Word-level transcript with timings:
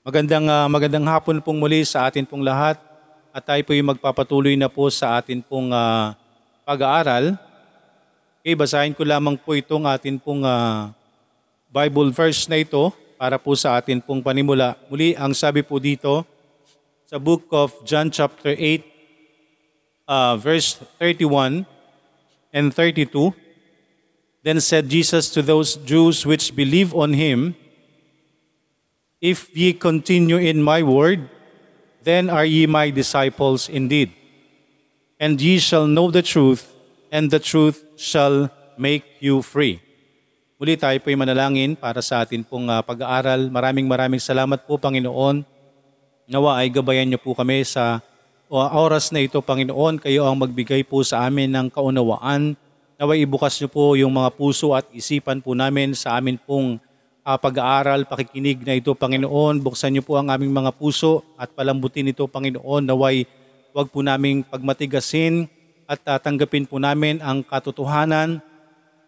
Magandang 0.00 0.48
ah, 0.48 0.64
magandang 0.64 1.04
hapon 1.04 1.44
pong 1.44 1.60
muli 1.60 1.84
sa 1.84 2.08
atin 2.08 2.24
pong 2.24 2.40
lahat 2.40 2.80
at 3.36 3.44
tayo 3.44 3.60
po 3.68 3.76
yung 3.76 3.92
magpapatuloy 3.92 4.56
na 4.56 4.72
po 4.72 4.88
sa 4.88 5.20
atin 5.20 5.44
pong 5.44 5.68
ah, 5.76 6.16
pag-aaral. 6.64 7.36
Okay, 8.40 8.56
basahin 8.56 8.96
ko 8.96 9.04
lamang 9.04 9.36
po 9.36 9.52
itong 9.52 9.84
atin 9.84 10.16
pong 10.16 10.40
ah, 10.40 10.96
Bible 11.68 12.16
verse 12.16 12.48
na 12.48 12.64
ito 12.64 12.88
para 13.20 13.36
po 13.36 13.52
sa 13.52 13.76
atin 13.76 14.00
pong 14.00 14.24
panimula. 14.24 14.72
Muli, 14.88 15.12
ang 15.20 15.36
sabi 15.36 15.60
po 15.60 15.76
dito 15.76 16.24
sa 17.04 17.20
book 17.20 17.44
of 17.52 17.68
John 17.84 18.08
chapter 18.08 18.56
8 18.56 18.80
uh, 20.08 20.40
verse 20.40 20.80
31 20.96 21.68
and 22.56 22.72
32. 22.72 23.36
Then 24.40 24.64
said 24.64 24.88
Jesus 24.88 25.28
to 25.36 25.44
those 25.44 25.76
Jews 25.76 26.24
which 26.24 26.56
believe 26.56 26.96
on 26.96 27.12
him, 27.12 27.52
If 29.20 29.52
ye 29.52 29.76
continue 29.76 30.40
in 30.40 30.64
my 30.64 30.80
word, 30.80 31.28
then 32.00 32.32
are 32.32 32.48
ye 32.48 32.64
my 32.64 32.88
disciples 32.88 33.68
indeed. 33.68 34.16
And 35.20 35.36
ye 35.36 35.60
shall 35.60 35.84
know 35.84 36.08
the 36.08 36.24
truth, 36.24 36.72
and 37.12 37.28
the 37.28 37.36
truth 37.36 37.84
shall 38.00 38.48
make 38.80 39.20
you 39.20 39.44
free. 39.44 39.84
Muli 40.56 40.80
tayo 40.80 40.96
po'y 41.04 41.20
manalangin 41.20 41.76
para 41.76 42.00
sa 42.00 42.24
atin 42.24 42.40
pong 42.40 42.72
ah, 42.72 42.80
pag-aaral. 42.80 43.52
Maraming 43.52 43.84
maraming 43.84 44.24
salamat 44.24 44.64
po, 44.64 44.80
Panginoon. 44.80 45.44
Nawa 46.24 46.64
ay 46.64 46.72
gabayan 46.72 47.04
niyo 47.04 47.20
po 47.20 47.36
kami 47.36 47.60
sa 47.68 48.00
oras 48.48 49.12
na 49.12 49.20
ito, 49.20 49.36
Panginoon. 49.44 50.00
Kayo 50.00 50.24
ang 50.24 50.40
magbigay 50.40 50.80
po 50.88 51.04
sa 51.04 51.28
amin 51.28 51.52
ng 51.52 51.68
kaunawaan. 51.68 52.56
Nawa 52.96 53.20
ibukas 53.20 53.60
niyo 53.60 53.68
po 53.68 53.92
yung 54.00 54.16
mga 54.16 54.32
puso 54.32 54.72
at 54.72 54.88
isipan 54.96 55.44
po 55.44 55.52
namin 55.52 55.92
sa 55.92 56.16
amin 56.16 56.40
pong 56.40 56.80
ah, 57.24 57.38
pag-aaral, 57.38 58.08
pakikinig 58.08 58.64
na 58.64 58.76
ito, 58.76 58.92
Panginoon. 58.92 59.60
Buksan 59.60 59.94
niyo 59.94 60.02
po 60.04 60.16
ang 60.16 60.32
aming 60.32 60.52
mga 60.52 60.72
puso 60.74 61.24
at 61.36 61.52
palambutin 61.52 62.10
ito, 62.10 62.24
Panginoon. 62.24 62.88
Naway 62.88 63.24
wag 63.70 63.88
po 63.92 64.02
naming 64.02 64.42
pagmatigasin 64.42 65.46
at 65.86 66.00
ah, 66.06 66.18
tanggapin 66.18 66.66
po 66.66 66.78
namin 66.78 67.18
ang 67.22 67.42
katotohanan 67.44 68.42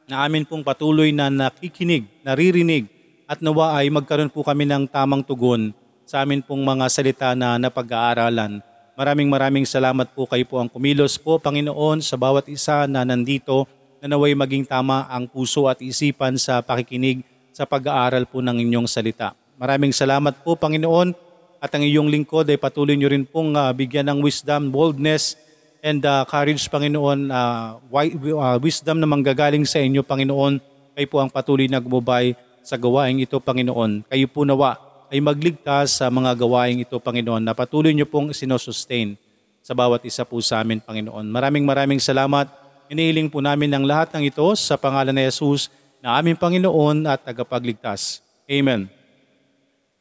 na 0.07 0.17
amin 0.27 0.43
pong 0.43 0.67
patuloy 0.67 1.15
na 1.15 1.31
nakikinig, 1.31 2.07
naririnig 2.27 2.91
at 3.31 3.39
nawa 3.41 3.79
ay 3.79 3.89
magkaroon 3.89 4.29
po 4.29 4.45
kami 4.45 4.67
ng 4.67 4.85
tamang 4.91 5.25
tugon 5.25 5.73
sa 6.05 6.27
amin 6.27 6.43
pong 6.43 6.61
mga 6.61 6.87
salita 6.91 7.29
na 7.33 7.57
napag-aaralan. 7.57 8.61
Maraming 8.93 9.31
maraming 9.33 9.65
salamat 9.65 10.13
po 10.13 10.29
kayo 10.29 10.45
po 10.45 10.61
ang 10.61 10.69
kumilos 10.69 11.17
po, 11.17 11.41
Panginoon, 11.41 12.05
sa 12.05 12.21
bawat 12.21 12.45
isa 12.53 12.85
na 12.85 13.09
nandito 13.09 13.65
na 14.05 14.11
naway 14.13 14.37
maging 14.37 14.69
tama 14.69 15.09
ang 15.09 15.25
puso 15.25 15.65
at 15.65 15.81
isipan 15.81 16.37
sa 16.37 16.61
pakikinig 16.61 17.25
sa 17.53 17.69
pag-aaral 17.69 18.25
po 18.25 18.41
ng 18.41 18.59
inyong 18.65 18.89
salita. 18.89 19.37
Maraming 19.61 19.93
salamat 19.93 20.41
po, 20.43 20.57
Panginoon, 20.57 21.15
at 21.63 21.71
ang 21.71 21.85
iyong 21.87 22.11
lingkod 22.11 22.49
ay 22.51 22.59
patuloy 22.59 22.99
niyo 22.99 23.13
rin 23.13 23.23
pong 23.23 23.55
ah, 23.55 23.71
bigyan 23.71 24.11
ng 24.11 24.19
wisdom, 24.25 24.75
boldness, 24.75 25.39
and 25.83 26.03
uh, 26.07 26.23
courage, 26.27 26.71
Panginoon, 26.71 27.29
uh, 27.31 27.79
wi- 27.91 28.15
uh, 28.35 28.57
wisdom 28.63 29.03
na 29.03 29.07
manggagaling 29.07 29.67
sa 29.67 29.83
inyo, 29.83 30.07
Panginoon. 30.07 30.63
Kayo 30.95 31.07
po 31.11 31.19
ang 31.19 31.31
patuloy 31.31 31.67
na 31.67 31.83
gumabay 31.83 32.39
sa 32.63 32.79
gawaing 32.79 33.27
ito, 33.27 33.37
Panginoon. 33.43 34.07
Kayo 34.07 34.27
po 34.31 34.47
nawa 34.47 34.79
ay 35.11 35.19
magligtas 35.19 35.99
sa 35.99 36.07
mga 36.09 36.39
gawaing 36.39 36.87
ito, 36.87 36.97
Panginoon, 37.03 37.43
na 37.43 37.53
patuloy 37.53 37.91
niyo 37.91 38.07
pong 38.07 38.31
sinosustain 38.31 39.19
sa 39.59 39.75
bawat 39.75 40.07
isa 40.07 40.23
po 40.23 40.39
sa 40.39 40.63
amin, 40.63 40.79
Panginoon. 40.79 41.27
Maraming 41.29 41.67
maraming 41.67 41.99
salamat. 41.99 42.47
Inihiling 42.87 43.27
po 43.27 43.43
namin 43.43 43.75
ang 43.75 43.83
lahat 43.83 44.15
ng 44.15 44.31
ito 44.31 44.47
sa 44.55 44.79
pangalan 44.79 45.15
ni 45.15 45.27
Jesus 45.27 45.67
na 46.03 46.19
aming 46.19 46.35
Panginoon 46.35 47.07
at 47.07 47.23
tagapagligtas. 47.23 48.19
Amen. 48.51 48.91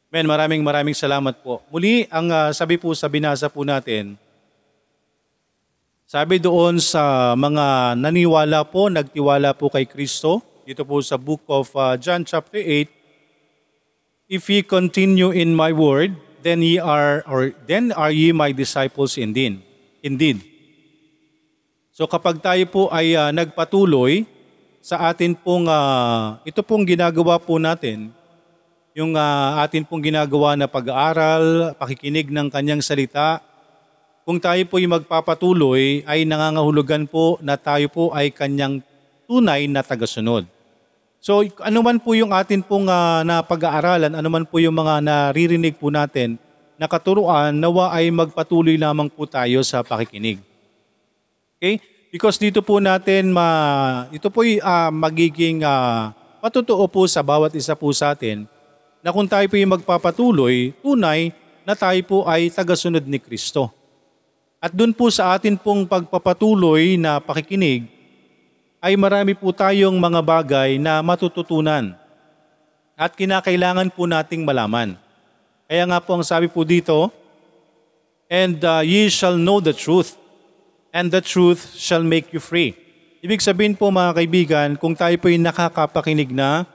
Men, 0.09 0.25
maraming 0.25 0.65
maraming 0.65 0.97
salamat 0.97 1.39
po. 1.45 1.61
Muli, 1.69 2.09
ang 2.09 2.27
ah, 2.33 2.49
sabi 2.51 2.81
po 2.81 2.91
sa 2.97 3.05
binasa 3.07 3.47
po 3.47 3.61
natin, 3.61 4.17
sabi 6.09 6.41
doon 6.41 6.81
sa 6.81 7.31
mga 7.37 7.95
naniwala 7.95 8.67
po, 8.67 8.91
nagtiwala 8.91 9.55
po 9.55 9.71
kay 9.71 9.87
Kristo, 9.87 10.43
dito 10.67 10.83
po 10.83 10.99
sa 10.99 11.15
book 11.15 11.45
of 11.47 11.71
uh, 11.77 11.95
John 11.95 12.27
chapter 12.27 12.59
8, 12.59 12.99
If 14.31 14.47
ye 14.47 14.63
continue 14.63 15.31
in 15.31 15.55
my 15.55 15.71
word, 15.71 16.15
then 16.43 16.63
ye 16.63 16.79
are 16.79 17.23
or 17.27 17.51
then 17.67 17.91
are 17.95 18.11
ye 18.11 18.31
my 18.31 18.55
disciples 18.55 19.19
indeed. 19.19 19.59
Indeed. 20.03 20.43
So 21.91 22.07
kapag 22.07 22.39
tayo 22.39 22.63
po 22.67 22.87
ay 22.91 23.11
uh, 23.15 23.31
nagpatuloy 23.35 24.23
sa 24.81 25.13
atin 25.13 25.37
pong 25.37 25.69
uh, 25.69 26.41
ito 26.41 26.65
pong 26.65 26.83
ginagawa 26.89 27.37
po 27.37 27.61
natin, 27.61 28.09
yung 28.97 29.13
uh, 29.13 29.61
atin 29.61 29.85
pong 29.85 30.09
ginagawa 30.09 30.57
na 30.57 30.65
pag-aaral, 30.65 31.77
pakikinig 31.77 32.33
ng 32.33 32.49
kanyang 32.49 32.81
salita, 32.81 33.39
kung 34.25 34.41
tayo 34.41 34.59
po 34.65 34.81
ay 34.81 34.89
magpapatuloy, 34.89 36.01
ay 36.09 36.25
nangangahulugan 36.25 37.05
po 37.05 37.37
na 37.45 37.55
tayo 37.55 37.87
po 37.93 38.09
ay 38.11 38.33
kanyang 38.33 38.81
tunay 39.29 39.69
na 39.69 39.85
tagasunod. 39.85 40.49
So 41.21 41.45
ano 41.61 41.79
man 41.85 42.01
po 42.01 42.17
yung 42.17 42.33
atin 42.33 42.65
pong 42.65 42.89
uh, 42.89 43.21
napag-aaralan, 43.21 44.17
ano 44.17 44.29
man 44.33 44.49
po 44.49 44.57
yung 44.57 44.73
mga 44.73 45.05
naririnig 45.05 45.77
po 45.77 45.93
natin, 45.93 46.41
na 46.81 46.89
katuruan, 46.89 47.53
nawa 47.53 47.93
ay 47.93 48.09
magpatuloy 48.09 48.73
lamang 48.81 49.05
po 49.05 49.29
tayo 49.29 49.61
sa 49.61 49.85
pakikinig. 49.85 50.41
Okay? 51.61 51.77
Because 52.11 52.35
dito 52.35 52.59
po 52.59 52.83
natin, 52.83 53.31
ma, 53.31 53.47
ito 54.11 54.27
po 54.27 54.43
uh, 54.43 54.91
magiging 54.91 55.63
uh, 55.63 56.11
matotoo 56.43 56.83
po 56.91 57.07
sa 57.07 57.23
bawat 57.23 57.55
isa 57.55 57.71
po 57.71 57.87
sa 57.95 58.11
atin, 58.11 58.43
na 58.99 59.15
kung 59.15 59.23
tayo 59.23 59.47
po 59.47 59.55
yung 59.55 59.79
magpapatuloy, 59.79 60.75
tunay 60.83 61.31
na 61.63 61.71
tayo 61.71 61.95
po 62.03 62.27
ay 62.27 62.51
tagasunod 62.51 63.07
ni 63.07 63.15
Kristo. 63.15 63.71
At 64.59 64.75
doon 64.75 64.91
po 64.91 65.07
sa 65.07 65.31
atin 65.39 65.55
pong 65.55 65.87
pagpapatuloy 65.87 66.99
na 66.99 67.23
pakikinig, 67.23 67.87
ay 68.83 68.99
marami 68.99 69.31
po 69.31 69.55
tayong 69.55 69.95
mga 69.95 70.19
bagay 70.19 70.69
na 70.75 70.99
matututunan 70.99 71.95
at 72.99 73.15
kinakailangan 73.15 73.87
po 73.87 74.03
nating 74.03 74.43
malaman. 74.43 74.99
Kaya 75.63 75.87
nga 75.87 76.03
po 76.03 76.19
ang 76.19 76.25
sabi 76.27 76.51
po 76.51 76.67
dito, 76.67 77.07
And 78.27 78.59
uh, 78.63 78.83
ye 78.83 79.07
shall 79.07 79.39
know 79.39 79.63
the 79.63 79.75
truth, 79.75 80.15
and 80.91 81.11
the 81.11 81.23
truth 81.23 81.75
shall 81.75 82.03
make 82.03 82.31
you 82.35 82.39
free. 82.39 82.75
Ibig 83.23 83.39
sabihin 83.41 83.75
po 83.75 83.89
mga 83.91 84.11
kaibigan, 84.17 84.69
kung 84.77 84.93
tayo 84.93 85.15
po'y 85.19 85.39
nakakapakinig 85.39 86.31
na, 86.31 86.67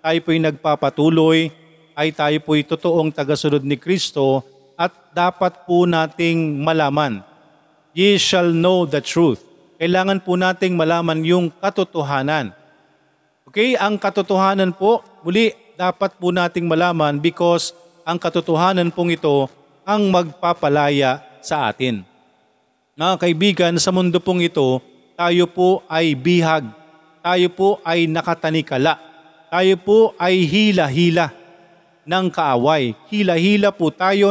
tayo 0.00 0.18
po'y 0.22 0.38
nagpapatuloy, 0.40 1.50
ay 1.94 2.10
tayo 2.10 2.38
po'y 2.42 2.66
totoong 2.66 3.14
tagasunod 3.14 3.62
ni 3.62 3.78
Kristo 3.78 4.42
at 4.74 4.90
dapat 5.14 5.66
po 5.68 5.86
nating 5.86 6.60
malaman. 6.60 7.22
Ye 7.94 8.18
shall 8.18 8.50
know 8.50 8.84
the 8.84 8.98
truth 8.98 9.54
kailangan 9.84 10.22
po 10.22 10.38
nating 10.38 10.78
malaman 10.78 11.20
yung 11.26 11.50
katotohanan. 11.50 12.54
Okay, 13.44 13.76
ang 13.76 13.98
katotohanan 13.98 14.72
po, 14.72 15.02
muli, 15.26 15.52
dapat 15.74 16.14
po 16.16 16.30
nating 16.30 16.64
malaman 16.64 17.18
because 17.18 17.74
ang 18.06 18.16
katotohanan 18.16 18.88
pong 18.94 19.12
ito 19.12 19.50
ang 19.84 20.08
magpapalaya 20.08 21.20
sa 21.44 21.68
atin. 21.68 22.06
Mga 22.94 23.14
kaibigan, 23.18 23.74
sa 23.82 23.90
mundo 23.90 24.22
pong 24.22 24.46
ito, 24.46 24.78
tayo 25.18 25.50
po 25.50 25.82
ay 25.90 26.14
bihag. 26.14 26.62
Tayo 27.26 27.50
po 27.50 27.82
ay 27.82 28.06
nakatanikala. 28.06 29.02
Tayo 29.50 29.74
po 29.82 29.98
ay 30.14 30.46
hila-hila 30.46 31.34
ng 32.06 32.26
kaaway. 32.30 32.94
Hila-hila 33.10 33.74
po 33.74 33.90
tayo, 33.90 34.30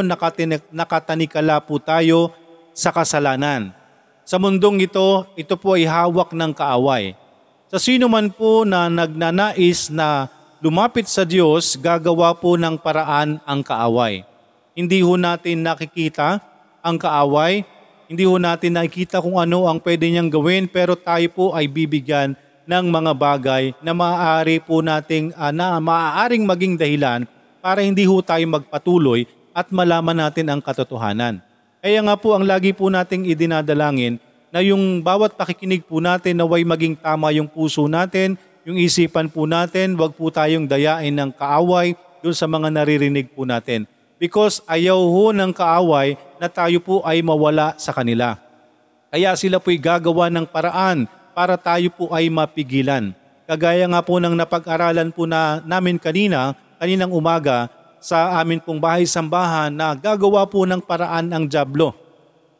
nakatanikala 0.71 1.59
po 1.59 1.75
tayo 1.75 2.31
sa 2.71 2.95
kasalanan. 2.95 3.75
Sa 4.23 4.39
mundong 4.39 4.87
ito, 4.87 5.27
ito 5.35 5.59
po 5.59 5.75
ay 5.75 5.83
hawak 5.83 6.31
ng 6.31 6.55
kaaway. 6.55 7.19
Sa 7.67 7.83
sino 7.83 8.07
man 8.07 8.31
po 8.31 8.63
na 8.63 8.87
nagnanais 8.87 9.91
na 9.91 10.31
lumapit 10.63 11.11
sa 11.11 11.27
Diyos, 11.27 11.75
gagawa 11.75 12.31
po 12.31 12.55
ng 12.55 12.79
paraan 12.79 13.43
ang 13.43 13.59
kaaway. 13.59 14.23
Hindi 14.71 15.03
ho 15.03 15.19
natin 15.19 15.67
nakikita 15.67 16.39
ang 16.79 16.95
kaaway, 16.95 17.67
hindi 18.07 18.27
ho 18.27 18.35
natin 18.35 18.75
nakikita 18.75 19.23
kung 19.23 19.39
ano 19.39 19.67
ang 19.67 19.79
pwede 19.79 20.07
niyang 20.07 20.29
gawin, 20.31 20.67
pero 20.67 20.93
tayo 20.95 21.27
po 21.31 21.45
ay 21.55 21.67
bibigyan 21.67 22.35
ng 22.63 22.85
mga 22.87 23.11
bagay 23.15 23.63
na 23.83 23.91
maaari 23.91 24.59
po 24.63 24.79
nating, 24.79 25.35
uh, 25.35 25.51
na 25.51 25.79
maaaring 25.79 26.47
maging 26.47 26.79
dahilan 26.79 27.27
para 27.59 27.83
hindi 27.83 28.03
ho 28.07 28.19
tayo 28.23 28.43
magpatuloy 28.47 29.27
at 29.55 29.69
malaman 29.69 30.27
natin 30.27 30.51
ang 30.51 30.59
katotohanan. 30.59 31.39
Kaya 31.83 31.99
nga 31.99 32.15
po 32.15 32.35
ang 32.35 32.47
lagi 32.47 32.71
po 32.71 32.87
nating 32.87 33.27
idinadalangin 33.27 34.15
na 34.53 34.63
yung 34.63 35.03
bawat 35.03 35.35
pakikinig 35.35 35.83
po 35.83 35.99
natin 35.99 36.39
naway 36.39 36.63
maging 36.63 36.95
tama 36.95 37.33
yung 37.35 37.47
puso 37.47 37.89
natin, 37.91 38.39
yung 38.63 38.79
isipan 38.79 39.27
po 39.27 39.43
natin, 39.43 39.99
wag 39.99 40.15
po 40.15 40.31
tayong 40.31 40.63
dayain 40.63 41.11
ng 41.11 41.35
kaaway 41.35 41.95
doon 42.23 42.35
sa 42.35 42.47
mga 42.47 42.71
naririnig 42.71 43.27
po 43.35 43.43
natin. 43.43 43.83
Because 44.15 44.63
ayaw 44.71 44.95
ho 44.95 45.35
ng 45.35 45.51
kaaway 45.51 46.15
na 46.43 46.51
tayo 46.51 46.83
po 46.83 46.99
ay 47.07 47.23
mawala 47.23 47.71
sa 47.79 47.95
kanila. 47.95 48.35
Kaya 49.07 49.31
sila 49.39 49.63
po'y 49.63 49.79
gagawa 49.79 50.27
ng 50.27 50.43
paraan 50.43 51.07
para 51.31 51.55
tayo 51.55 51.87
po 51.87 52.11
ay 52.11 52.27
mapigilan. 52.27 53.15
Kagaya 53.47 53.87
nga 53.87 54.03
po 54.03 54.19
ng 54.19 54.35
napag-aralan 54.35 55.07
po 55.15 55.23
na 55.23 55.63
namin 55.63 55.95
kanina, 55.95 56.51
kaninang 56.83 57.15
umaga, 57.15 57.71
sa 58.03 58.43
amin 58.43 58.59
pong 58.59 58.83
bahay-sambahan 58.83 59.71
na 59.71 59.95
gagawa 59.95 60.43
po 60.43 60.67
ng 60.67 60.83
paraan 60.83 61.31
ang 61.31 61.47
Diablo 61.47 61.95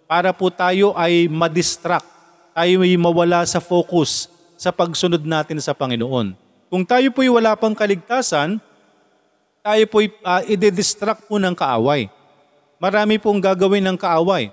para 0.07 0.31
po 0.31 0.47
tayo 0.47 0.95
ay 0.95 1.27
madistract, 1.27 2.07
tayo 2.55 2.87
ay 2.87 2.95
mawala 2.95 3.43
sa 3.43 3.59
focus 3.59 4.31
sa 4.55 4.71
pagsunod 4.71 5.19
natin 5.27 5.59
sa 5.59 5.75
Panginoon. 5.75 6.39
Kung 6.71 6.87
tayo 6.87 7.11
po'y 7.11 7.27
wala 7.27 7.59
pang 7.59 7.75
kaligtasan, 7.75 8.63
tayo 9.59 9.83
po'y 9.91 10.07
uh, 10.23 10.39
ide-distract 10.47 11.27
po 11.27 11.35
ng 11.35 11.51
kaaway. 11.51 12.07
Marami 12.83 13.15
pong 13.15 13.39
gagawin 13.39 13.79
ng 13.79 13.95
kaaway 13.95 14.51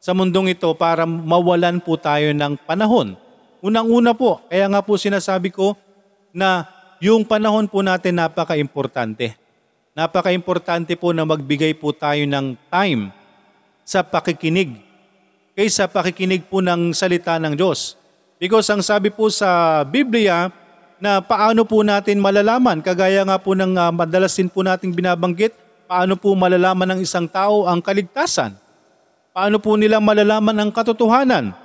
sa 0.00 0.16
mundong 0.16 0.56
ito 0.56 0.72
para 0.72 1.04
mawalan 1.04 1.76
po 1.76 2.00
tayo 2.00 2.32
ng 2.32 2.56
panahon. 2.64 3.20
Unang-una 3.60 4.16
po, 4.16 4.40
kaya 4.48 4.64
nga 4.64 4.80
po 4.80 4.96
sinasabi 4.96 5.52
ko 5.52 5.76
na 6.32 6.64
yung 7.04 7.28
panahon 7.28 7.68
po 7.68 7.84
natin 7.84 8.16
napaka-importante. 8.16 9.36
Napaka-importante 9.92 10.96
po 10.96 11.12
na 11.12 11.28
magbigay 11.28 11.76
po 11.76 11.92
tayo 11.92 12.24
ng 12.24 12.56
time 12.72 13.12
sa 13.84 14.00
pakikinig 14.00 14.80
kaysa 15.52 15.84
pakikinig 15.84 16.48
po 16.48 16.64
ng 16.64 16.96
salita 16.96 17.36
ng 17.36 17.52
Diyos. 17.52 18.00
Because 18.40 18.72
ang 18.72 18.80
sabi 18.80 19.12
po 19.12 19.28
sa 19.28 19.84
Biblia 19.84 20.48
na 20.96 21.20
paano 21.20 21.68
po 21.68 21.84
natin 21.84 22.24
malalaman, 22.24 22.80
kagaya 22.80 23.20
nga 23.20 23.36
po 23.36 23.52
ng 23.52 23.76
uh, 23.76 23.92
madalas 23.92 24.32
din 24.32 24.48
po 24.48 24.64
nating 24.64 24.96
binabanggit, 24.96 25.67
paano 25.88 26.20
po 26.20 26.36
malalaman 26.36 26.94
ng 26.94 27.00
isang 27.00 27.24
tao 27.24 27.64
ang 27.64 27.80
kaligtasan? 27.80 28.52
Paano 29.32 29.56
po 29.56 29.80
nila 29.80 29.96
malalaman 29.98 30.52
ang 30.60 30.70
katotohanan? 30.70 31.56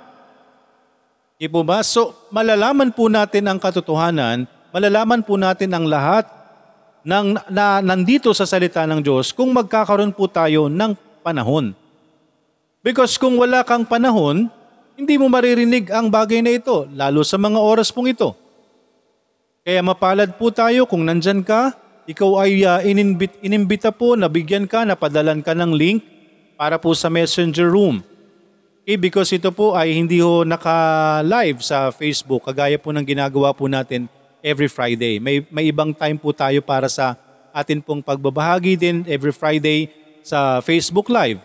Di 1.36 1.44
po 1.44 1.60
ba? 1.60 1.84
So, 1.84 2.16
malalaman 2.32 2.88
po 2.96 3.12
natin 3.12 3.44
ang 3.44 3.60
katotohanan, 3.60 4.48
malalaman 4.72 5.20
po 5.20 5.36
natin 5.36 5.68
ang 5.76 5.84
lahat 5.84 6.24
ng, 7.04 7.36
na 7.52 7.84
nandito 7.84 8.32
sa 8.32 8.48
salita 8.48 8.88
ng 8.88 9.04
Diyos 9.04 9.36
kung 9.36 9.52
magkakaroon 9.52 10.16
po 10.16 10.24
tayo 10.24 10.72
ng 10.72 10.96
panahon. 11.20 11.76
Because 12.80 13.20
kung 13.20 13.36
wala 13.36 13.60
kang 13.60 13.84
panahon, 13.84 14.48
hindi 14.96 15.20
mo 15.20 15.28
maririnig 15.28 15.92
ang 15.92 16.08
bagay 16.08 16.40
na 16.40 16.54
ito, 16.54 16.88
lalo 16.96 17.20
sa 17.26 17.36
mga 17.36 17.60
oras 17.60 17.92
pong 17.92 18.14
ito. 18.14 18.32
Kaya 19.64 19.80
mapalad 19.82 20.36
po 20.36 20.52
tayo 20.54 20.86
kung 20.86 21.02
nandyan 21.02 21.42
ka, 21.42 21.74
ikaw 22.04 22.44
ay 22.44 22.64
uh, 22.64 22.80
inimbit, 22.84 23.40
inimbita 23.40 23.88
po, 23.88 24.12
nabigyan 24.16 24.68
ka, 24.68 24.84
napadalan 24.84 25.40
ka 25.40 25.56
ng 25.56 25.72
link 25.72 26.04
para 26.54 26.76
po 26.76 26.92
sa 26.92 27.08
messenger 27.08 27.72
room. 27.72 28.04
Okay, 28.84 29.00
because 29.00 29.32
ito 29.32 29.48
po 29.48 29.72
ay 29.72 29.96
hindi 29.96 30.20
ho 30.20 30.44
naka-live 30.44 31.64
sa 31.64 31.88
Facebook, 31.88 32.44
kagaya 32.44 32.76
po 32.76 32.92
ng 32.92 33.00
ginagawa 33.00 33.56
po 33.56 33.64
natin 33.64 34.04
every 34.44 34.68
Friday. 34.68 35.16
May, 35.16 35.40
may 35.48 35.72
ibang 35.72 35.96
time 35.96 36.20
po 36.20 36.36
tayo 36.36 36.60
para 36.60 36.84
sa 36.92 37.16
atin 37.48 37.80
pong 37.80 38.04
pagbabahagi 38.04 38.76
din 38.76 38.96
every 39.08 39.32
Friday 39.32 39.88
sa 40.20 40.60
Facebook 40.60 41.08
Live. 41.08 41.40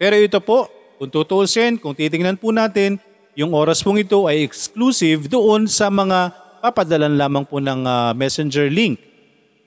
Pero 0.00 0.16
ito 0.16 0.40
po, 0.40 0.72
kung 0.96 1.12
tutuusin, 1.12 1.76
kung 1.76 1.92
titingnan 1.92 2.40
po 2.40 2.56
natin, 2.56 2.96
yung 3.36 3.52
oras 3.52 3.84
pong 3.84 4.00
ito 4.00 4.24
ay 4.24 4.40
exclusive 4.40 5.28
doon 5.28 5.68
sa 5.68 5.92
mga 5.92 6.32
papadalan 6.64 7.20
lamang 7.20 7.44
po 7.44 7.60
ng 7.60 7.84
uh, 7.84 8.16
messenger 8.16 8.72
link, 8.72 8.96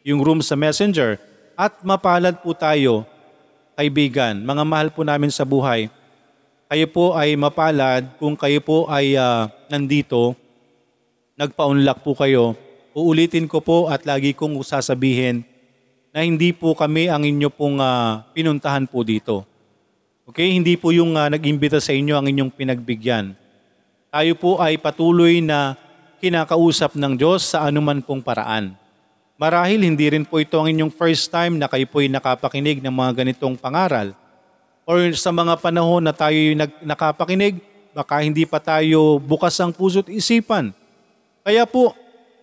yung 0.09 0.25
room 0.25 0.41
sa 0.41 0.57
messenger. 0.57 1.21
At 1.53 1.85
mapalad 1.85 2.41
po 2.41 2.57
tayo, 2.57 3.05
kaibigan, 3.77 4.41
mga 4.41 4.63
mahal 4.65 4.89
po 4.89 5.05
namin 5.05 5.29
sa 5.29 5.45
buhay, 5.45 5.93
kayo 6.69 6.85
po 6.89 7.13
ay 7.13 7.37
mapalad 7.37 8.09
kung 8.17 8.33
kayo 8.33 8.57
po 8.61 8.89
ay 8.89 9.13
uh, 9.13 9.45
nandito, 9.69 10.33
nagpaunlak 11.37 12.01
po 12.01 12.17
kayo. 12.17 12.57
Uulitin 12.93 13.45
ko 13.45 13.61
po 13.61 13.87
at 13.89 14.05
lagi 14.05 14.33
kong 14.33 14.57
sasabihin 14.65 15.45
na 16.09 16.25
hindi 16.25 16.49
po 16.53 16.73
kami 16.73 17.09
ang 17.09 17.21
inyo 17.21 17.49
pong 17.53 17.77
uh, 17.77 18.25
pinuntahan 18.33 18.89
po 18.89 19.05
dito. 19.05 19.45
Okay, 20.29 20.53
hindi 20.53 20.77
po 20.77 20.93
yung 20.93 21.17
uh, 21.17 21.25
nag-imbita 21.25 21.81
sa 21.81 21.89
inyo 21.89 22.13
ang 22.13 22.29
inyong 22.29 22.53
pinagbigyan. 22.53 23.33
Tayo 24.09 24.33
po 24.37 24.61
ay 24.61 24.77
patuloy 24.77 25.41
na 25.41 25.73
kinakausap 26.21 26.93
ng 26.97 27.17
Diyos 27.17 27.49
sa 27.49 27.65
anuman 27.65 28.01
pong 28.01 28.21
paraan. 28.21 28.77
Marahil 29.39 29.87
hindi 29.87 30.03
rin 30.11 30.27
po 30.27 30.43
ito 30.43 30.59
ang 30.59 30.67
inyong 30.67 30.91
first 30.91 31.31
time 31.31 31.55
na 31.55 31.71
kayo 31.71 31.87
po 31.87 32.03
ay 32.03 32.11
nakapakinig 32.11 32.83
ng 32.83 32.91
mga 32.91 33.23
ganitong 33.23 33.55
pangaral. 33.55 34.11
Or 34.83 34.99
sa 35.15 35.31
mga 35.31 35.55
panahon 35.63 36.03
na 36.03 36.11
tayo 36.11 36.35
nag- 36.35 36.83
nakapakinig, 36.83 37.63
baka 37.95 38.19
hindi 38.19 38.43
pa 38.43 38.59
tayo 38.59 39.15
bukas 39.15 39.55
ang 39.63 39.71
puso't 39.71 40.11
isipan. 40.11 40.75
Kaya 41.47 41.63
po, 41.63 41.95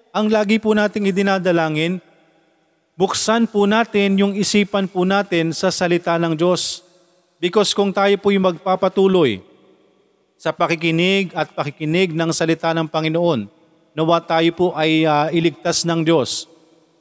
ang 0.08 0.32
lagi 0.32 0.56
po 0.56 0.72
nating 0.72 1.12
idinadalangin, 1.12 2.00
buksan 2.96 3.44
po 3.44 3.68
natin 3.68 4.16
yung 4.16 4.32
isipan 4.32 4.88
po 4.88 5.04
natin 5.04 5.52
sa 5.52 5.68
salita 5.68 6.16
ng 6.16 6.32
Diyos 6.32 6.86
Because 7.36 7.76
kung 7.76 7.92
tayo 7.92 8.16
po'y 8.16 8.40
magpapatuloy 8.40 9.44
sa 10.40 10.56
pakikinig 10.56 11.36
at 11.36 11.52
pakikinig 11.52 12.16
ng 12.16 12.32
salita 12.32 12.72
ng 12.72 12.88
Panginoon, 12.88 13.44
nawa 13.92 14.24
tayo 14.24 14.48
po 14.56 14.66
ay 14.72 15.04
uh, 15.04 15.28
iligtas 15.28 15.84
ng 15.84 16.00
Diyos. 16.00 16.48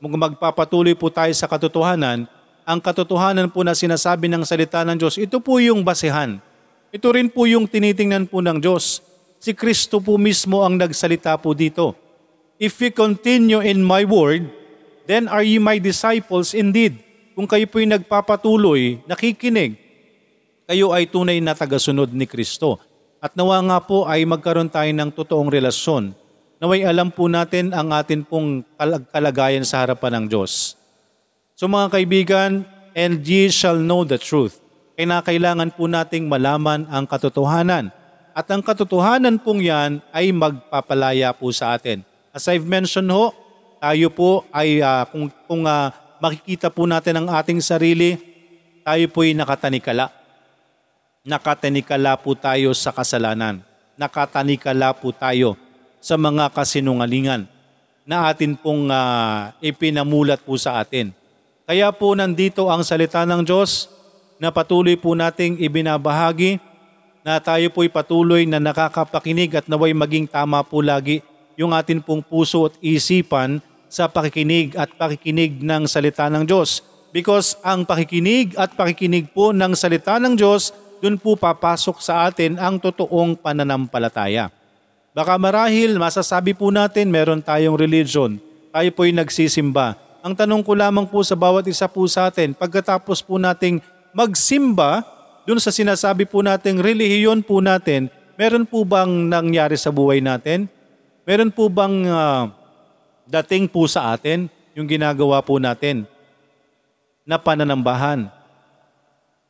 Magpapatuloy 0.06 0.94
po 0.94 1.10
tayo 1.10 1.34
sa 1.34 1.50
katotohanan, 1.50 2.30
ang 2.66 2.80
katotohanan 2.82 3.50
po 3.50 3.62
na 3.62 3.78
sinasabi 3.78 4.26
ng 4.26 4.42
salita 4.42 4.82
ng 4.82 4.98
Diyos, 4.98 5.22
ito 5.22 5.38
po 5.38 5.62
yung 5.62 5.86
basehan. 5.86 6.42
Ito 6.90 7.14
rin 7.14 7.30
po 7.30 7.46
yung 7.46 7.70
tinitingnan 7.70 8.26
po 8.26 8.42
ng 8.42 8.58
Diyos. 8.58 9.06
Si 9.38 9.54
Kristo 9.54 10.02
po 10.02 10.18
mismo 10.18 10.66
ang 10.66 10.74
nagsalita 10.74 11.38
po 11.38 11.54
dito. 11.54 11.94
If 12.58 12.82
you 12.82 12.90
continue 12.90 13.62
in 13.62 13.86
my 13.86 14.02
word, 14.08 14.50
then 15.06 15.30
are 15.30 15.46
you 15.46 15.62
my 15.62 15.78
disciples 15.78 16.58
indeed. 16.58 16.98
Kung 17.38 17.46
kayo 17.46 17.70
po'y 17.70 17.86
nagpapatuloy, 17.86 19.04
nakikinig, 19.06 19.78
kayo 20.66 20.90
ay 20.90 21.06
tunay 21.06 21.38
na 21.44 21.54
tagasunod 21.54 22.10
ni 22.10 22.26
Kristo. 22.26 22.82
At 23.22 23.38
nawa 23.38 23.62
nga 23.62 23.78
po 23.84 24.10
ay 24.10 24.26
magkaroon 24.26 24.72
tayo 24.72 24.90
ng 24.90 25.14
totoong 25.14 25.54
relasyon. 25.54 26.18
Naway 26.60 26.88
alam 26.88 27.12
po 27.12 27.28
natin 27.28 27.76
ang 27.76 27.92
atin 27.92 28.24
pong 28.24 28.64
kalagayan 29.12 29.68
sa 29.68 29.84
harapan 29.84 30.22
ng 30.22 30.26
Diyos. 30.32 30.80
So 31.56 31.68
mga 31.68 32.00
kaibigan, 32.00 32.52
and 32.96 33.20
ye 33.28 33.52
shall 33.52 33.76
know 33.76 34.08
the 34.08 34.16
truth. 34.16 34.64
Kailangan 34.96 35.76
po 35.76 35.92
nating 35.92 36.32
malaman 36.32 36.88
ang 36.88 37.04
katotohanan. 37.04 37.92
At 38.36 38.48
ang 38.52 38.64
katotohanan 38.64 39.40
pong 39.40 39.64
yan 39.64 40.00
ay 40.16 40.32
magpapalaya 40.32 41.36
po 41.36 41.52
sa 41.52 41.76
atin. 41.76 42.04
As 42.32 42.48
I've 42.48 42.68
mentioned 42.68 43.12
ho, 43.12 43.36
tayo 43.80 44.08
po 44.12 44.48
ay 44.52 44.80
uh, 44.80 45.04
kung, 45.12 45.28
kung 45.48 45.64
uh, 45.68 45.92
makikita 46.24 46.72
po 46.72 46.88
natin 46.88 47.20
ang 47.20 47.28
ating 47.32 47.60
sarili, 47.60 48.16
tayo 48.84 49.04
po 49.12 49.24
ay 49.24 49.36
nakatanikala 49.36 50.26
nakatanikala 51.26 52.14
po 52.22 52.38
tayo 52.38 52.72
sa 52.78 52.94
kasalanan. 52.94 53.66
Nakatanikala 53.98 54.94
po 54.94 55.10
tayo 55.10 55.58
sa 56.06 56.22
mga 56.22 56.54
kasinungalingan 56.54 57.50
na 58.06 58.30
atin 58.30 58.54
pong 58.54 58.94
uh, 58.94 59.50
ipinamulat 59.58 60.38
po 60.46 60.54
sa 60.54 60.78
atin. 60.78 61.10
Kaya 61.66 61.90
po 61.90 62.14
nandito 62.14 62.70
ang 62.70 62.86
salita 62.86 63.26
ng 63.26 63.42
Diyos 63.42 63.90
na 64.38 64.54
patuloy 64.54 64.94
po 64.94 65.18
nating 65.18 65.58
ibinabahagi 65.58 66.62
na 67.26 67.42
tayo 67.42 67.74
po'y 67.74 67.90
patuloy 67.90 68.46
na 68.46 68.62
nakakapakinig 68.62 69.58
at 69.58 69.66
naway 69.66 69.98
maging 69.98 70.30
tama 70.30 70.62
po 70.62 70.86
lagi 70.86 71.26
yung 71.58 71.74
atin 71.74 71.98
pong 71.98 72.22
puso 72.22 72.70
at 72.70 72.78
isipan 72.86 73.58
sa 73.90 74.06
pakikinig 74.06 74.78
at 74.78 74.94
pakikinig 74.94 75.58
ng 75.58 75.90
salita 75.90 76.30
ng 76.30 76.46
Diyos. 76.46 76.86
Because 77.10 77.58
ang 77.66 77.82
pakikinig 77.82 78.54
at 78.54 78.78
pakikinig 78.78 79.34
po 79.34 79.50
ng 79.50 79.74
salita 79.74 80.22
ng 80.22 80.38
Diyos 80.38 80.70
dun 81.02 81.18
po 81.18 81.34
papasok 81.34 81.98
sa 81.98 82.30
atin 82.30 82.62
ang 82.62 82.78
totoong 82.78 83.34
pananampalataya. 83.42 84.54
Baka 85.16 85.40
marahil 85.40 85.96
masasabi 85.96 86.52
po 86.52 86.68
natin 86.76 87.08
meron 87.08 87.40
tayong 87.40 87.80
religion, 87.80 88.36
tayo 88.76 88.90
po'y 88.92 89.16
nagsisimba. 89.16 89.96
Ang 90.20 90.36
tanong 90.36 90.60
ko 90.60 90.76
lamang 90.76 91.08
po 91.08 91.24
sa 91.24 91.40
bawat 91.40 91.64
isa 91.72 91.88
po 91.88 92.04
sa 92.04 92.28
atin, 92.28 92.52
pagkatapos 92.52 93.24
po 93.24 93.40
nating 93.40 93.80
magsimba, 94.12 95.08
dun 95.48 95.56
sa 95.56 95.72
sinasabi 95.72 96.28
po 96.28 96.44
nating 96.44 96.84
relihiyon 96.84 97.48
po 97.48 97.64
natin, 97.64 98.12
meron 98.36 98.68
po 98.68 98.84
bang 98.84 99.32
nangyari 99.32 99.80
sa 99.80 99.88
buhay 99.88 100.20
natin? 100.20 100.68
Meron 101.24 101.48
po 101.48 101.72
bang 101.72 101.96
uh, 102.12 102.52
dating 103.24 103.72
po 103.72 103.88
sa 103.88 104.12
atin 104.12 104.52
yung 104.76 104.84
ginagawa 104.84 105.40
po 105.40 105.56
natin 105.64 106.04
na 107.24 107.40
pananambahan? 107.40 108.28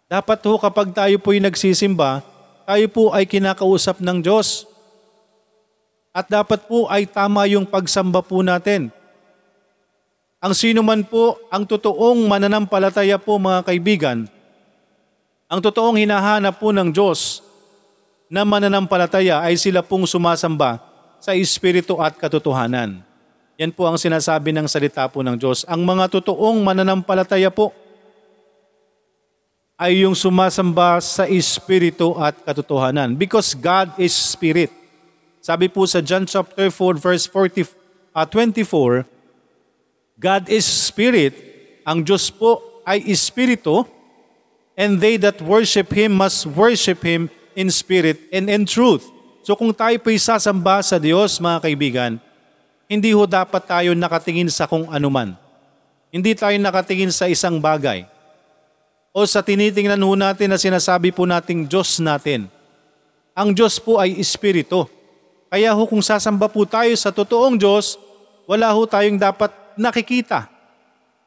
Dapat 0.06 0.40
ho 0.46 0.62
kapag 0.62 0.94
tayo 0.94 1.18
po'y 1.18 1.42
nagsisimba, 1.42 2.22
tayo 2.70 2.86
po 2.94 3.10
ay 3.18 3.26
kinakausap 3.26 3.98
ng 3.98 4.22
Diyos. 4.22 4.75
At 6.16 6.32
dapat 6.32 6.64
po 6.64 6.88
ay 6.88 7.04
tama 7.04 7.44
yung 7.52 7.68
pagsamba 7.68 8.24
po 8.24 8.40
natin. 8.40 8.88
Ang 10.40 10.56
sino 10.56 10.80
man 10.80 11.04
po, 11.04 11.36
ang 11.52 11.68
totoong 11.68 12.24
mananampalataya 12.32 13.20
po 13.20 13.36
mga 13.36 13.68
kaibigan, 13.68 14.24
ang 15.52 15.60
totoong 15.60 16.00
hinahanap 16.00 16.56
po 16.56 16.72
ng 16.72 16.88
Diyos 16.88 17.44
na 18.32 18.48
mananampalataya 18.48 19.44
ay 19.44 19.60
sila 19.60 19.84
pong 19.84 20.08
sumasamba 20.08 20.80
sa 21.20 21.36
Espiritu 21.36 22.00
at 22.00 22.16
katotohanan. 22.16 23.04
Yan 23.60 23.76
po 23.76 23.84
ang 23.84 24.00
sinasabi 24.00 24.56
ng 24.56 24.72
salita 24.72 25.04
po 25.12 25.20
ng 25.20 25.36
Diyos. 25.36 25.68
Ang 25.68 25.84
mga 25.84 26.16
totoong 26.16 26.64
mananampalataya 26.64 27.52
po 27.52 27.76
ay 29.76 30.08
yung 30.08 30.16
sumasamba 30.16 31.04
sa 31.04 31.28
Espiritu 31.28 32.16
at 32.16 32.40
katotohanan. 32.48 33.20
Because 33.20 33.52
God 33.52 33.92
is 34.00 34.16
Spirit. 34.16 34.85
Sabi 35.46 35.70
po 35.70 35.86
sa 35.86 36.02
John 36.02 36.26
chapter 36.26 36.74
4 36.74 36.98
verse 36.98 37.30
40, 37.30 37.70
uh, 38.18 38.26
24, 38.26 39.06
God 40.18 40.50
is 40.50 40.66
Spirit. 40.66 41.38
Ang 41.86 42.02
Diyos 42.02 42.34
po 42.34 42.82
ay 42.82 43.06
Espiritu 43.06 43.86
and 44.74 44.98
they 44.98 45.22
that 45.22 45.38
worship 45.46 45.94
Him 45.94 46.18
must 46.18 46.50
worship 46.50 47.06
Him 47.06 47.30
in 47.54 47.70
spirit 47.70 48.26
and 48.34 48.50
in 48.50 48.66
truth. 48.66 49.06
So 49.46 49.54
kung 49.54 49.70
tayo 49.70 49.94
po'y 50.02 50.18
sasamba 50.18 50.82
sa 50.82 50.98
Diyos, 50.98 51.38
mga 51.38 51.62
kaibigan, 51.62 52.18
hindi 52.90 53.14
ho 53.14 53.30
dapat 53.30 53.70
tayo 53.70 53.94
nakatingin 53.94 54.50
sa 54.50 54.66
kung 54.66 54.90
anuman. 54.90 55.38
Hindi 56.10 56.34
tayo 56.34 56.58
nakatingin 56.58 57.14
sa 57.14 57.30
isang 57.30 57.62
bagay. 57.62 58.10
O 59.14 59.22
sa 59.30 59.46
tinitingnan 59.46 60.02
ho 60.02 60.18
natin 60.18 60.50
na 60.50 60.58
sinasabi 60.58 61.14
po 61.14 61.30
nating 61.30 61.70
Diyos 61.70 62.02
natin. 62.02 62.50
Ang 63.38 63.54
Diyos 63.54 63.78
po 63.78 64.02
ay 64.02 64.18
Espiritu. 64.18 64.95
Kaya 65.56 65.72
ho 65.72 65.88
kung 65.88 66.04
sasamba 66.04 66.52
po 66.52 66.68
tayo 66.68 66.92
sa 67.00 67.16
totoong 67.16 67.56
Diyos, 67.56 67.96
wala 68.44 68.76
ho 68.76 68.84
tayong 68.84 69.16
dapat 69.16 69.56
nakikita. 69.80 70.52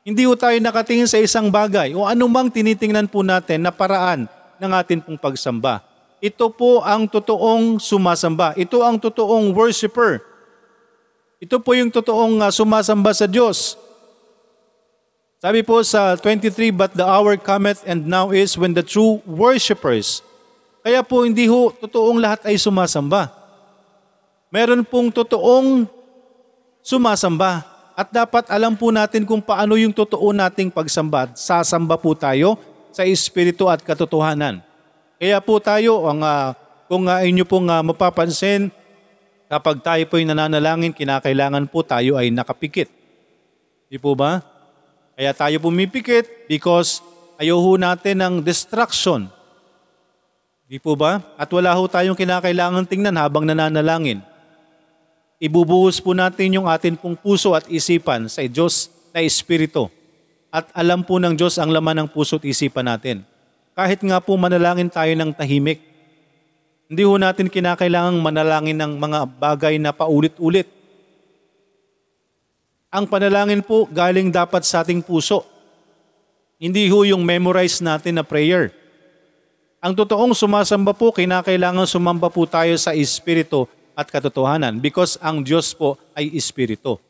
Hindi 0.04 0.28
ho 0.28 0.36
tayo 0.36 0.52
nakatingin 0.60 1.08
sa 1.08 1.16
isang 1.16 1.48
bagay 1.48 1.96
o 1.96 2.04
anumang 2.04 2.52
tinitingnan 2.52 3.08
po 3.08 3.24
natin 3.24 3.64
na 3.64 3.72
paraan 3.72 4.28
ng 4.60 4.72
atin 4.76 5.00
pong 5.00 5.16
pagsamba. 5.16 5.80
Ito 6.20 6.52
po 6.52 6.84
ang 6.84 7.08
totoong 7.08 7.80
sumasamba. 7.80 8.52
Ito 8.52 8.84
ang 8.84 9.00
totoong 9.00 9.48
worshiper. 9.56 10.20
Ito 11.40 11.56
po 11.64 11.72
yung 11.72 11.88
totoong 11.88 12.44
uh, 12.44 12.52
sumasamba 12.52 13.16
sa 13.16 13.24
Diyos. 13.24 13.80
Sabi 15.40 15.64
po 15.64 15.80
sa 15.80 16.20
23, 16.20 16.68
But 16.68 16.92
the 16.92 17.08
hour 17.08 17.40
cometh 17.40 17.80
and 17.88 18.04
now 18.04 18.28
is 18.28 18.60
when 18.60 18.76
the 18.76 18.84
true 18.84 19.24
worshipers. 19.24 20.20
Kaya 20.84 21.00
po 21.00 21.24
hindi 21.24 21.48
ho 21.48 21.72
totoong 21.72 22.20
lahat 22.20 22.44
ay 22.44 22.60
sumasamba. 22.60 23.37
Meron 24.48 24.80
pong 24.80 25.12
totoong 25.12 25.84
sumasamba. 26.80 27.64
At 27.98 28.08
dapat 28.14 28.48
alam 28.48 28.78
po 28.78 28.88
natin 28.88 29.26
kung 29.28 29.42
paano 29.42 29.76
yung 29.76 29.92
totoo 29.92 30.32
nating 30.32 30.72
pagsamba. 30.72 31.34
Sasamba 31.34 31.98
po 31.98 32.14
tayo 32.14 32.56
sa 32.94 33.04
Espiritu 33.04 33.66
at 33.68 33.82
katotohanan. 33.82 34.62
Kaya 35.18 35.42
po 35.42 35.58
tayo, 35.58 36.06
ang, 36.06 36.22
uh, 36.22 36.54
kung 36.86 37.10
uh, 37.10 37.20
inyo 37.20 37.42
pong 37.42 37.66
uh, 37.66 37.82
mapapansin, 37.82 38.70
kapag 39.50 39.82
tayo 39.82 40.02
po'y 40.06 40.22
nananalangin, 40.22 40.94
kinakailangan 40.94 41.66
po 41.66 41.82
tayo 41.82 42.14
ay 42.14 42.30
nakapikit. 42.30 42.86
Di 43.90 43.98
po 43.98 44.14
ba? 44.14 44.40
Kaya 45.18 45.34
tayo 45.34 45.58
pumipikit 45.58 46.46
because 46.46 47.02
ayaw 47.42 47.58
ho 47.58 47.74
natin 47.74 48.22
ng 48.22 48.34
distraction. 48.46 49.26
Di 50.70 50.78
po 50.78 50.94
ba? 50.94 51.18
At 51.34 51.50
wala 51.50 51.74
ho 51.74 51.82
tayong 51.90 52.14
kinakailangan 52.14 52.86
tingnan 52.86 53.18
habang 53.18 53.42
nananalangin 53.42 54.27
ibubuhos 55.38 56.02
po 56.02 56.12
natin 56.12 56.58
yung 56.58 56.66
atin 56.66 56.98
pong 56.98 57.14
puso 57.14 57.54
at 57.54 57.66
isipan 57.70 58.26
sa 58.26 58.42
Diyos 58.42 58.90
na 59.14 59.22
Espiritu. 59.22 59.86
At 60.50 60.70
alam 60.74 61.06
po 61.06 61.22
ng 61.22 61.38
Diyos 61.38 61.56
ang 61.56 61.70
laman 61.70 62.04
ng 62.04 62.08
puso 62.10 62.42
at 62.42 62.44
isipan 62.44 62.90
natin. 62.90 63.22
Kahit 63.78 64.02
nga 64.02 64.18
po 64.18 64.34
manalangin 64.34 64.90
tayo 64.90 65.14
ng 65.14 65.30
tahimik, 65.30 65.78
hindi 66.90 67.02
ho 67.06 67.14
natin 67.14 67.46
kinakailangang 67.46 68.18
manalangin 68.18 68.74
ng 68.74 68.92
mga 68.98 69.18
bagay 69.38 69.78
na 69.78 69.94
paulit-ulit. 69.94 70.66
Ang 72.88 73.04
panalangin 73.06 73.60
po 73.60 73.84
galing 73.86 74.32
dapat 74.32 74.64
sa 74.64 74.80
ating 74.80 75.04
puso. 75.04 75.44
Hindi 76.56 76.88
ho 76.88 77.04
yung 77.04 77.22
memorize 77.22 77.78
natin 77.84 78.18
na 78.18 78.24
prayer. 78.24 78.72
Ang 79.78 79.94
totoong 79.94 80.34
sumasamba 80.34 80.90
po, 80.96 81.14
kinakailangan 81.14 81.86
sumamba 81.86 82.32
po 82.32 82.48
tayo 82.48 82.74
sa 82.80 82.96
Espiritu 82.96 83.68
at 83.98 84.06
katotohanan 84.06 84.78
because 84.78 85.18
ang 85.18 85.42
Diyos 85.42 85.74
po 85.74 85.98
ay 86.14 86.30
Espiritu. 86.38 87.02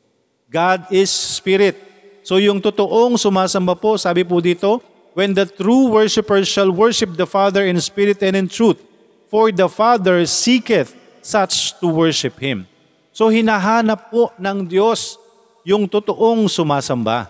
God 0.48 0.88
is 0.88 1.12
Spirit. 1.12 1.76
So 2.24 2.40
yung 2.40 2.64
totoong 2.64 3.20
sumasamba 3.20 3.76
po, 3.76 4.00
sabi 4.00 4.24
po 4.24 4.40
dito, 4.40 4.80
when 5.12 5.36
the 5.36 5.44
true 5.44 5.92
worshipers 5.92 6.48
shall 6.48 6.72
worship 6.72 7.12
the 7.12 7.28
Father 7.28 7.68
in 7.68 7.76
spirit 7.76 8.24
and 8.24 8.32
in 8.32 8.48
truth, 8.48 8.80
for 9.28 9.52
the 9.52 9.68
Father 9.68 10.24
seeketh 10.24 10.96
such 11.20 11.76
to 11.76 11.92
worship 11.92 12.40
Him. 12.40 12.64
So 13.12 13.28
hinahanap 13.28 14.08
po 14.08 14.32
ng 14.40 14.64
Diyos 14.64 15.20
yung 15.68 15.84
totoong 15.84 16.48
sumasamba. 16.48 17.28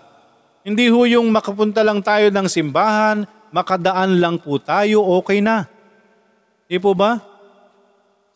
Hindi 0.63 0.87
ho 0.87 1.03
yung 1.03 1.27
makapunta 1.27 1.83
lang 1.83 1.99
tayo 1.99 2.31
ng 2.31 2.47
simbahan, 2.47 3.27
makadaan 3.51 4.15
lang 4.23 4.39
po 4.39 4.55
tayo, 4.55 5.03
okay 5.19 5.43
na. 5.43 5.67
Di 6.69 6.79
po 6.79 6.95
ba? 6.95 7.28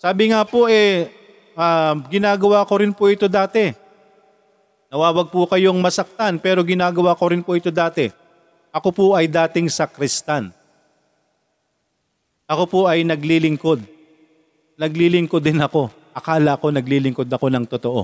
Sabi 0.03 0.36
nga 0.36 0.43
po 0.43 0.67
eh, 0.67 1.07
uh, 1.55 1.95
ginagawa 2.12 2.67
ko 2.67 2.75
rin 2.75 2.91
po 2.91 3.07
ito 3.07 3.31
dati. 3.31 3.72
Nawawag 4.91 5.31
po 5.31 5.48
kayong 5.48 5.79
masaktan 5.79 6.43
pero 6.43 6.60
ginagawa 6.60 7.15
ko 7.15 7.31
rin 7.31 7.39
po 7.39 7.55
ito 7.55 7.72
dati. 7.72 8.12
Ako 8.75 8.91
po 8.91 9.05
ay 9.15 9.31
dating 9.31 9.72
sakristan. 9.72 10.51
Ako 12.51 12.67
po 12.67 12.79
ay 12.91 13.07
naglilingkod. 13.07 13.79
Naglilingkod 14.75 15.39
din 15.39 15.63
ako. 15.63 15.88
Akala 16.12 16.60
ko 16.60 16.67
naglilingkod 16.67 17.31
ako 17.31 17.48
ng 17.48 17.63
totoo. 17.63 18.03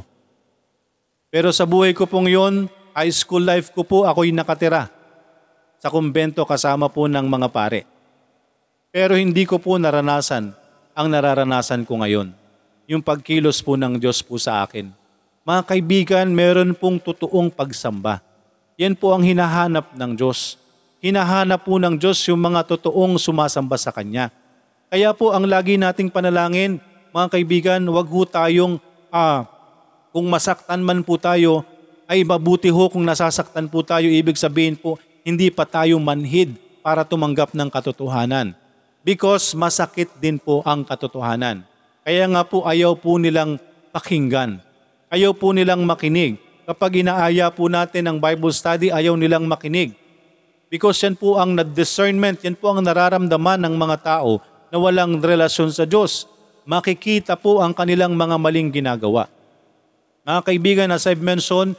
Pero 1.28 1.52
sa 1.52 1.68
buhay 1.68 1.92
ko 1.92 2.08
pong 2.08 2.32
yon, 2.32 2.72
high 2.96 3.12
school 3.12 3.44
life 3.44 3.76
ko 3.76 3.84
po 3.84 4.08
ako'y 4.08 4.32
nakatira 4.32 4.88
sa 5.84 5.92
kumbento 5.92 6.48
kasama 6.48 6.88
po 6.88 7.12
ng 7.12 7.28
mga 7.28 7.48
pare. 7.52 7.84
Pero 8.88 9.20
hindi 9.20 9.44
ko 9.44 9.60
po 9.60 9.76
naranasan 9.76 10.69
ang 10.98 11.08
nararanasan 11.10 11.86
ko 11.86 12.02
ngayon. 12.02 12.34
Yung 12.90 13.06
pagkilos 13.06 13.62
po 13.62 13.78
ng 13.78 14.02
Diyos 14.02 14.20
po 14.26 14.42
sa 14.42 14.66
akin. 14.66 14.90
Mga 15.46 15.62
kaibigan, 15.66 16.28
meron 16.30 16.74
pong 16.74 16.98
totoong 16.98 17.54
pagsamba. 17.54 18.22
Yan 18.78 18.98
po 18.98 19.14
ang 19.14 19.22
hinahanap 19.22 19.94
ng 19.94 20.12
Diyos. 20.18 20.58
Hinahanap 21.00 21.64
po 21.64 21.78
ng 21.78 21.96
Diyos 21.96 22.20
yung 22.28 22.42
mga 22.42 22.66
totoong 22.66 23.18
sumasamba 23.22 23.78
sa 23.78 23.94
Kanya. 23.94 24.34
Kaya 24.90 25.14
po 25.14 25.32
ang 25.32 25.46
lagi 25.46 25.78
nating 25.78 26.10
panalangin, 26.10 26.82
mga 27.14 27.28
kaibigan, 27.30 27.82
wag 27.94 28.10
ho 28.10 28.22
tayong, 28.26 28.82
ah, 29.14 29.46
kung 30.10 30.26
masaktan 30.26 30.82
man 30.82 31.06
po 31.06 31.18
tayo, 31.22 31.62
ay 32.10 32.26
mabuti 32.26 32.74
ho 32.74 32.90
kung 32.90 33.06
nasasaktan 33.06 33.70
po 33.70 33.86
tayo. 33.86 34.10
Ibig 34.10 34.34
sabihin 34.34 34.74
po, 34.74 34.98
hindi 35.22 35.54
pa 35.54 35.66
tayo 35.70 36.02
manhid 36.02 36.58
para 36.82 37.06
tumanggap 37.06 37.54
ng 37.54 37.70
katotohanan 37.70 38.58
because 39.04 39.56
masakit 39.56 40.10
din 40.20 40.38
po 40.40 40.64
ang 40.68 40.84
katotohanan. 40.84 41.64
Kaya 42.04 42.26
nga 42.26 42.42
po 42.42 42.66
ayaw 42.66 42.98
po 42.98 43.20
nilang 43.22 43.62
pakinggan. 43.94 44.62
Ayaw 45.10 45.34
po 45.34 45.54
nilang 45.54 45.84
makinig. 45.86 46.38
Kapag 46.70 47.02
inaaya 47.02 47.50
po 47.50 47.66
natin 47.66 48.06
ang 48.06 48.18
Bible 48.22 48.54
study, 48.54 48.94
ayaw 48.94 49.18
nilang 49.18 49.50
makinig. 49.50 49.98
Because 50.70 51.02
yan 51.02 51.18
po 51.18 51.42
ang 51.42 51.58
discernment, 51.74 52.46
yan 52.46 52.54
po 52.54 52.70
ang 52.70 52.86
nararamdaman 52.86 53.58
ng 53.58 53.74
mga 53.74 53.98
tao 54.06 54.38
na 54.70 54.78
walang 54.78 55.18
relasyon 55.18 55.74
sa 55.74 55.90
Diyos. 55.90 56.30
Makikita 56.70 57.34
po 57.34 57.66
ang 57.66 57.74
kanilang 57.74 58.14
mga 58.14 58.38
maling 58.38 58.70
ginagawa. 58.70 59.26
Mga 60.22 60.42
kaibigan, 60.46 60.90
as 60.94 61.10
I've 61.10 61.26
mentioned, 61.26 61.74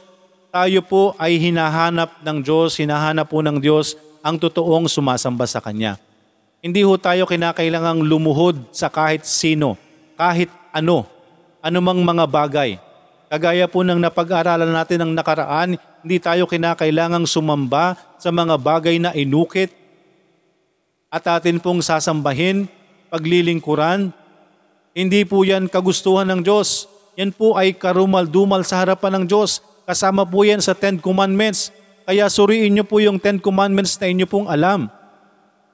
tayo 0.51 0.83
po 0.83 1.15
ay 1.15 1.39
hinahanap 1.39 2.19
ng 2.19 2.43
Diyos, 2.43 2.75
hinahanap 2.75 3.31
po 3.31 3.39
ng 3.39 3.63
Diyos 3.63 3.95
ang 4.19 4.35
totoong 4.35 4.91
sumasamba 4.91 5.47
sa 5.47 5.63
Kanya. 5.63 5.95
Hindi 6.61 6.85
ho 6.85 6.93
tayo 6.93 7.25
kinakailangang 7.25 8.05
lumuhod 8.05 8.69
sa 8.69 8.85
kahit 8.85 9.25
sino, 9.25 9.81
kahit 10.13 10.45
ano, 10.69 11.09
anumang 11.57 11.97
mga 12.05 12.29
bagay. 12.29 12.77
Kagaya 13.33 13.65
po 13.65 13.81
ng 13.81 13.97
napag-aralan 13.97 14.69
natin 14.69 15.01
ng 15.01 15.11
nakaraan, 15.17 15.81
hindi 16.05 16.17
tayo 16.21 16.45
kinakailangang 16.45 17.25
sumamba 17.25 17.97
sa 18.21 18.29
mga 18.29 18.61
bagay 18.61 19.01
na 19.01 19.09
inukit 19.17 19.73
at 21.09 21.25
atin 21.25 21.57
pong 21.57 21.81
sasambahin, 21.81 22.69
paglilingkuran. 23.09 24.13
Hindi 24.93 25.25
po 25.25 25.41
yan 25.41 25.65
kagustuhan 25.65 26.29
ng 26.29 26.45
Diyos. 26.45 26.85
Yan 27.17 27.33
po 27.33 27.57
ay 27.57 27.73
karumal-dumal 27.73 28.61
sa 28.61 28.85
harapan 28.85 29.17
ng 29.17 29.25
Diyos. 29.25 29.65
Kasama 29.89 30.29
po 30.29 30.45
yan 30.45 30.61
sa 30.61 30.77
Ten 30.77 31.01
Commandments. 31.01 31.73
Kaya 32.05 32.29
suriin 32.29 32.69
niyo 32.69 32.85
po 32.85 33.01
yung 33.01 33.17
Ten 33.17 33.41
Commandments 33.41 33.97
na 33.97 34.13
inyo 34.13 34.29
pong 34.29 34.45
alam 34.45 35.00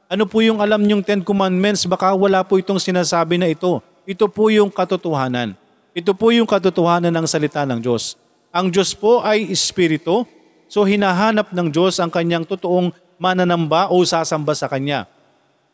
ano 0.07 0.23
po 0.23 0.39
yung 0.39 0.63
alam 0.63 0.79
niyong 0.79 1.03
Ten 1.03 1.19
Commandments? 1.19 1.83
Baka 1.83 2.15
wala 2.15 2.39
po 2.47 2.55
itong 2.55 2.79
sinasabi 2.79 3.35
na 3.35 3.51
ito. 3.51 3.83
Ito 4.07 4.31
po 4.31 4.47
yung 4.47 4.71
katotohanan. 4.71 5.51
Ito 5.91 6.15
po 6.15 6.31
yung 6.31 6.47
katotohanan 6.47 7.11
ng 7.11 7.27
salita 7.27 7.67
ng 7.67 7.83
Diyos. 7.83 8.15
Ang 8.55 8.71
Diyos 8.71 8.95
po 8.95 9.19
ay 9.19 9.51
Espiritu, 9.51 10.23
so 10.71 10.87
hinahanap 10.87 11.51
ng 11.51 11.67
Diyos 11.67 11.99
ang 11.99 12.07
kanyang 12.07 12.47
totoong 12.47 12.95
mananamba 13.19 13.91
o 13.91 13.99
sasamba 14.07 14.55
sa 14.55 14.71
Kanya. 14.71 15.09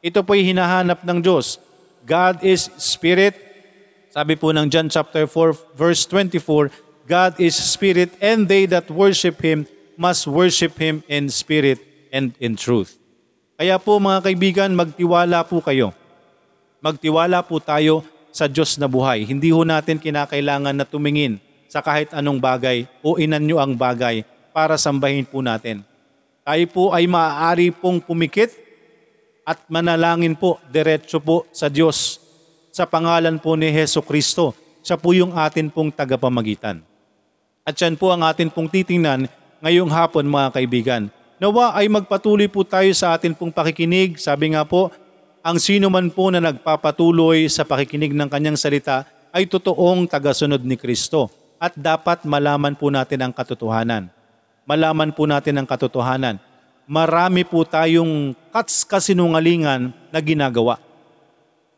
Ito 0.02 0.26
po 0.26 0.34
ay 0.34 0.50
hinahanap 0.50 1.06
ng 1.06 1.22
Diyos. 1.22 1.62
God 2.02 2.42
is 2.42 2.74
Spirit. 2.82 3.38
Sabi 4.10 4.34
po 4.34 4.50
ng 4.50 4.66
John 4.68 4.90
chapter 4.90 5.30
4 5.30 5.78
verse 5.78 6.10
24, 6.10 6.74
God 7.04 7.36
is 7.36 7.54
spirit 7.60 8.16
and 8.24 8.48
they 8.48 8.64
that 8.64 8.88
worship 8.88 9.44
Him 9.44 9.68
must 10.00 10.24
worship 10.24 10.80
Him 10.80 11.04
in 11.12 11.28
spirit 11.28 11.84
and 12.16 12.32
in 12.40 12.56
truth. 12.56 13.03
Kaya 13.64 13.80
po 13.80 13.96
mga 13.96 14.28
kaibigan, 14.28 14.76
magtiwala 14.76 15.40
po 15.48 15.64
kayo. 15.64 15.96
Magtiwala 16.84 17.40
po 17.48 17.64
tayo 17.64 18.04
sa 18.28 18.44
Diyos 18.44 18.76
na 18.76 18.92
buhay. 18.92 19.24
Hindi 19.24 19.56
ho 19.56 19.64
natin 19.64 20.04
kinakailangan 20.04 20.76
na 20.76 20.84
tumingin 20.84 21.40
sa 21.72 21.80
kahit 21.80 22.12
anong 22.12 22.44
bagay 22.44 22.92
o 23.00 23.16
inanyo 23.16 23.64
ang 23.64 23.72
bagay 23.72 24.28
para 24.52 24.76
sambahin 24.76 25.24
po 25.24 25.40
natin. 25.40 25.80
Tayo 26.44 26.66
po 26.76 26.92
ay 26.92 27.08
maaari 27.08 27.72
pong 27.72 28.04
pumikit 28.04 28.52
at 29.48 29.64
manalangin 29.72 30.36
po 30.36 30.60
diretso 30.68 31.24
po 31.24 31.48
sa 31.56 31.72
Diyos 31.72 32.20
sa 32.68 32.84
pangalan 32.84 33.40
po 33.40 33.56
ni 33.56 33.72
Heso 33.72 34.04
Kristo. 34.04 34.52
Siya 34.84 35.00
po 35.00 35.16
yung 35.16 35.40
atin 35.40 35.72
pong 35.72 35.88
tagapamagitan. 35.96 36.84
At 37.64 37.80
yan 37.80 37.96
po 37.96 38.12
ang 38.12 38.28
atin 38.28 38.52
pong 38.52 38.68
titingnan 38.68 39.32
ngayong 39.64 39.88
hapon 39.88 40.28
mga 40.28 40.52
kaibigan. 40.52 41.08
Nawa 41.44 41.76
ay 41.76 41.92
magpatuloy 41.92 42.48
po 42.48 42.64
tayo 42.64 42.88
sa 42.96 43.20
atin 43.20 43.36
pong 43.36 43.52
pakikinig. 43.52 44.16
Sabi 44.16 44.56
nga 44.56 44.64
po, 44.64 44.88
ang 45.44 45.60
sino 45.60 45.92
man 45.92 46.08
po 46.08 46.32
na 46.32 46.40
nagpapatuloy 46.40 47.52
sa 47.52 47.68
pakikinig 47.68 48.16
ng 48.16 48.32
kanyang 48.32 48.56
salita 48.56 49.04
ay 49.36 49.44
totoong 49.52 50.08
tagasunod 50.08 50.64
ni 50.64 50.80
Kristo. 50.80 51.28
At 51.60 51.76
dapat 51.76 52.24
malaman 52.24 52.80
po 52.80 52.88
natin 52.88 53.28
ang 53.28 53.36
katotohanan. 53.36 54.08
Malaman 54.64 55.12
po 55.12 55.28
natin 55.28 55.60
ang 55.60 55.68
katotohanan 55.68 56.40
marami 56.84 57.48
po 57.48 57.64
tayong 57.64 58.36
kats 58.52 58.84
kasinungalingan 58.84 59.96
na 60.12 60.20
ginagawa. 60.20 60.80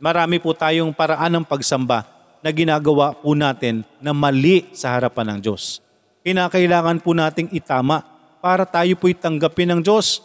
Marami 0.01 0.41
po 0.41 0.51
tayong 0.51 0.91
paraan 0.91 1.39
ng 1.39 1.45
pagsamba 1.45 2.05
na 2.41 2.50
ginagawa 2.51 3.15
po 3.15 3.34
natin 3.34 3.86
na 4.01 4.13
mali 4.13 4.69
sa 4.75 4.93
harapan 4.93 5.38
ng 5.38 5.39
Diyos. 5.41 5.81
Kinakailangan 6.25 7.01
po 7.01 7.13
nating 7.13 7.53
itama 7.53 8.01
para 8.46 8.62
tayo 8.70 8.94
po'y 8.94 9.18
tanggapin 9.18 9.74
ng 9.74 9.82
Diyos. 9.82 10.22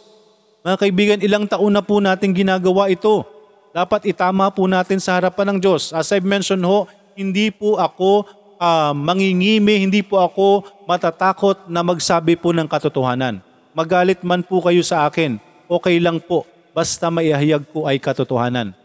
Mga 0.61 0.77
kaibigan, 0.77 1.19
ilang 1.25 1.49
taon 1.49 1.73
na 1.73 1.81
po 1.81 1.97
natin 1.97 2.37
ginagawa 2.37 2.93
ito. 2.93 3.25
Dapat 3.73 4.05
itama 4.05 4.53
po 4.53 4.69
natin 4.69 5.01
sa 5.01 5.17
harapan 5.17 5.57
ng 5.57 5.59
Diyos. 5.65 5.89
As 5.89 6.13
I've 6.13 6.21
mentioned 6.21 6.61
ho, 6.61 6.85
hindi 7.17 7.49
po 7.49 7.81
ako 7.81 8.29
uh, 8.61 8.93
mangingimi, 8.93 9.81
hindi 9.81 10.05
po 10.05 10.21
ako 10.21 10.69
matatakot 10.85 11.65
na 11.65 11.81
magsabi 11.81 12.37
po 12.37 12.53
ng 12.53 12.69
katotohanan 12.69 13.41
magalit 13.71 14.19
man 14.23 14.43
po 14.43 14.59
kayo 14.59 14.83
sa 14.83 15.07
akin, 15.07 15.39
okay 15.67 15.97
lang 15.99 16.19
po, 16.19 16.43
basta 16.75 17.07
maihayag 17.07 17.63
ko 17.71 17.87
ay 17.87 17.99
katotohanan. 17.99 18.75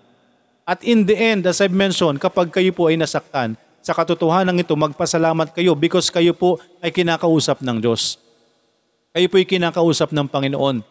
At 0.66 0.82
in 0.82 1.06
the 1.06 1.14
end, 1.14 1.46
as 1.46 1.62
I've 1.62 1.74
mentioned, 1.74 2.18
kapag 2.18 2.50
kayo 2.50 2.74
po 2.74 2.90
ay 2.90 2.98
nasaktan, 2.98 3.54
sa 3.86 3.94
katotohanan 3.94 4.58
ito, 4.58 4.74
magpasalamat 4.74 5.54
kayo 5.54 5.78
because 5.78 6.10
kayo 6.10 6.34
po 6.34 6.58
ay 6.82 6.90
kinakausap 6.90 7.62
ng 7.62 7.78
Diyos. 7.78 8.18
Kayo 9.16 9.32
po 9.32 9.40
ay 9.40 9.48
kinakausap 9.48 10.12
ng 10.12 10.28
Panginoon. 10.28 10.84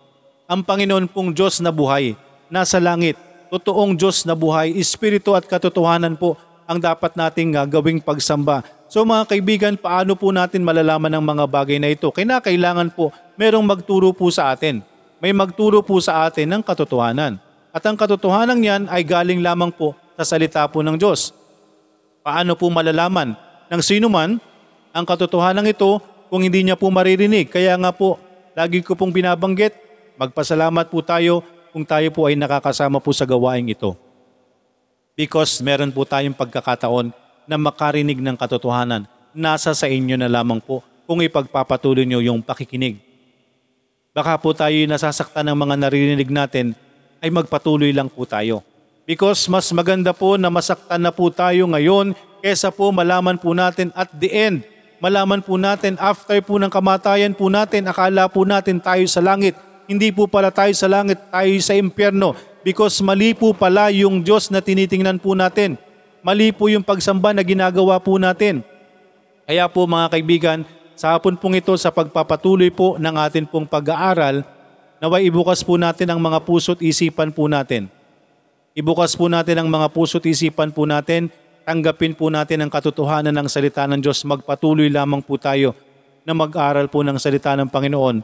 Ang 0.50 0.62
Panginoon 0.66 1.06
pong 1.14 1.30
Diyos 1.30 1.62
na 1.62 1.70
buhay, 1.70 2.18
nasa 2.50 2.82
langit, 2.82 3.14
totoong 3.54 3.94
Diyos 3.94 4.26
na 4.26 4.34
buhay, 4.34 4.74
Espiritu 4.82 5.38
at 5.38 5.46
katotohanan 5.46 6.18
po 6.18 6.34
ang 6.66 6.82
dapat 6.82 7.14
nating 7.14 7.54
uh, 7.54 7.70
gawing 7.70 8.02
pagsamba. 8.02 8.66
So 8.90 9.06
mga 9.06 9.30
kaibigan, 9.30 9.74
paano 9.78 10.18
po 10.18 10.34
natin 10.34 10.66
malalaman 10.66 11.14
ang 11.14 11.22
mga 11.22 11.46
bagay 11.46 11.78
na 11.78 11.94
ito? 11.94 12.10
Kinakailangan 12.10 12.98
po 12.98 13.14
merong 13.38 13.62
magturo 13.62 14.10
po 14.10 14.34
sa 14.34 14.50
atin. 14.58 14.82
May 15.22 15.30
magturo 15.30 15.86
po 15.86 16.02
sa 16.02 16.26
atin 16.26 16.50
ng 16.50 16.62
katotohanan. 16.66 17.38
At 17.70 17.86
ang 17.86 17.94
katotohanan 17.94 18.58
niyan 18.58 18.90
ay 18.90 19.06
galing 19.06 19.46
lamang 19.46 19.70
po 19.70 19.94
sa 20.18 20.26
salita 20.26 20.66
po 20.66 20.82
ng 20.82 20.98
Diyos. 20.98 21.30
Paano 22.26 22.58
po 22.58 22.74
malalaman 22.74 23.38
ng 23.70 23.82
sino 23.86 24.10
man 24.10 24.42
ang 24.98 25.06
katotohanan 25.06 25.70
ito 25.70 26.15
kung 26.32 26.42
hindi 26.46 26.66
niya 26.66 26.80
po 26.80 26.90
maririnig? 26.90 27.50
Kaya 27.50 27.76
nga 27.76 27.92
po, 27.92 28.20
lagi 28.56 28.82
ko 28.82 28.94
pong 28.94 29.14
binabanggit, 29.14 29.74
magpasalamat 30.20 30.86
po 30.90 31.00
tayo 31.06 31.46
kung 31.76 31.84
tayo 31.84 32.08
po 32.14 32.28
ay 32.30 32.40
nakakasama 32.40 33.04
po 33.04 33.12
sa 33.12 33.28
gawaing 33.28 33.74
ito. 33.74 33.94
Because 35.16 35.60
meron 35.64 35.92
po 35.92 36.04
tayong 36.04 36.36
pagkakataon 36.36 37.12
na 37.48 37.56
makarinig 37.56 38.20
ng 38.20 38.36
katotohanan. 38.36 39.08
Nasa 39.36 39.76
sa 39.76 39.88
inyo 39.88 40.16
na 40.16 40.32
lamang 40.32 40.60
po 40.64 40.84
kung 41.06 41.20
ipagpapatuloy 41.24 42.08
nyo 42.08 42.24
yung 42.24 42.40
pakikinig 42.44 43.06
baka 44.16 44.40
po 44.40 44.56
tayo 44.56 44.72
nasasaktan 44.88 45.44
ng 45.52 45.58
mga 45.60 45.76
naririnig 45.76 46.32
natin, 46.32 46.72
ay 47.20 47.28
magpatuloy 47.28 47.92
lang 47.92 48.08
po 48.08 48.24
tayo. 48.24 48.64
Because 49.04 49.44
mas 49.52 49.68
maganda 49.76 50.16
po 50.16 50.40
na 50.40 50.48
masaktan 50.48 51.04
na 51.04 51.12
po 51.12 51.28
tayo 51.28 51.68
ngayon 51.68 52.16
kesa 52.40 52.72
po 52.72 52.96
malaman 52.96 53.36
po 53.36 53.52
natin 53.52 53.92
at 53.92 54.08
the 54.16 54.32
end, 54.32 54.64
malaman 55.06 55.38
po 55.38 55.54
natin 55.54 56.02
after 56.02 56.42
po 56.42 56.58
ng 56.58 56.74
kamatayan 56.74 57.38
po 57.38 57.46
natin, 57.46 57.86
akala 57.86 58.26
po 58.26 58.42
natin 58.42 58.82
tayo 58.82 59.06
sa 59.06 59.22
langit. 59.22 59.54
Hindi 59.86 60.10
po 60.10 60.26
pala 60.26 60.50
tayo 60.50 60.74
sa 60.74 60.90
langit, 60.90 61.22
tayo 61.30 61.54
sa 61.62 61.78
impyerno. 61.78 62.34
Because 62.66 62.98
mali 63.06 63.38
po 63.38 63.54
pala 63.54 63.94
yung 63.94 64.26
Diyos 64.26 64.50
na 64.50 64.66
tinitingnan 64.66 65.22
po 65.22 65.38
natin. 65.38 65.78
Mali 66.26 66.50
po 66.50 66.74
yung 66.74 66.82
pagsamba 66.82 67.38
na 67.38 67.46
ginagawa 67.46 68.02
po 68.02 68.18
natin. 68.18 68.66
Kaya 69.46 69.70
po 69.70 69.86
mga 69.86 70.10
kaibigan, 70.10 70.60
sa 70.98 71.14
hapon 71.14 71.38
pong 71.38 71.62
ito 71.62 71.78
sa 71.78 71.94
pagpapatuloy 71.94 72.74
po 72.74 72.98
ng 72.98 73.16
atin 73.22 73.46
pong 73.46 73.70
pag-aaral, 73.70 74.42
naway 74.98 75.30
ibukas 75.30 75.62
po 75.62 75.78
natin 75.78 76.10
ang 76.10 76.18
mga 76.18 76.42
puso't 76.42 76.82
isipan 76.82 77.30
po 77.30 77.46
natin. 77.46 77.94
Ibukas 78.74 79.14
po 79.14 79.30
natin 79.30 79.62
ang 79.62 79.70
mga 79.70 79.86
puso't 79.94 80.26
isipan 80.26 80.74
po 80.74 80.90
natin, 80.90 81.30
tanggapin 81.66 82.14
po 82.14 82.30
natin 82.30 82.62
ang 82.62 82.70
katotohanan 82.70 83.34
ng 83.34 83.48
salita 83.50 83.90
ng 83.90 84.00
Diyos, 84.00 84.22
magpatuloy 84.24 84.88
lamang 84.94 85.26
po 85.26 85.36
tayo 85.42 85.74
na 86.22 86.38
mag-aral 86.38 86.86
po 86.88 87.02
ng 87.02 87.18
salita 87.18 87.58
ng 87.58 87.68
Panginoon. 87.68 88.22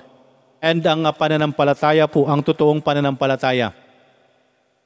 And 0.61 0.81
ang 0.85 1.09
pananampalataya 1.17 2.05
po, 2.05 2.29
ang 2.29 2.45
totoong 2.45 2.85
pananampalataya, 2.85 3.73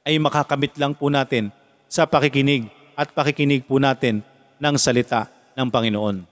ay 0.08 0.16
makakamit 0.16 0.72
lang 0.80 0.96
po 0.96 1.12
natin 1.12 1.52
sa 1.84 2.08
pakikinig 2.08 2.72
at 2.96 3.12
pakikinig 3.12 3.68
po 3.68 3.76
natin 3.76 4.24
ng 4.56 4.74
salita 4.80 5.28
ng 5.52 5.68
Panginoon. 5.68 6.24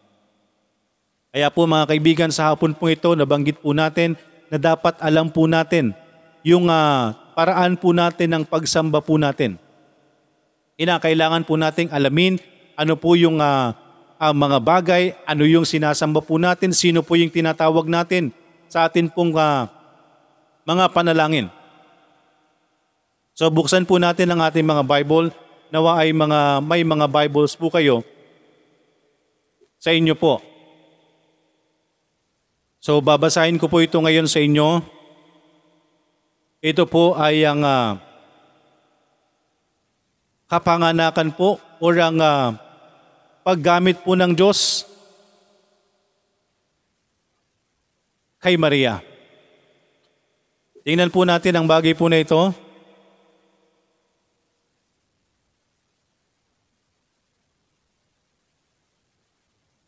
Kaya 1.34 1.50
po 1.50 1.66
mga 1.66 1.90
kaibigan, 1.90 2.30
sa 2.32 2.54
hapon 2.54 2.72
po 2.72 2.88
ito, 2.88 3.12
nabanggit 3.12 3.60
po 3.60 3.74
natin 3.74 4.14
na 4.48 4.56
dapat 4.56 4.94
alam 5.02 5.28
po 5.28 5.44
natin 5.50 5.92
yung 6.46 6.70
uh, 6.70 7.10
paraan 7.34 7.74
po 7.74 7.90
natin 7.90 8.30
ng 8.32 8.44
pagsamba 8.46 9.02
po 9.02 9.18
natin. 9.18 9.58
Inakailangan 10.74 11.46
po 11.46 11.54
nating 11.54 11.90
alamin 11.94 12.42
ano 12.74 12.98
po 12.98 13.14
yung 13.14 13.38
uh, 13.38 13.70
uh, 14.18 14.34
mga 14.34 14.58
bagay, 14.58 15.02
ano 15.22 15.46
yung 15.46 15.62
sinasamba 15.62 16.18
po 16.22 16.38
natin, 16.38 16.74
sino 16.74 17.06
po 17.06 17.14
yung 17.14 17.30
tinatawag 17.30 17.86
natin 17.86 18.34
sa 18.66 18.86
atin 18.86 19.06
pong 19.06 19.34
uh, 19.38 19.70
mga 20.66 20.90
panalangin. 20.90 21.46
So 23.34 23.50
buksan 23.50 23.86
po 23.86 23.98
natin 23.98 24.30
ang 24.30 24.42
ating 24.42 24.66
mga 24.66 24.82
Bible. 24.86 25.34
Nawa 25.74 26.02
ay 26.02 26.14
mga, 26.14 26.62
may 26.62 26.86
mga 26.86 27.06
Bibles 27.10 27.58
po 27.58 27.66
kayo 27.66 28.06
sa 29.82 29.90
inyo 29.90 30.14
po. 30.14 30.38
So 32.78 33.02
babasahin 33.02 33.58
ko 33.58 33.66
po 33.66 33.82
ito 33.82 33.98
ngayon 33.98 34.30
sa 34.30 34.38
inyo. 34.38 34.82
Ito 36.64 36.86
po 36.88 37.18
ay 37.18 37.42
ang 37.44 37.60
uh, 37.60 37.98
kapanganakan 40.48 41.32
po 41.32 41.56
o 41.80 41.86
ang 41.92 42.18
uh, 42.20 42.56
paggamit 43.44 44.00
po 44.00 44.16
ng 44.16 44.32
Diyos 44.32 44.88
kay 48.40 48.56
Maria. 48.60 49.00
Tingnan 50.84 51.08
po 51.08 51.24
natin 51.24 51.56
ang 51.56 51.64
bagay 51.64 51.96
po 51.96 52.12
na 52.12 52.20
ito. 52.20 52.52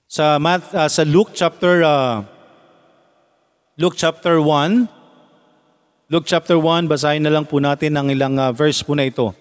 Sa, 0.09 0.40
Math, 0.40 0.73
uh, 0.73 0.88
sa 0.88 1.05
Luke 1.05 1.37
chapter 1.37 1.85
uh, 1.85 2.25
Luke 3.77 3.92
chapter 4.01 4.40
1. 4.40 4.88
Luke 6.09 6.25
chapter 6.25 6.57
1, 6.57 6.88
basahin 6.88 7.21
na 7.21 7.29
lang 7.29 7.45
po 7.45 7.61
natin 7.61 7.92
ang 7.92 8.09
ilang 8.09 8.40
uh, 8.40 8.49
verse 8.57 8.81
po 8.81 8.97
na 8.97 9.05
ito. 9.05 9.37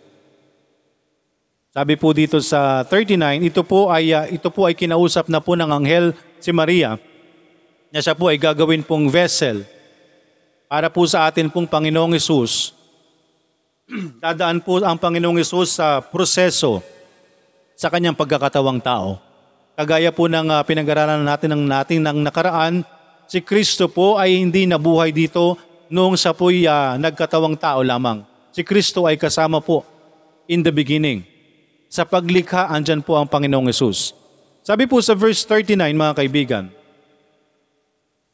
Sabi 1.75 1.99
po 1.99 2.15
dito 2.15 2.39
sa 2.39 2.88
39, 2.88 3.51
ito 3.51 3.59
po 3.59 3.91
ay 3.91 4.15
uh, 4.15 4.23
ito 4.31 4.47
po 4.47 4.63
ay 4.63 4.71
kinausap 4.71 5.27
na 5.27 5.43
po 5.43 5.59
ng 5.59 5.67
anghel 5.67 6.15
si 6.39 6.55
Maria 6.55 6.95
na 7.91 7.99
siya 7.99 8.15
po 8.15 8.31
ay 8.31 8.39
gagawin 8.39 8.79
pong 8.79 9.11
vessel 9.11 9.67
para 10.71 10.88
po 10.88 11.03
sa 11.03 11.27
atin 11.27 11.51
pong 11.51 11.67
Panginoong 11.67 12.15
Isus. 12.15 12.71
Dadaan 14.23 14.63
po 14.63 14.79
ang 14.79 14.95
Panginoong 14.95 15.35
Isus 15.35 15.75
sa 15.75 15.99
proseso 15.99 16.79
sa 17.75 17.91
kanyang 17.91 18.15
pagkakatawang 18.15 18.79
tao. 18.79 19.19
Kagaya 19.75 20.15
po 20.15 20.31
ng 20.31 20.47
uh, 20.47 20.63
pinag-aralan 20.63 21.27
natin 21.27 21.59
ng 21.59 21.63
nating 21.67 21.99
ng 21.99 22.23
nakaraan, 22.23 22.88
si 23.27 23.43
Kristo 23.43 23.91
po 23.91 24.15
ay 24.15 24.39
hindi 24.39 24.63
nabuhay 24.63 25.11
dito 25.11 25.59
noong 25.91 26.15
sa 26.15 26.31
po'y 26.31 26.71
uh, 26.71 26.95
nagkatawang 26.95 27.59
tao 27.59 27.83
lamang. 27.83 28.23
Si 28.55 28.63
Kristo 28.63 29.03
ay 29.11 29.19
kasama 29.19 29.59
po 29.59 29.83
in 30.47 30.63
the 30.63 30.71
beginning. 30.71 31.35
Sa 31.89 32.04
paglikha, 32.04 32.67
andyan 32.69 33.06
po 33.06 33.15
ang 33.15 33.30
Panginoong 33.30 33.69
Yesus. 33.69 34.12
Sabi 34.65 34.89
po 34.89 34.98
sa 35.00 35.13
verse 35.13 35.45
39 35.45 35.93
mga 35.93 36.13
kaibigan, 36.17 36.65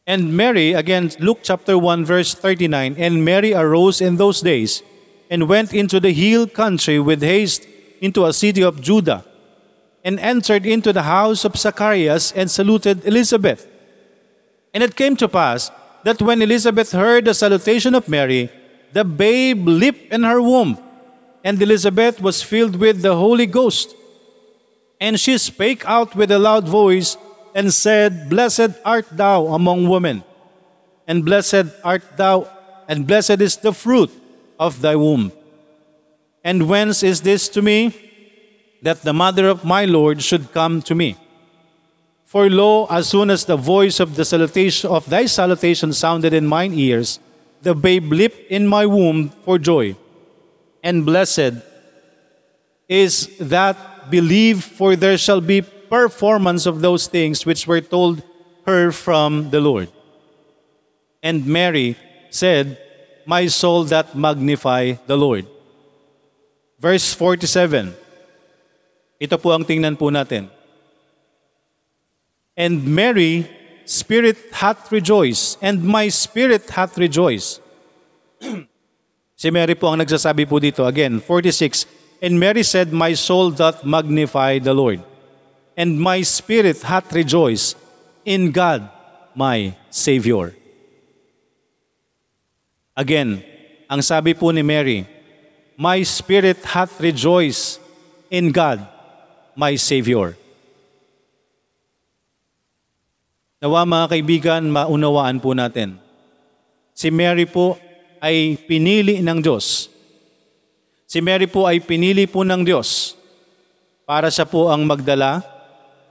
And 0.08 0.34
Mary, 0.34 0.74
again, 0.74 1.14
Luke 1.20 1.46
chapter 1.46 1.78
1 1.78 2.04
verse 2.04 2.34
39, 2.34 2.98
And 2.98 3.24
Mary 3.24 3.54
arose 3.54 4.02
in 4.02 4.18
those 4.18 4.42
days 4.42 4.82
and 5.30 5.48
went 5.48 5.72
into 5.74 6.00
the 6.00 6.12
hill 6.12 6.48
country 6.48 7.00
with 7.00 7.22
haste 7.22 7.64
into 8.02 8.26
a 8.26 8.34
city 8.34 8.64
of 8.64 8.82
Judah, 8.82 9.24
and 10.04 10.20
entered 10.20 10.66
into 10.66 10.92
the 10.92 11.04
house 11.04 11.46
of 11.46 11.56
Zacharias 11.56 12.34
and 12.34 12.50
saluted 12.50 13.06
Elizabeth. 13.06 13.70
And 14.74 14.84
it 14.84 14.98
came 14.98 15.16
to 15.18 15.30
pass 15.30 15.70
that 16.04 16.22
when 16.22 16.42
Elizabeth 16.42 16.92
heard 16.92 17.26
the 17.26 17.34
salutation 17.34 17.94
of 17.94 18.10
Mary, 18.10 18.50
the 18.92 19.06
babe 19.06 19.68
leaped 19.68 20.12
in 20.12 20.24
her 20.24 20.42
womb, 20.42 20.82
and 21.44 21.62
Elizabeth 21.62 22.22
was 22.22 22.42
filled 22.42 22.76
with 22.76 23.02
the 23.02 23.16
Holy 23.16 23.46
Ghost. 23.46 23.96
And 25.00 25.20
she 25.20 25.38
spake 25.38 25.84
out 25.86 26.16
with 26.16 26.32
a 26.32 26.40
loud 26.40 26.68
voice 26.68 27.18
and 27.56 27.74
said, 27.74 28.30
Blessed 28.30 28.72
art 28.86 29.08
thou 29.12 29.48
among 29.48 29.90
women, 29.90 30.24
and 31.08 31.26
blessed 31.26 31.66
art 31.84 32.04
thou, 32.16 32.48
and 32.88 33.08
blessed 33.08 33.42
is 33.42 33.58
the 33.58 33.74
fruit 33.74 34.12
of 34.60 34.82
thy 34.82 34.96
womb. 34.96 35.32
And 36.44 36.70
whence 36.70 37.04
is 37.04 37.22
this 37.22 37.50
to 37.50 37.62
me, 37.62 37.94
that 38.82 39.02
the 39.02 39.14
mother 39.14 39.48
of 39.48 39.66
my 39.66 39.86
Lord 39.86 40.22
should 40.22 40.52
come 40.52 40.82
to 40.84 40.96
me? 40.96 41.18
For 42.26 42.50
lo, 42.50 42.86
as 42.90 43.10
soon 43.10 43.30
as 43.30 43.46
the 43.46 43.58
voice 43.58 44.00
of 44.00 44.16
the 44.16 44.24
salutation 44.24 44.90
of 44.90 45.10
thy 45.10 45.26
salutation 45.26 45.94
sounded 45.94 46.34
in 46.34 46.48
mine 46.48 46.74
ears, 46.74 47.20
the 47.62 47.76
babe 47.76 48.12
leaped 48.12 48.50
in 48.50 48.68
my 48.68 48.86
womb 48.86 49.30
for 49.44 49.60
joy. 49.60 49.96
And 50.84 51.06
blessed 51.06 51.62
is 52.90 53.30
that 53.38 54.10
believe, 54.10 54.64
for 54.64 54.96
there 54.96 55.18
shall 55.18 55.42
be 55.42 55.62
performance 55.62 56.66
of 56.66 56.82
those 56.82 57.08
things 57.08 57.46
which 57.46 57.68
were 57.68 57.82
told 57.82 58.24
her 58.66 58.92
from 58.92 59.50
the 59.50 59.60
Lord. 59.60 59.90
And 61.22 61.46
Mary 61.46 61.96
said, 62.30 62.78
My 63.26 63.48
soul 63.48 63.84
that 63.86 64.16
magnify 64.16 64.94
the 65.06 65.18
Lord. 65.18 65.46
Verse 66.80 67.14
47. 67.14 67.94
Ito 69.22 69.38
po 69.38 69.54
ang 69.54 69.62
tingnan 69.62 69.94
po 70.00 70.10
natin. 70.10 70.50
And 72.58 72.82
Mary, 72.84 73.46
spirit 73.86 74.38
hath 74.52 74.90
rejoiced, 74.92 75.62
and 75.62 75.86
my 75.86 76.10
spirit 76.10 76.70
hath 76.74 76.98
rejoiced. 76.98 77.62
si 79.42 79.50
Mary 79.50 79.74
po 79.74 79.90
ang 79.90 79.98
nagsasabi 79.98 80.46
po 80.46 80.62
dito. 80.62 80.86
Again, 80.86 81.18
46. 81.18 81.90
And 82.22 82.38
Mary 82.38 82.62
said, 82.62 82.94
My 82.94 83.18
soul 83.18 83.50
doth 83.50 83.82
magnify 83.82 84.62
the 84.62 84.78
Lord, 84.78 85.02
and 85.74 85.98
my 85.98 86.22
spirit 86.22 86.86
hath 86.86 87.10
rejoiced 87.10 87.74
in 88.22 88.54
God, 88.54 88.86
my 89.34 89.74
Savior. 89.90 90.54
Again, 92.94 93.42
ang 93.90 94.06
sabi 94.06 94.38
po 94.38 94.54
ni 94.54 94.62
Mary, 94.62 95.10
My 95.74 96.06
spirit 96.06 96.62
hath 96.62 97.02
rejoiced 97.02 97.82
in 98.30 98.54
God, 98.54 98.86
my 99.58 99.74
Savior. 99.74 100.38
Nawa 103.58 103.90
mga 103.90 104.06
kaibigan, 104.14 104.70
maunawaan 104.70 105.42
po 105.42 105.58
natin. 105.58 105.98
Si 106.94 107.10
Mary 107.10 107.50
po 107.50 107.82
ay 108.22 108.56
pinili 108.70 109.20
ng 109.20 109.42
Diyos 109.42 109.92
Si 111.12 111.20
Mary 111.20 111.44
po 111.44 111.68
ay 111.68 111.84
pinili 111.84 112.24
po 112.24 112.48
ng 112.48 112.64
Diyos 112.64 113.20
para 114.08 114.32
siya 114.32 114.48
po 114.48 114.72
ang 114.72 114.88
magdala 114.88 115.44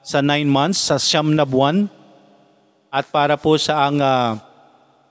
sa 0.05 0.20
nine 0.20 0.44
months, 0.44 0.92
sa 0.92 1.01
siyam 1.01 1.33
na 1.33 1.49
buwan, 1.49 1.88
at 2.92 3.09
para 3.09 3.40
po 3.40 3.57
sa 3.57 3.88
ang 3.88 3.96
uh, 3.96 4.37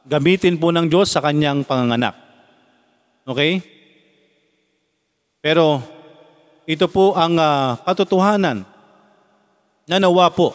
gamitin 0.05 0.61
po 0.61 0.69
ng 0.69 0.85
Diyos 0.85 1.09
sa 1.09 1.25
kanyang 1.25 1.65
panganganak. 1.65 2.13
Okay? 3.25 3.65
Pero 5.41 5.81
ito 6.69 6.85
po 6.85 7.17
ang 7.17 7.41
uh, 7.41 7.81
katotohanan 7.81 8.61
na 9.89 9.97
nawa 9.97 10.29
po 10.29 10.53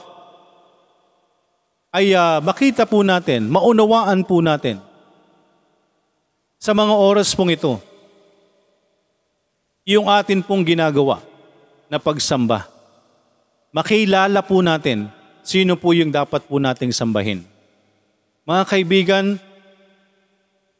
ay 1.90 2.14
uh, 2.14 2.38
makita 2.38 2.86
po 2.86 3.02
natin, 3.02 3.50
maunawaan 3.50 4.22
po 4.22 4.38
natin 4.38 4.78
sa 6.64 6.72
mga 6.72 6.96
oras 6.96 7.36
pong 7.36 7.52
ito 7.52 7.76
yung 9.84 10.08
atin 10.08 10.40
pong 10.40 10.64
ginagawa 10.64 11.20
na 11.92 12.00
pagsamba. 12.00 12.64
Makilala 13.68 14.40
po 14.40 14.64
natin 14.64 15.12
sino 15.44 15.76
po 15.76 15.92
yung 15.92 16.08
dapat 16.08 16.40
po 16.48 16.56
nating 16.56 16.88
sambahin. 16.88 17.44
Mga 18.48 18.62
kaibigan, 18.64 19.36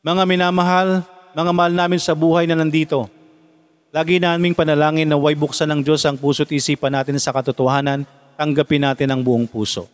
mga 0.00 0.24
minamahal, 0.24 1.04
mga 1.36 1.52
mahal 1.52 1.72
namin 1.76 2.00
sa 2.00 2.16
buhay 2.16 2.48
na 2.48 2.56
nandito, 2.56 3.04
lagi 3.92 4.16
naming 4.16 4.56
panalangin 4.56 5.04
na 5.04 5.20
way 5.20 5.36
buksan 5.36 5.68
ng 5.68 5.84
Diyos 5.84 6.00
ang 6.08 6.16
puso't 6.16 6.48
isipan 6.48 6.96
natin 6.96 7.20
sa 7.20 7.28
katotohanan, 7.36 8.08
tanggapin 8.40 8.88
natin 8.88 9.12
ang 9.12 9.20
buong 9.20 9.44
puso. 9.44 9.84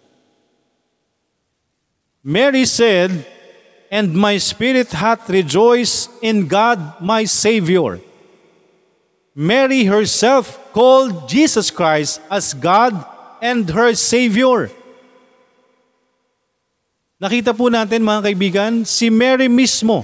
Mary 2.22 2.62
said, 2.62 3.39
And 3.90 4.14
my 4.14 4.38
spirit 4.38 4.94
hath 4.94 5.26
rejoiced 5.26 6.14
in 6.22 6.46
God 6.46 6.78
my 7.02 7.26
Savior 7.26 7.98
Mary 9.40 9.86
herself 9.86 10.58
called 10.74 11.30
Jesus 11.30 11.70
Christ 11.70 12.18
as 12.26 12.50
God 12.52 12.92
and 13.38 13.64
her 13.70 13.94
Savior. 13.94 14.68
Nakita 17.20 17.54
po 17.54 17.70
natin 17.70 18.02
mga 18.02 18.32
kaibigan, 18.32 18.72
si 18.82 19.06
Mary 19.12 19.46
mismo, 19.46 20.02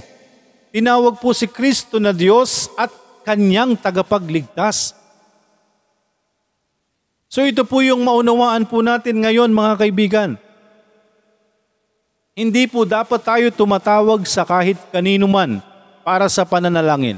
tinawag 0.71 1.19
po 1.19 1.35
si 1.35 1.49
Kristo 1.49 1.99
na 1.99 2.15
Diyos 2.15 2.71
at 2.79 2.93
kanyang 3.27 3.75
tagapagligtas. 3.75 4.95
So 7.27 7.43
ito 7.43 7.67
po 7.67 7.83
yung 7.83 8.07
maunawaan 8.07 8.63
po 8.63 8.79
natin 8.79 9.19
ngayon 9.19 9.51
mga 9.51 9.73
kaibigan. 9.75 10.31
Hindi 12.37 12.69
po 12.69 12.85
dapat 12.85 13.17
tayo 13.25 13.49
tumatawag 13.49 14.21
sa 14.29 14.45
kahit 14.45 14.77
kanino 14.93 15.25
man 15.25 15.57
para 16.05 16.29
sa 16.29 16.45
pananalangin 16.45 17.17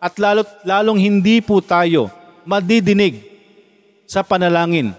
at 0.00 0.16
lalo, 0.16 0.40
lalong 0.64 0.96
hindi 0.96 1.44
po 1.44 1.60
tayo 1.60 2.08
madidinig 2.48 3.28
sa 4.08 4.24
panalangin 4.24 4.96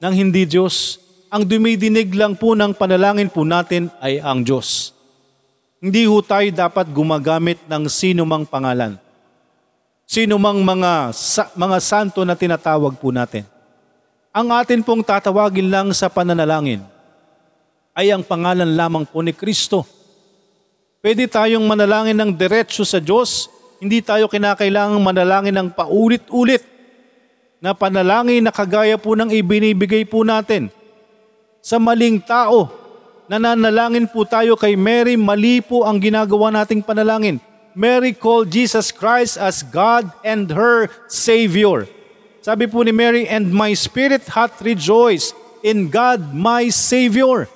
ng 0.00 0.14
hindi 0.16 0.48
Diyos. 0.48 0.96
Ang 1.28 1.44
dumidinig 1.44 2.16
lang 2.16 2.32
po 2.32 2.56
ng 2.56 2.72
panalangin 2.72 3.28
po 3.28 3.44
natin 3.44 3.92
ay 4.00 4.24
ang 4.24 4.40
Diyos. 4.40 4.96
Hindi 5.76 6.08
ho 6.08 6.16
tayo 6.24 6.48
dapat 6.48 6.88
gumagamit 6.88 7.60
ng 7.68 7.92
sino 7.92 8.24
mang 8.24 8.48
pangalan. 8.48 8.96
Sino 10.08 10.40
mang 10.40 10.64
mga, 10.64 11.12
sa, 11.12 11.52
mga 11.52 11.76
santo 11.78 12.24
na 12.24 12.32
tinatawag 12.32 12.96
po 12.96 13.12
natin. 13.12 13.44
Ang 14.32 14.48
atin 14.56 14.80
pong 14.80 15.04
tatawagin 15.04 15.68
lang 15.68 15.92
sa 15.92 16.08
pananalangin 16.08 16.82
ay 18.00 18.16
ang 18.16 18.24
pangalan 18.24 18.72
lamang 18.72 19.04
po 19.04 19.20
ni 19.20 19.36
Kristo. 19.36 19.84
Pwede 21.04 21.28
tayong 21.28 21.68
manalangin 21.68 22.16
ng 22.16 22.32
diretsyo 22.32 22.88
sa 22.88 22.96
Diyos 22.96 23.60
hindi 23.80 24.04
tayo 24.04 24.28
kinakailangang 24.28 25.00
manalangin 25.00 25.56
ng 25.56 25.68
paulit-ulit 25.72 26.60
na 27.64 27.72
panalangin 27.72 28.44
na 28.44 28.52
kagaya 28.52 29.00
po 29.00 29.16
ng 29.16 29.32
ibinibigay 29.32 30.04
po 30.04 30.20
natin 30.20 30.68
sa 31.64 31.80
maling 31.80 32.20
tao. 32.20 32.68
Nananalangin 33.24 34.04
po 34.04 34.28
tayo 34.28 34.52
kay 34.60 34.76
Mary, 34.76 35.16
mali 35.16 35.64
po 35.64 35.88
ang 35.88 35.96
ginagawa 35.96 36.52
nating 36.52 36.84
panalangin. 36.84 37.40
Mary 37.72 38.12
called 38.12 38.52
Jesus 38.52 38.92
Christ 38.92 39.40
as 39.40 39.64
God 39.64 40.12
and 40.20 40.52
her 40.52 40.92
Savior. 41.08 41.88
Sabi 42.44 42.68
po 42.68 42.84
ni 42.84 42.92
Mary, 42.92 43.24
And 43.24 43.48
my 43.48 43.72
spirit 43.72 44.28
hath 44.28 44.60
rejoiced 44.60 45.32
in 45.64 45.88
God 45.88 46.36
my 46.36 46.68
Savior. 46.68 47.48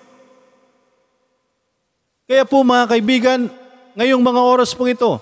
Kaya 2.25 2.49
po 2.49 2.65
mga 2.65 2.89
kaibigan, 2.89 3.41
ngayong 3.93 4.23
mga 4.25 4.41
oras 4.41 4.73
po 4.73 4.89
ito, 4.89 5.21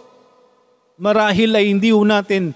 marahil 0.94 1.50
ay 1.50 1.74
hindi 1.74 1.90
ho 1.90 1.98
natin 2.06 2.54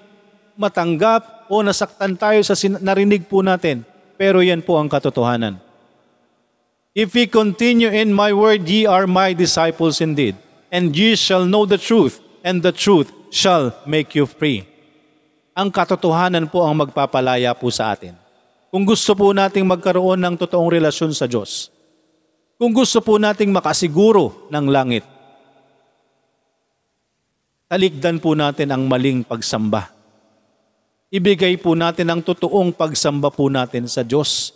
matanggap 0.55 1.51
o 1.51 1.67
nasaktan 1.67 2.15
tayo 2.15 2.39
sa 2.47 2.55
narinig 2.79 3.27
po 3.27 3.43
natin. 3.43 3.83
Pero 4.15 4.41
yan 4.41 4.63
po 4.63 4.79
ang 4.79 4.87
katotohanan. 4.87 5.59
If 6.97 7.13
ye 7.13 7.29
continue 7.29 7.93
in 7.93 8.15
my 8.15 8.33
word, 8.33 8.65
ye 8.65 8.89
are 8.89 9.05
my 9.05 9.37
disciples 9.37 10.01
indeed, 10.01 10.39
and 10.73 10.97
ye 10.97 11.13
shall 11.13 11.45
know 11.45 11.69
the 11.69 11.77
truth, 11.77 12.25
and 12.41 12.65
the 12.65 12.73
truth 12.73 13.13
shall 13.29 13.77
make 13.85 14.17
you 14.17 14.25
free. 14.25 14.65
Ang 15.53 15.69
katotohanan 15.69 16.49
po 16.49 16.65
ang 16.65 16.81
magpapalaya 16.81 17.53
po 17.53 17.69
sa 17.69 17.93
atin. 17.93 18.17
Kung 18.73 18.89
gusto 18.89 19.13
po 19.13 19.29
nating 19.37 19.69
magkaroon 19.69 20.23
ng 20.23 20.35
totoong 20.41 20.73
relasyon 20.73 21.13
sa 21.13 21.29
Diyos, 21.29 21.69
kung 22.57 22.73
gusto 22.73 23.05
po 23.05 23.21
nating 23.21 23.53
makasiguro 23.53 24.49
ng 24.49 24.67
langit, 24.73 25.05
talikdan 27.69 28.17
po 28.17 28.33
natin 28.33 28.73
ang 28.73 28.89
maling 28.89 29.21
pagsamba. 29.21 29.93
ibigay 31.07 31.55
po 31.57 31.79
natin 31.79 32.11
ang 32.11 32.21
totoong 32.21 32.75
pagsamba 32.75 33.31
po 33.31 33.47
natin 33.47 33.87
sa 33.87 34.03
Diyos. 34.03 34.53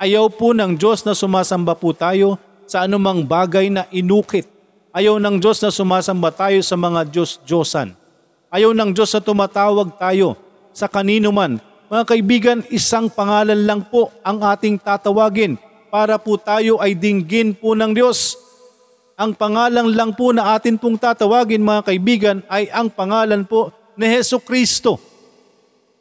Ayaw 0.00 0.32
po 0.32 0.56
ng 0.56 0.74
Diyos 0.74 1.04
na 1.04 1.12
sumasamba 1.12 1.76
po 1.76 1.92
tayo 1.92 2.40
sa 2.64 2.88
anumang 2.88 3.22
bagay 3.22 3.68
na 3.70 3.84
inukit. 3.92 4.48
Ayaw 4.90 5.20
ng 5.20 5.36
Diyos 5.36 5.60
na 5.60 5.68
sumasamba 5.68 6.32
tayo 6.32 6.58
sa 6.64 6.74
mga 6.80 7.06
Diyos-Diyosan. 7.12 7.92
Ayaw 8.48 8.72
ng 8.72 8.90
Diyos 8.96 9.12
na 9.12 9.20
tumatawag 9.20 10.00
tayo 10.00 10.34
sa 10.72 10.88
kanino 10.88 11.28
man. 11.28 11.60
Mga 11.92 12.04
kaibigan, 12.08 12.58
isang 12.72 13.12
pangalan 13.12 13.68
lang 13.68 13.84
po 13.84 14.10
ang 14.24 14.40
ating 14.42 14.80
tatawagin 14.80 15.60
para 15.88 16.20
po 16.20 16.36
tayo 16.36 16.78
ay 16.82 16.92
dinggin 16.92 17.54
po 17.56 17.72
ng 17.72 17.94
Diyos. 17.94 18.36
Ang 19.16 19.32
pangalan 19.32 19.96
lang 19.96 20.12
po 20.12 20.34
na 20.34 20.52
atin 20.52 20.76
pong 20.76 21.00
tatawagin 21.00 21.64
mga 21.64 21.82
kaibigan 21.88 22.38
ay 22.52 22.68
ang 22.68 22.92
pangalan 22.92 23.48
po 23.48 23.72
ni 23.96 24.04
Heso 24.04 24.36
Kristo. 24.36 25.00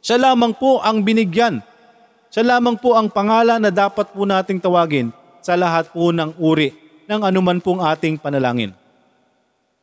Siya 0.04 0.20
lamang 0.20 0.52
po 0.54 0.84
ang 0.84 1.02
binigyan. 1.02 1.64
Siya 2.30 2.44
lamang 2.44 2.76
po 2.76 3.00
ang 3.00 3.08
pangalan 3.08 3.64
na 3.64 3.72
dapat 3.72 4.12
po 4.12 4.28
nating 4.28 4.60
tawagin 4.60 5.16
sa 5.40 5.56
lahat 5.56 5.90
po 5.96 6.12
ng 6.12 6.36
uri 6.36 6.76
ng 7.08 7.22
anuman 7.24 7.64
pong 7.64 7.80
ating 7.82 8.20
panalangin. 8.20 8.76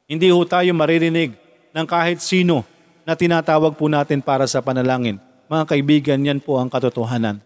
Hindi 0.04 0.28
ho 0.28 0.44
tayo 0.44 0.70
maririnig 0.76 1.32
ng 1.72 1.86
kahit 1.88 2.20
sino 2.20 2.68
na 3.02 3.16
tinatawag 3.16 3.74
po 3.74 3.88
natin 3.88 4.20
para 4.20 4.44
sa 4.44 4.60
panalangin. 4.60 5.18
Mga 5.48 5.64
kaibigan, 5.64 6.20
yan 6.20 6.38
po 6.38 6.60
ang 6.60 6.68
katotohanan. 6.68 7.40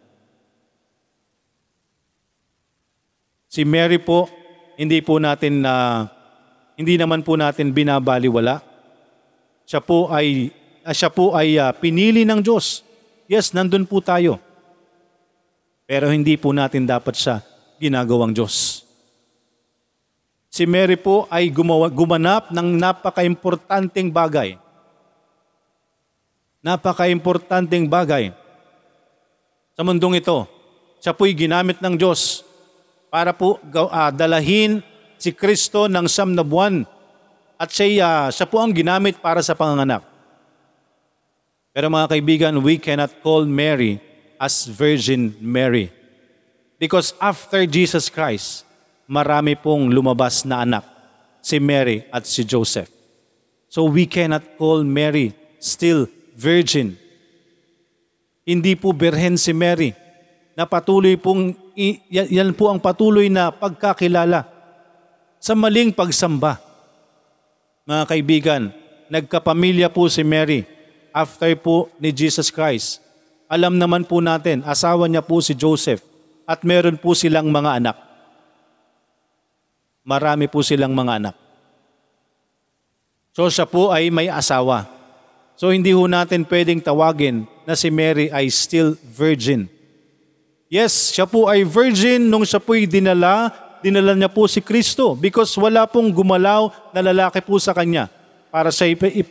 Si 3.57 3.65
Mary 3.65 3.97
po, 3.97 4.29
hindi 4.77 5.01
po 5.01 5.17
natin 5.17 5.65
na 5.65 6.05
hindi 6.77 7.01
naman 7.01 7.25
po 7.25 7.41
natin 7.41 7.73
binabaliwala. 7.73 8.61
Siya 9.65 9.81
po 9.81 10.13
ay 10.13 10.53
ah, 10.85 10.93
siya 10.93 11.09
po 11.09 11.33
ay 11.33 11.57
ah, 11.57 11.73
pinili 11.73 12.29
ng 12.29 12.45
Diyos. 12.45 12.85
Yes, 13.25 13.57
nandun 13.57 13.89
po 13.89 14.05
tayo. 14.05 14.37
Pero 15.89 16.13
hindi 16.13 16.37
po 16.37 16.53
natin 16.53 16.85
dapat 16.85 17.17
siya 17.17 17.41
ginagawang 17.81 18.37
Diyos. 18.37 18.85
Si 20.53 20.69
Mary 20.69 21.01
po 21.01 21.25
ay 21.33 21.49
gumawa, 21.49 21.89
gumanap 21.89 22.53
ng 22.53 22.77
napaka-importanting 22.77 24.13
bagay. 24.13 24.61
Napaka-importanting 26.61 27.89
bagay 27.89 28.37
sa 29.73 29.81
mundong 29.81 30.21
ito. 30.21 30.45
Siya 31.01 31.17
po'y 31.17 31.33
ginamit 31.33 31.81
ng 31.81 31.97
Diyos 31.97 32.46
para 33.09 33.33
po 33.33 33.59
uh, 33.63 34.11
dalahin 34.13 34.83
si 35.17 35.33
Kristo 35.33 35.89
ng 35.89 36.07
siyam 36.07 36.37
na 36.37 36.45
buwan 36.45 36.85
at 37.57 37.73
siya, 37.73 37.87
uh, 38.05 38.29
siya 38.29 38.47
po 38.47 38.61
ang 38.61 38.73
ginamit 38.73 39.17
para 39.19 39.41
sa 39.41 39.57
panganganak. 39.57 40.05
Pero 41.77 41.93
mga 41.93 42.09
kaibigan, 42.09 42.55
we 42.65 42.81
cannot 42.81 43.13
call 43.21 43.45
Mary 43.45 44.01
as 44.41 44.65
Virgin 44.65 45.37
Mary. 45.41 45.93
Because 46.77 47.17
after 47.21 47.65
Jesus 47.65 48.09
Christ, 48.09 48.65
marami 49.09 49.57
pong 49.57 49.93
lumabas 49.93 50.45
na 50.45 50.65
anak, 50.65 50.85
si 51.41 51.61
Mary 51.61 52.05
at 52.13 52.25
si 52.25 52.45
Joseph. 52.45 52.89
So 53.69 53.89
we 53.89 54.09
cannot 54.09 54.57
call 54.57 54.85
Mary 54.85 55.37
still 55.61 56.09
virgin. 56.37 56.97
Hindi 58.47 58.77
po 58.79 58.93
birhen 58.93 59.37
si 59.37 59.51
Mary 59.51 59.93
na 60.55 60.65
patuloy 60.69 61.19
pong, 61.19 61.57
yan 62.09 62.57
po 62.57 62.73
ang 62.73 62.81
patuloy 62.81 63.29
na 63.29 63.53
pagkakilala 63.53 64.49
sa 65.37 65.53
maling 65.53 65.93
pagsamba. 65.93 66.57
Mga 67.85 68.05
kaibigan, 68.09 68.63
nagkapamilya 69.13 69.93
po 69.93 70.09
si 70.09 70.25
Mary 70.25 70.65
after 71.13 71.53
po 71.55 71.93
ni 72.01 72.11
Jesus 72.11 72.49
Christ. 72.49 73.05
Alam 73.47 73.79
naman 73.79 74.03
po 74.03 74.19
natin, 74.19 74.65
asawa 74.67 75.07
niya 75.07 75.23
po 75.23 75.39
si 75.39 75.55
Joseph 75.55 76.03
at 76.49 76.67
meron 76.67 76.99
po 76.99 77.15
silang 77.15 77.47
mga 77.47 77.79
anak. 77.79 77.97
Marami 80.03 80.51
po 80.51 80.65
silang 80.67 80.97
mga 80.97 81.13
anak. 81.23 81.37
So 83.37 83.47
siya 83.53 83.69
po 83.69 83.93
ay 83.93 84.09
may 84.09 84.33
asawa. 84.33 84.89
So 85.61 85.71
hindi 85.71 85.93
ho 85.93 86.09
natin 86.09 86.43
pwedeng 86.49 86.81
tawagin 86.81 87.45
na 87.69 87.77
si 87.77 87.93
Mary 87.93 88.33
ay 88.33 88.49
still 88.49 88.97
virgin 89.05 89.76
Yes, 90.67 91.15
siya 91.15 91.31
po 91.31 91.47
ay 91.47 91.63
virgin 91.63 92.27
nung 92.27 92.43
siya 92.43 92.59
po'y 92.59 92.91
dinala, 92.91 93.55
dinala 93.87 94.19
niya 94.19 94.27
po 94.27 94.51
si 94.51 94.59
Kristo 94.59 95.15
because 95.15 95.55
wala 95.55 95.87
pong 95.87 96.11
gumalaw 96.11 96.91
na 96.91 97.07
lalaki 97.07 97.39
po 97.39 97.55
sa 97.63 97.71
kanya 97.71 98.11
para 98.51 98.75
sa 98.75 98.83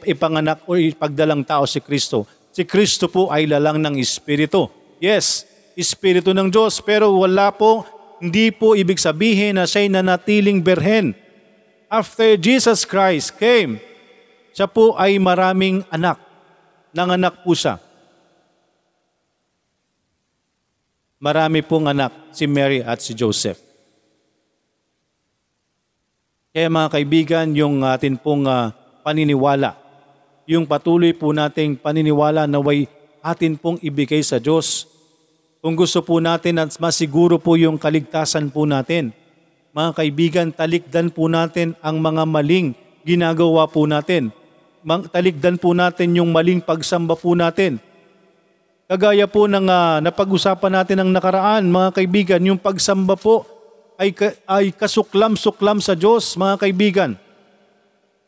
ipanganak 0.07 0.63
o 0.63 0.79
ipagdalang 0.79 1.43
tao 1.43 1.67
si 1.67 1.83
Kristo. 1.83 2.23
Si 2.55 2.63
Kristo 2.63 3.11
po 3.11 3.27
ay 3.27 3.51
lalang 3.51 3.83
ng 3.83 3.99
Espiritu. 3.99 4.71
Yes, 5.03 5.43
Espiritu 5.75 6.31
ng 6.31 6.47
Diyos 6.47 6.79
pero 6.79 7.11
wala 7.11 7.51
po, 7.51 7.83
hindi 8.23 8.47
po 8.55 8.79
ibig 8.79 8.95
sabihin 8.95 9.59
na 9.59 9.67
siya'y 9.67 9.91
nanatiling 9.91 10.63
berhen. 10.63 11.11
After 11.91 12.39
Jesus 12.39 12.87
Christ 12.87 13.35
came, 13.35 13.83
siya 14.55 14.71
po 14.71 14.95
ay 14.95 15.19
maraming 15.19 15.83
anak. 15.91 16.15
Nanganak 16.95 17.43
po 17.43 17.51
siya. 17.51 17.75
Marami 21.19 21.63
pong 21.63 21.91
anak, 21.91 22.11
si 22.35 22.45
Mary 22.47 22.83
at 22.83 22.99
si 22.99 23.15
Joseph. 23.15 23.59
Kaya 26.55 26.71
mga 26.71 26.89
kaibigan, 26.91 27.47
yung 27.51 27.83
atin 27.83 28.15
pong 28.15 28.47
uh, 28.47 28.71
paniniwala, 29.03 29.75
yung 30.47 30.63
patuloy 30.63 31.11
po 31.11 31.35
nating 31.35 31.75
paniniwala 31.75 32.47
na 32.47 32.59
way 32.63 32.87
atin 33.19 33.59
pong 33.59 33.81
ibigay 33.81 34.23
sa 34.23 34.39
Diyos. 34.39 34.87
Kung 35.59 35.73
gusto 35.73 36.05
po 36.05 36.21
natin 36.21 36.61
at 36.61 36.77
masiguro 36.77 37.41
po 37.41 37.57
yung 37.57 37.75
kaligtasan 37.75 38.53
po 38.53 38.69
natin, 38.69 39.11
mga 39.75 39.91
kaibigan, 39.97 40.47
talikdan 40.53 41.11
po 41.11 41.27
natin 41.27 41.75
ang 41.83 41.99
mga 41.99 42.23
maling 42.23 42.71
ginagawa 43.03 43.67
po 43.67 43.83
natin. 43.83 44.31
Talikdan 45.11 45.57
po 45.59 45.73
natin 45.75 46.15
yung 46.15 46.29
maling 46.31 46.61
pagsamba 46.61 47.17
po 47.17 47.33
natin 47.33 47.81
Kagaya 48.85 49.25
po 49.25 49.49
ng 49.49 49.65
uh, 49.65 49.97
napag-usapan 49.97 50.69
natin 50.69 51.01
ng 51.01 51.09
nakaraan, 51.09 51.65
mga 51.65 51.89
kaibigan, 51.89 52.41
yung 52.45 52.61
pagsamba 52.61 53.17
po 53.17 53.41
ay, 53.97 54.13
ay 54.45 54.69
kasuklam-suklam 54.69 55.81
sa 55.81 55.97
Diyos, 55.97 56.37
mga 56.37 56.55
kaibigan. 56.61 57.11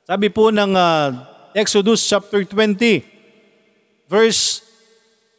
Sabi 0.10 0.34
po 0.34 0.50
ng 0.50 0.74
uh, 0.74 1.14
Exodus 1.54 2.02
chapter 2.02 2.42
20, 2.42 3.06
verse, 4.10 4.66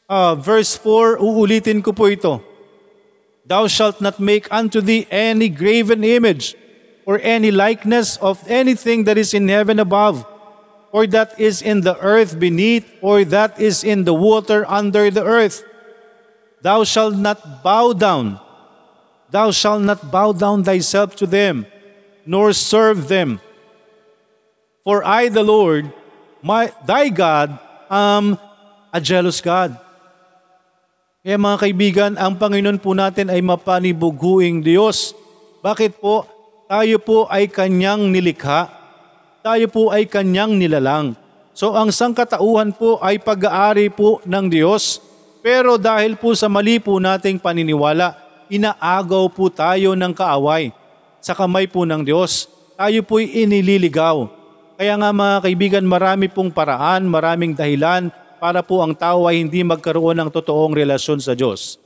uh, 0.07 0.38
verse 0.38 0.78
4, 0.78 1.18
uulitin 1.18 1.83
ko 1.83 1.90
po 1.90 2.07
ito. 2.07 2.38
Thou 3.42 3.66
shalt 3.66 3.98
not 3.98 4.22
make 4.22 4.46
unto 4.54 4.78
thee 4.78 5.02
any 5.11 5.50
graven 5.50 6.07
image 6.07 6.54
or 7.02 7.18
any 7.26 7.50
likeness 7.50 8.22
of 8.22 8.38
anything 8.46 9.02
that 9.02 9.18
is 9.18 9.35
in 9.35 9.50
heaven 9.50 9.83
above, 9.83 10.22
or 10.92 11.07
that 11.07 11.37
is 11.38 11.61
in 11.61 11.83
the 11.83 11.96
earth 12.01 12.38
beneath, 12.38 12.87
or 13.01 13.24
that 13.24 13.61
is 13.61 13.85
in 13.85 14.05
the 14.05 14.14
water 14.14 14.64
under 14.68 15.11
the 15.11 15.24
earth. 15.24 15.64
Thou 16.62 16.85
shalt 16.85 17.14
not 17.14 17.62
bow 17.62 17.92
down. 17.92 18.40
Thou 19.31 19.53
shalt 19.53 19.85
not 19.85 20.11
bow 20.11 20.33
down 20.33 20.64
thyself 20.64 21.14
to 21.20 21.27
them, 21.29 21.66
nor 22.24 22.53
serve 22.53 23.09
them. 23.09 23.40
For 24.83 25.05
I, 25.05 25.29
the 25.29 25.44
Lord, 25.44 25.92
my, 26.40 26.72
thy 26.88 27.12
God, 27.12 27.61
am 27.90 28.40
a 28.88 29.01
jealous 29.01 29.44
God. 29.44 29.77
Kaya 31.20 31.37
mga 31.37 31.59
kaibigan, 31.61 32.12
ang 32.16 32.40
Panginoon 32.40 32.81
po 32.81 32.96
natin 32.96 33.29
ay 33.29 33.44
mapanibuguing 33.44 34.64
Diyos. 34.64 35.12
Bakit 35.61 36.01
po? 36.01 36.24
Tayo 36.68 36.96
po 37.01 37.29
ay 37.29 37.53
kanyang 37.53 38.09
nilikha 38.09 38.78
tayo 39.48 39.64
po 39.72 39.88
ay 39.88 40.04
kanyang 40.04 40.61
nilalang. 40.61 41.16
So 41.56 41.72
ang 41.72 41.88
sangkatauhan 41.88 42.76
po 42.76 43.00
ay 43.00 43.16
pag-aari 43.16 43.88
po 43.88 44.20
ng 44.28 44.44
Diyos, 44.52 45.00
pero 45.40 45.80
dahil 45.80 46.20
po 46.20 46.37
sa 46.37 46.52
mali 46.52 46.76
po 46.76 47.00
nating 47.00 47.40
paniniwala, 47.40 48.12
inaagaw 48.52 49.24
po 49.32 49.48
tayo 49.48 49.96
ng 49.96 50.12
kaaway 50.12 50.68
sa 51.24 51.32
kamay 51.32 51.64
po 51.64 51.88
ng 51.88 52.04
Diyos. 52.04 52.44
Tayo 52.76 53.00
po'y 53.00 53.48
inililigaw. 53.48 54.28
Kaya 54.76 54.94
nga 55.00 55.11
mga 55.16 55.37
kaibigan, 55.40 55.84
marami 55.88 56.28
pong 56.28 56.52
paraan, 56.52 57.08
maraming 57.08 57.56
dahilan 57.56 58.12
para 58.37 58.61
po 58.61 58.84
ang 58.84 58.92
tao 58.92 59.24
ay 59.24 59.40
hindi 59.40 59.64
magkaroon 59.64 60.20
ng 60.20 60.28
totoong 60.28 60.76
relasyon 60.76 61.24
sa 61.24 61.32
Diyos. 61.32 61.80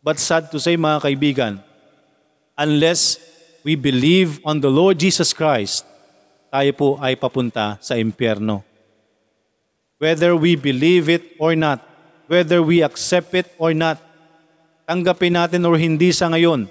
But 0.00 0.22
sad 0.22 0.54
to 0.54 0.62
say 0.62 0.78
mga 0.78 1.02
kaibigan, 1.02 1.60
unless 2.54 3.18
we 3.66 3.74
believe 3.74 4.38
on 4.46 4.62
the 4.62 4.70
Lord 4.70 5.02
Jesus 5.02 5.34
Christ, 5.34 5.97
tayo 6.48 6.70
po 6.72 6.88
ay 7.00 7.16
papunta 7.16 7.76
sa 7.80 7.96
impyerno. 7.96 8.64
Whether 10.00 10.32
we 10.32 10.54
believe 10.56 11.12
it 11.12 11.36
or 11.36 11.52
not, 11.58 11.82
whether 12.30 12.62
we 12.64 12.80
accept 12.80 13.34
it 13.34 13.48
or 13.60 13.76
not, 13.76 14.00
tanggapin 14.88 15.36
natin 15.36 15.66
or 15.68 15.76
hindi 15.76 16.14
sa 16.14 16.30
ngayon, 16.32 16.70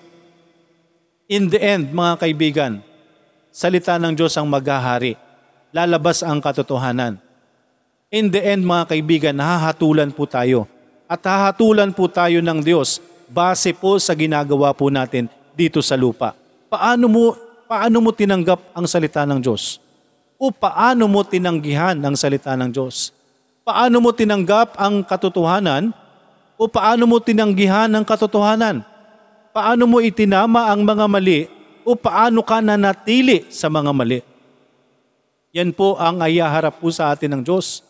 in 1.30 1.52
the 1.52 1.60
end, 1.60 1.92
mga 1.92 2.14
kaibigan, 2.24 2.74
salita 3.52 4.00
ng 4.00 4.16
Diyos 4.16 4.34
ang 4.40 4.48
maghahari. 4.48 5.20
Lalabas 5.76 6.24
ang 6.24 6.40
katotohanan. 6.40 7.20
In 8.08 8.32
the 8.32 8.40
end 8.40 8.64
mga 8.64 8.96
kaibigan, 8.96 9.36
nahahatulan 9.36 10.16
po 10.16 10.24
tayo. 10.24 10.64
At 11.12 11.20
hahatulan 11.28 11.92
po 11.92 12.08
tayo 12.08 12.40
ng 12.40 12.64
Diyos 12.64 13.04
base 13.28 13.76
po 13.76 14.00
sa 14.00 14.16
ginagawa 14.16 14.72
po 14.72 14.88
natin 14.88 15.28
dito 15.52 15.84
sa 15.84 16.00
lupa. 16.00 16.32
Paano 16.72 17.12
mo, 17.12 17.26
paano 17.68 18.00
mo 18.00 18.16
tinanggap 18.16 18.72
ang 18.72 18.88
salita 18.88 19.28
ng 19.28 19.44
Diyos? 19.44 19.84
O 20.40 20.50
paano 20.50 21.06
mo 21.12 21.22
tinanggihan 21.28 22.00
ang 22.00 22.16
salita 22.16 22.56
ng 22.56 22.72
Diyos? 22.72 23.12
Paano 23.68 24.00
mo 24.00 24.16
tinanggap 24.16 24.80
ang 24.80 25.04
katotohanan 25.04 25.92
o 26.56 26.72
paano 26.72 27.04
mo 27.04 27.20
tinanggihan 27.20 27.92
ang 27.92 28.08
katotohanan? 28.08 28.82
Paano 29.52 29.84
mo 29.84 30.00
itinama 30.00 30.72
ang 30.72 30.88
mga 30.88 31.06
mali 31.12 31.52
o 31.84 31.92
paano 31.98 32.40
ka 32.40 32.64
nanatili 32.64 33.44
sa 33.52 33.68
mga 33.68 33.92
mali? 33.92 34.20
Yan 35.52 35.76
po 35.76 36.00
ang 36.00 36.24
ayaharap 36.24 36.80
po 36.80 36.88
sa 36.94 37.12
atin 37.12 37.36
ng 37.36 37.42
Diyos. 37.44 37.84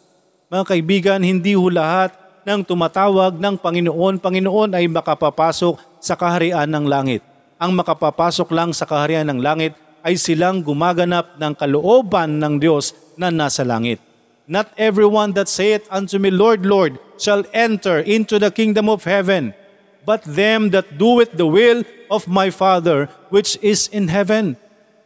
Mga 0.48 0.64
kaibigan, 0.64 1.20
hindi 1.22 1.54
ho 1.54 1.68
lahat 1.68 2.16
ng 2.48 2.64
tumatawag 2.64 3.36
ng 3.36 3.60
Panginoon, 3.60 4.24
Panginoon 4.24 4.72
ay 4.72 4.88
makapapasok 4.88 5.76
sa 6.00 6.16
kaharian 6.16 6.72
ng 6.72 6.88
langit. 6.88 7.20
Ang 7.58 7.74
makapapasok 7.74 8.54
lang 8.54 8.70
sa 8.70 8.86
kaharian 8.86 9.26
ng 9.34 9.42
langit 9.42 9.74
ay 10.06 10.14
silang 10.14 10.62
gumaganap 10.62 11.42
ng 11.42 11.54
kalooban 11.58 12.38
ng 12.38 12.62
Diyos 12.62 12.94
na 13.18 13.34
nasa 13.34 13.66
langit. 13.66 13.98
Not 14.46 14.70
everyone 14.78 15.34
that 15.34 15.50
saith 15.50 15.90
unto 15.90 16.22
me, 16.22 16.30
Lord, 16.30 16.70
Lord, 16.70 17.02
shall 17.18 17.42
enter 17.58 18.06
into 18.06 18.38
the 18.38 18.54
kingdom 18.54 18.88
of 18.88 19.10
heaven, 19.10 19.58
but 20.06 20.22
them 20.24 20.70
that 20.72 21.02
doeth 21.02 21.34
the 21.34 21.50
will 21.50 21.82
of 22.14 22.30
my 22.30 22.54
Father 22.54 23.10
which 23.34 23.58
is 23.66 23.90
in 23.90 24.06
heaven. 24.08 24.54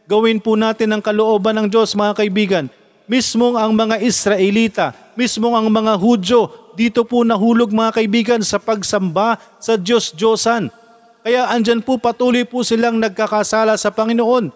Gawin 0.04 0.36
po 0.36 0.52
natin 0.52 0.92
ang 0.92 1.00
kalooban 1.00 1.56
ng 1.56 1.66
Diyos, 1.72 1.96
mga 1.96 2.20
kaibigan. 2.20 2.64
Mismong 3.08 3.56
ang 3.56 3.72
mga 3.72 3.96
Israelita, 4.04 4.92
mismong 5.16 5.56
ang 5.56 5.72
mga 5.72 5.96
Hudyo, 5.96 6.52
dito 6.76 7.00
po 7.08 7.24
nahulog 7.24 7.72
mga 7.72 7.96
kaibigan 7.96 8.40
sa 8.44 8.60
pagsamba 8.60 9.40
sa 9.56 9.80
Diyos-Diyosan. 9.80 10.81
Kaya 11.22 11.46
andyan 11.54 11.82
po 11.82 12.02
patuloy 12.02 12.42
po 12.42 12.66
silang 12.66 12.98
nagkakasala 12.98 13.78
sa 13.78 13.94
Panginoon. 13.94 14.50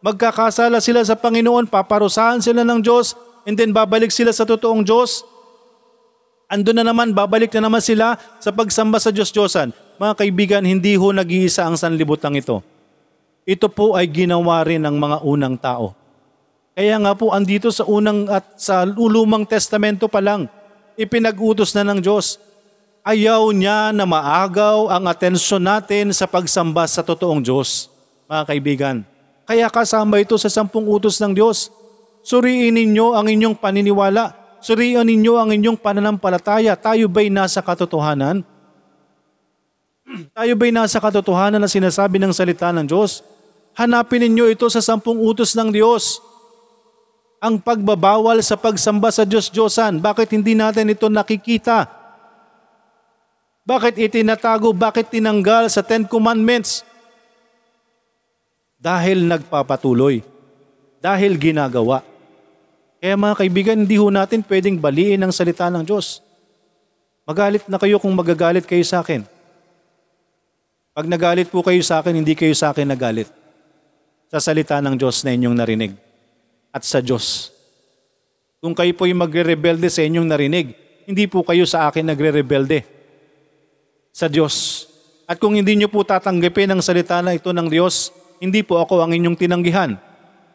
Magkakasala 0.00 0.78
sila 0.78 1.02
sa 1.02 1.18
Panginoon, 1.18 1.66
paparusahan 1.66 2.40
sila 2.40 2.62
ng 2.62 2.80
Diyos, 2.80 3.18
and 3.44 3.58
then 3.58 3.74
babalik 3.74 4.14
sila 4.14 4.30
sa 4.30 4.46
totoong 4.46 4.86
Diyos. 4.86 5.26
Ando 6.50 6.70
na 6.74 6.86
naman, 6.86 7.14
babalik 7.14 7.52
na 7.58 7.68
naman 7.68 7.82
sila 7.82 8.18
sa 8.42 8.50
pagsamba 8.50 8.98
sa 8.98 9.14
Diyos-Diyosan. 9.14 9.70
Mga 10.00 10.14
kaibigan, 10.16 10.62
hindi 10.64 10.96
ho 10.96 11.12
nag-iisa 11.12 11.66
ang 11.66 11.76
sanlibutan 11.76 12.34
ito. 12.34 12.64
Ito 13.44 13.70
po 13.70 13.94
ay 13.98 14.10
ginawa 14.10 14.62
rin 14.66 14.82
ng 14.82 14.96
mga 14.96 15.16
unang 15.26 15.54
tao. 15.58 15.94
Kaya 16.74 16.96
nga 17.02 17.12
po, 17.12 17.34
andito 17.34 17.68
sa 17.68 17.84
unang 17.84 18.30
at 18.30 18.56
sa 18.56 18.86
lumang 18.86 19.44
testamento 19.44 20.08
pa 20.08 20.22
lang, 20.22 20.48
ipinag-utos 20.96 21.76
na 21.76 21.84
ng 21.86 22.00
Diyos. 22.00 22.40
Ayaw 23.00 23.48
niya 23.56 23.96
na 23.96 24.04
maagaw 24.04 24.92
ang 24.92 25.08
atensyon 25.08 25.64
natin 25.64 26.12
sa 26.12 26.28
pagsamba 26.28 26.84
sa 26.84 27.00
totoong 27.00 27.40
Diyos, 27.40 27.88
mga 28.28 28.44
kaibigan. 28.44 28.96
Kaya 29.48 29.72
kasama 29.72 30.20
ito 30.20 30.36
sa 30.36 30.52
sampung 30.52 30.84
utos 30.84 31.16
ng 31.16 31.32
Diyos. 31.32 31.72
Suriin 32.20 32.76
ninyo 32.76 33.16
ang 33.16 33.26
inyong 33.26 33.56
paniniwala. 33.56 34.36
Suriin 34.60 35.00
ninyo 35.02 35.32
ang 35.40 35.48
inyong 35.48 35.80
pananampalataya. 35.80 36.76
Tayo 36.76 37.08
ba'y 37.08 37.32
nasa 37.32 37.64
katotohanan? 37.64 38.44
Tayo 40.36 40.52
ba'y 40.54 40.68
nasa 40.68 41.00
katotohanan 41.00 41.56
na 41.56 41.72
sinasabi 41.72 42.20
ng 42.20 42.36
salita 42.36 42.68
ng 42.68 42.84
Diyos? 42.84 43.24
Hanapin 43.80 44.28
ninyo 44.28 44.52
ito 44.52 44.68
sa 44.68 44.84
sampung 44.84 45.16
utos 45.18 45.56
ng 45.56 45.72
Diyos. 45.72 46.20
Ang 47.40 47.56
pagbabawal 47.64 48.44
sa 48.44 48.60
pagsamba 48.60 49.08
sa 49.08 49.24
Diyos-Diyosan, 49.24 50.04
bakit 50.04 50.28
hindi 50.36 50.52
natin 50.52 50.92
ito 50.92 51.08
nakikita? 51.08 51.99
Bakit 53.64 54.00
itinatago? 54.00 54.72
Bakit 54.72 55.12
tinanggal 55.12 55.68
sa 55.68 55.84
Ten 55.84 56.08
Commandments? 56.08 56.82
Dahil 58.80 59.28
nagpapatuloy. 59.28 60.24
Dahil 61.00 61.36
ginagawa. 61.36 62.00
Kaya 63.00 63.16
mga 63.16 63.36
kaibigan, 63.36 63.80
hindi 63.80 63.96
ho 63.96 64.12
natin 64.12 64.44
pwedeng 64.44 64.76
baliin 64.76 65.24
ang 65.24 65.32
salita 65.32 65.68
ng 65.72 65.84
Diyos. 65.84 66.20
Magalit 67.24 67.64
na 67.68 67.80
kayo 67.80 67.96
kung 67.96 68.12
magagalit 68.12 68.64
kayo 68.68 68.84
sa 68.84 69.00
akin. 69.00 69.24
Pag 70.92 71.06
nagalit 71.08 71.48
po 71.48 71.64
kayo 71.64 71.80
sa 71.80 72.04
akin, 72.04 72.12
hindi 72.12 72.36
kayo 72.36 72.52
sa 72.52 72.76
akin 72.76 72.84
nagalit. 72.84 73.28
Sa 74.28 74.36
salita 74.42 74.76
ng 74.84 75.00
Diyos 75.00 75.24
na 75.24 75.32
inyong 75.32 75.56
narinig. 75.56 75.92
At 76.68 76.84
sa 76.84 77.00
Diyos. 77.00 77.54
Kung 78.60 78.76
kayo 78.76 78.92
po 78.92 79.08
yung 79.08 79.24
magre-rebelde 79.24 79.88
sa 79.88 80.04
inyong 80.04 80.28
narinig, 80.28 80.76
hindi 81.08 81.24
po 81.24 81.40
kayo 81.40 81.64
sa 81.64 81.88
akin 81.88 82.04
nagre-rebelde. 82.04 82.99
Sa 84.10 84.26
Diyos. 84.26 84.86
At 85.30 85.38
kung 85.38 85.54
hindi 85.54 85.78
nyo 85.78 85.86
po 85.86 86.02
tatanggapin 86.02 86.74
ang 86.74 86.82
salita 86.82 87.22
na 87.22 87.34
ito 87.34 87.54
ng 87.54 87.70
Diyos, 87.70 88.10
hindi 88.42 88.66
po 88.66 88.82
ako 88.82 89.04
ang 89.04 89.14
inyong 89.14 89.38
tinanggihan. 89.38 89.94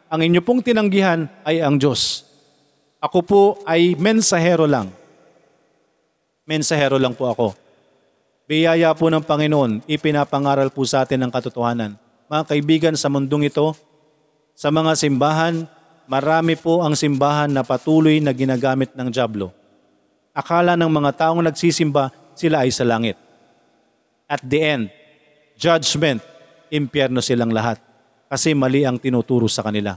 Ang 0.06 0.20
inyo 0.30 0.40
pong 0.44 0.60
tinanggihan 0.62 1.26
ay 1.42 1.64
ang 1.64 1.80
Diyos. 1.80 2.26
Ako 3.00 3.18
po 3.22 3.42
ay 3.64 3.94
mensahero 3.98 4.66
lang. 4.66 4.90
Mensahero 6.46 6.98
lang 6.98 7.14
po 7.14 7.26
ako. 7.26 7.58
Biyaya 8.46 8.94
po 8.94 9.10
ng 9.10 9.26
Panginoon, 9.26 9.82
ipinapangaral 9.90 10.70
po 10.70 10.86
sa 10.86 11.02
atin 11.02 11.26
ang 11.26 11.34
katotohanan. 11.34 11.98
Mga 12.30 12.42
kaibigan 12.46 12.94
sa 12.94 13.10
mundong 13.10 13.50
ito, 13.50 13.74
sa 14.54 14.70
mga 14.70 14.94
simbahan, 14.94 15.66
marami 16.06 16.54
po 16.54 16.86
ang 16.86 16.94
simbahan 16.94 17.50
na 17.50 17.66
patuloy 17.66 18.22
na 18.22 18.30
ginagamit 18.30 18.94
ng 18.94 19.10
Diablo. 19.10 19.50
Akala 20.30 20.78
ng 20.78 20.86
mga 20.86 21.10
taong 21.26 21.42
nagsisimba, 21.42 22.14
sila 22.38 22.62
ay 22.62 22.70
sa 22.70 22.86
langit. 22.86 23.18
At 24.26 24.42
the 24.42 24.58
end, 24.58 24.84
judgment, 25.54 26.18
impyerno 26.66 27.22
silang 27.22 27.54
lahat 27.54 27.78
kasi 28.26 28.58
mali 28.58 28.82
ang 28.82 28.98
tinuturo 28.98 29.46
sa 29.46 29.62
kanila. 29.62 29.94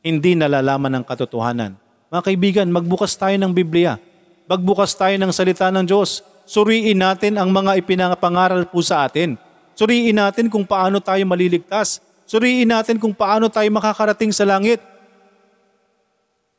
Hindi 0.00 0.32
nalalaman 0.32 1.00
ng 1.00 1.04
katotohanan. 1.04 1.76
Mga 2.08 2.22
kaibigan, 2.24 2.66
magbukas 2.72 3.12
tayo 3.20 3.36
ng 3.36 3.52
Biblia. 3.52 4.00
Magbukas 4.48 4.96
tayo 4.96 5.12
ng 5.20 5.28
salita 5.28 5.68
ng 5.68 5.84
Diyos. 5.84 6.24
Suriin 6.48 6.96
natin 6.96 7.36
ang 7.36 7.52
mga 7.52 7.76
ipinapangaral 7.82 8.64
po 8.70 8.80
sa 8.80 9.04
atin. 9.04 9.36
Suriin 9.76 10.16
natin 10.16 10.48
kung 10.48 10.64
paano 10.64 11.02
tayo 11.02 11.20
maliligtas. 11.28 12.00
Suriin 12.24 12.70
natin 12.70 12.96
kung 12.96 13.12
paano 13.12 13.52
tayo 13.52 13.68
makakarating 13.74 14.32
sa 14.32 14.48
langit. 14.48 14.80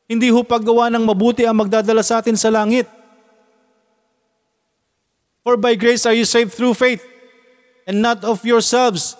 Hindi 0.06 0.30
ho 0.30 0.40
paggawa 0.46 0.86
ng 0.92 1.02
mabuti 1.02 1.42
ang 1.48 1.58
magdadala 1.58 2.04
sa 2.06 2.22
atin 2.22 2.36
sa 2.38 2.52
langit. 2.52 2.86
For 5.48 5.56
by 5.56 5.80
grace 5.80 6.04
are 6.04 6.12
you 6.12 6.28
saved 6.28 6.52
through 6.52 6.76
faith, 6.76 7.00
and 7.88 8.04
not 8.04 8.20
of 8.20 8.44
yourselves. 8.44 9.16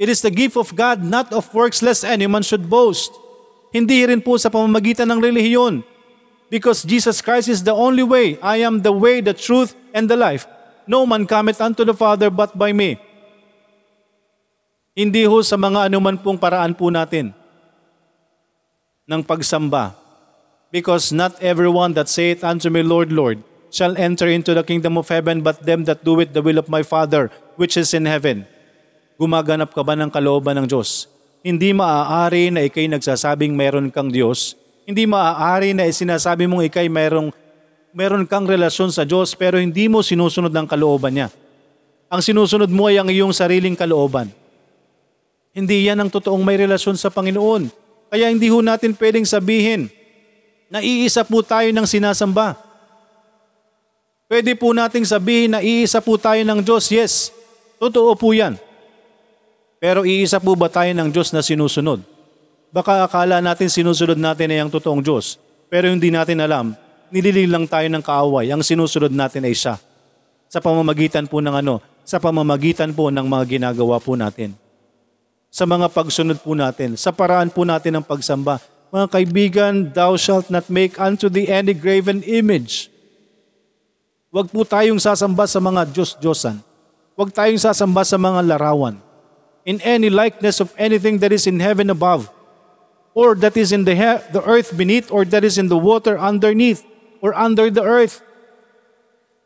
It 0.00 0.08
is 0.08 0.24
the 0.24 0.32
gift 0.32 0.56
of 0.56 0.72
God, 0.72 1.04
not 1.04 1.36
of 1.36 1.52
works, 1.52 1.84
lest 1.84 2.00
any 2.00 2.24
man 2.24 2.40
should 2.40 2.64
boast. 2.64 3.12
Hindi 3.68 4.08
rin 4.08 4.24
po 4.24 4.40
sa 4.40 4.48
pamamagitan 4.48 5.12
ng 5.12 5.20
relihiyon. 5.20 5.84
Because 6.48 6.80
Jesus 6.80 7.20
Christ 7.20 7.52
is 7.52 7.60
the 7.60 7.76
only 7.76 8.00
way. 8.00 8.40
I 8.40 8.64
am 8.64 8.80
the 8.80 8.88
way, 8.88 9.20
the 9.20 9.36
truth, 9.36 9.76
and 9.92 10.08
the 10.08 10.16
life. 10.16 10.48
No 10.88 11.04
man 11.04 11.28
cometh 11.28 11.60
unto 11.60 11.84
the 11.84 11.92
Father 11.92 12.32
but 12.32 12.56
by 12.56 12.72
me. 12.72 12.96
Hindi 14.96 15.28
ho 15.28 15.44
sa 15.44 15.60
mga 15.60 15.92
anuman 15.92 16.16
pong 16.16 16.40
paraan 16.40 16.72
po 16.72 16.88
natin 16.88 17.36
ng 19.04 19.20
pagsamba. 19.28 19.92
Because 20.72 21.12
not 21.12 21.36
everyone 21.44 21.92
that 22.00 22.08
saith 22.08 22.40
unto 22.40 22.72
me, 22.72 22.80
Lord, 22.80 23.12
Lord, 23.12 23.44
shall 23.70 23.94
enter 23.96 24.26
into 24.26 24.52
the 24.52 24.66
kingdom 24.66 24.98
of 24.98 25.06
heaven, 25.06 25.40
but 25.40 25.62
them 25.62 25.86
that 25.86 26.02
do 26.02 26.18
it 26.18 26.34
the 26.34 26.42
will 26.42 26.58
of 26.58 26.66
my 26.66 26.82
Father, 26.82 27.30
which 27.54 27.78
is 27.78 27.94
in 27.94 28.04
heaven. 28.04 28.44
Gumaganap 29.16 29.70
ka 29.70 29.82
ba 29.86 29.94
ng 29.94 30.10
kalooban 30.10 30.58
ng 30.60 30.66
Diyos? 30.66 31.06
Hindi 31.40 31.72
maaari 31.72 32.52
na 32.52 32.66
ikay 32.68 32.90
nagsasabing 32.90 33.56
meron 33.56 33.88
kang 33.88 34.12
Diyos. 34.12 34.58
Hindi 34.84 35.08
maaari 35.08 35.72
na 35.72 35.88
sinasabi 35.88 36.44
mong 36.44 36.68
ikay 36.68 36.90
merong, 36.90 37.32
meron 37.96 38.26
kang 38.28 38.44
relasyon 38.44 38.92
sa 38.92 39.06
Diyos 39.06 39.32
pero 39.32 39.56
hindi 39.56 39.88
mo 39.88 40.04
sinusunod 40.04 40.52
ang 40.52 40.68
kalooban 40.68 41.16
niya. 41.16 41.28
Ang 42.10 42.20
sinusunod 42.20 42.68
mo 42.68 42.90
ay 42.90 42.98
ang 42.98 43.06
iyong 43.06 43.30
sariling 43.30 43.78
kalooban. 43.78 44.28
Hindi 45.54 45.86
yan 45.86 45.98
ang 45.98 46.10
totoong 46.10 46.42
may 46.42 46.58
relasyon 46.58 46.98
sa 46.98 47.10
Panginoon. 47.10 47.70
Kaya 48.10 48.26
hindi 48.30 48.50
ho 48.50 48.58
natin 48.58 48.94
pwedeng 48.98 49.22
sabihin 49.22 49.86
na 50.70 50.82
iisa 50.82 51.22
po 51.26 51.42
tayo 51.42 51.70
ng 51.70 51.86
sinasamba. 51.86 52.69
Pwede 54.30 54.54
po 54.54 54.70
nating 54.70 55.02
sabihin 55.02 55.50
na 55.50 55.58
iisa 55.58 55.98
po 55.98 56.14
tayo 56.14 56.38
ng 56.46 56.62
Diyos. 56.62 56.86
Yes, 56.86 57.34
totoo 57.82 58.14
po 58.14 58.30
yan. 58.30 58.54
Pero 59.82 60.06
iisa 60.06 60.38
po 60.38 60.54
ba 60.54 60.70
tayo 60.70 60.94
ng 60.94 61.10
Diyos 61.10 61.34
na 61.34 61.42
sinusunod? 61.42 61.98
Baka 62.70 63.02
akala 63.02 63.42
natin 63.42 63.66
sinusunod 63.66 64.14
natin 64.14 64.54
ay 64.54 64.62
ang 64.62 64.70
totoong 64.70 65.02
Diyos. 65.02 65.34
Pero 65.66 65.90
hindi 65.90 66.14
natin 66.14 66.38
alam, 66.38 66.78
nililing 67.10 67.50
lang 67.50 67.66
tayo 67.66 67.90
ng 67.90 68.06
kaaway. 68.06 68.54
Ang 68.54 68.62
sinusunod 68.62 69.10
natin 69.10 69.50
ay 69.50 69.54
siya. 69.58 69.82
Sa 70.46 70.62
pamamagitan 70.62 71.26
po 71.26 71.42
ng 71.42 71.66
ano? 71.66 71.82
Sa 72.06 72.22
pamamagitan 72.22 72.94
po 72.94 73.10
ng 73.10 73.26
mga 73.26 73.58
ginagawa 73.58 73.98
po 73.98 74.14
natin. 74.14 74.54
Sa 75.50 75.66
mga 75.66 75.90
pagsunod 75.90 76.38
po 76.38 76.54
natin. 76.54 76.94
Sa 76.94 77.10
paraan 77.10 77.50
po 77.50 77.66
natin 77.66 77.98
ng 77.98 78.06
pagsamba. 78.06 78.62
Mga 78.94 79.06
kaibigan, 79.10 79.74
thou 79.90 80.14
shalt 80.14 80.54
not 80.54 80.70
make 80.70 81.02
unto 81.02 81.26
thee 81.26 81.50
any 81.50 81.74
graven 81.74 82.22
image. 82.22 82.89
Huwag 84.30 84.46
po 84.46 84.62
tayong 84.62 85.02
sasamba 85.02 85.42
sa 85.50 85.58
mga 85.58 85.90
Diyos-Diyosan. 85.90 86.62
Huwag 87.18 87.34
tayong 87.34 87.58
sasamba 87.58 88.06
sa 88.06 88.14
mga 88.14 88.46
larawan. 88.46 88.94
In 89.66 89.82
any 89.82 90.06
likeness 90.06 90.62
of 90.62 90.70
anything 90.78 91.18
that 91.18 91.34
is 91.34 91.50
in 91.50 91.58
heaven 91.58 91.90
above, 91.90 92.30
or 93.10 93.34
that 93.34 93.58
is 93.58 93.74
in 93.74 93.82
the, 93.82 93.98
he- 93.98 94.22
the 94.30 94.38
earth 94.46 94.70
beneath, 94.78 95.10
or 95.10 95.26
that 95.26 95.42
is 95.42 95.58
in 95.58 95.66
the 95.66 95.76
water 95.76 96.14
underneath, 96.14 96.86
or 97.18 97.34
under 97.34 97.74
the 97.74 97.82
earth. 97.82 98.22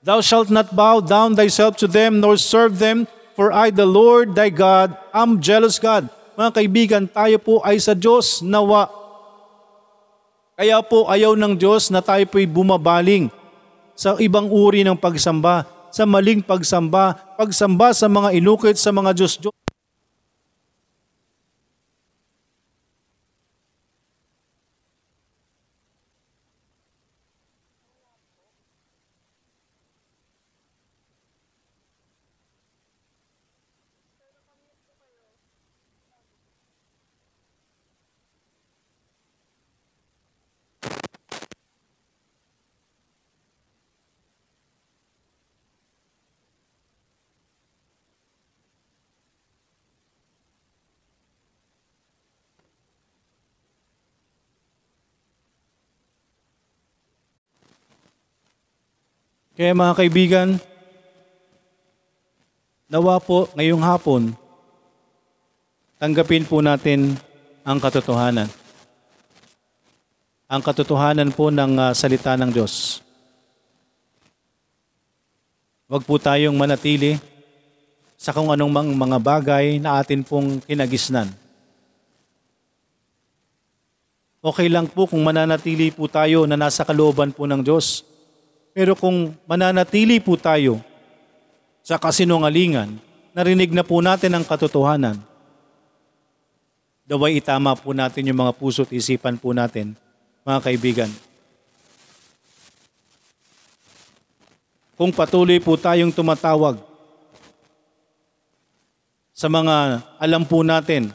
Thou 0.04 0.20
shalt 0.20 0.52
not 0.52 0.76
bow 0.76 1.00
down 1.00 1.32
thyself 1.32 1.80
to 1.80 1.88
them, 1.88 2.20
nor 2.20 2.36
serve 2.36 2.76
them, 2.76 3.08
for 3.32 3.56
I, 3.56 3.72
the 3.72 3.88
Lord 3.88 4.36
thy 4.36 4.52
God, 4.52 4.92
am 5.16 5.40
jealous 5.40 5.80
God. 5.80 6.12
Mga 6.36 6.50
kaibigan, 6.60 7.04
tayo 7.08 7.40
po 7.40 7.64
ay 7.64 7.80
sa 7.80 7.96
Diyos 7.96 8.44
nawa. 8.44 8.92
Kaya 10.60 10.84
po 10.84 11.08
ayaw 11.08 11.32
ng 11.40 11.56
Diyos 11.56 11.88
na 11.88 12.04
tayo 12.04 12.28
po'y 12.28 12.44
bumabaling 12.44 13.32
sa 13.94 14.18
ibang 14.20 14.50
uri 14.50 14.82
ng 14.82 14.98
pagsamba, 14.98 15.64
sa 15.94 16.04
maling 16.04 16.42
pagsamba, 16.42 17.34
pagsamba 17.38 17.94
sa 17.94 18.10
mga 18.10 18.34
inukit 18.34 18.76
sa 18.78 18.90
mga 18.90 19.14
Diyos-Diyos. 19.14 19.63
Kaya 59.54 59.70
mga 59.70 59.94
kaibigan, 59.94 60.48
nawa 62.90 63.22
po 63.22 63.46
ngayong 63.54 63.86
hapon, 63.86 64.34
tanggapin 65.94 66.42
po 66.42 66.58
natin 66.58 67.14
ang 67.62 67.78
katotohanan. 67.78 68.50
Ang 70.50 70.58
katotohanan 70.58 71.30
po 71.30 71.54
ng 71.54 71.78
ah, 71.78 71.94
salita 71.94 72.34
ng 72.34 72.50
Diyos. 72.50 72.98
Huwag 75.86 76.02
po 76.02 76.18
tayong 76.18 76.58
manatili 76.58 77.22
sa 78.18 78.34
kung 78.34 78.50
anong 78.50 78.72
mang 78.74 78.90
mga 78.90 79.18
bagay 79.22 79.78
na 79.78 80.02
atin 80.02 80.26
pong 80.26 80.58
kinagisnan. 80.66 81.30
Okay 84.42 84.66
lang 84.66 84.90
po 84.90 85.06
kung 85.06 85.22
mananatili 85.22 85.94
po 85.94 86.10
tayo 86.10 86.42
na 86.42 86.58
nasa 86.58 86.82
kalooban 86.82 87.30
po 87.30 87.46
ng 87.46 87.62
Diyos. 87.62 88.13
Pero 88.74 88.98
kung 88.98 89.38
mananatili 89.46 90.18
po 90.18 90.34
tayo 90.34 90.82
sa 91.86 91.94
kasinungalingan, 91.94 92.98
narinig 93.30 93.70
na 93.70 93.86
po 93.86 94.02
natin 94.02 94.34
ang 94.34 94.42
katotohanan, 94.42 95.22
daway 97.06 97.38
itama 97.38 97.78
po 97.78 97.94
natin 97.94 98.26
yung 98.26 98.42
mga 98.42 98.50
puso't 98.58 98.90
isipan 98.90 99.38
po 99.38 99.54
natin, 99.54 99.94
mga 100.42 100.58
kaibigan. 100.58 101.10
Kung 104.98 105.14
patuloy 105.14 105.62
po 105.62 105.78
tayong 105.78 106.10
tumatawag 106.10 106.82
sa 109.30 109.46
mga 109.46 110.02
alam 110.18 110.42
po 110.42 110.66
natin, 110.66 111.14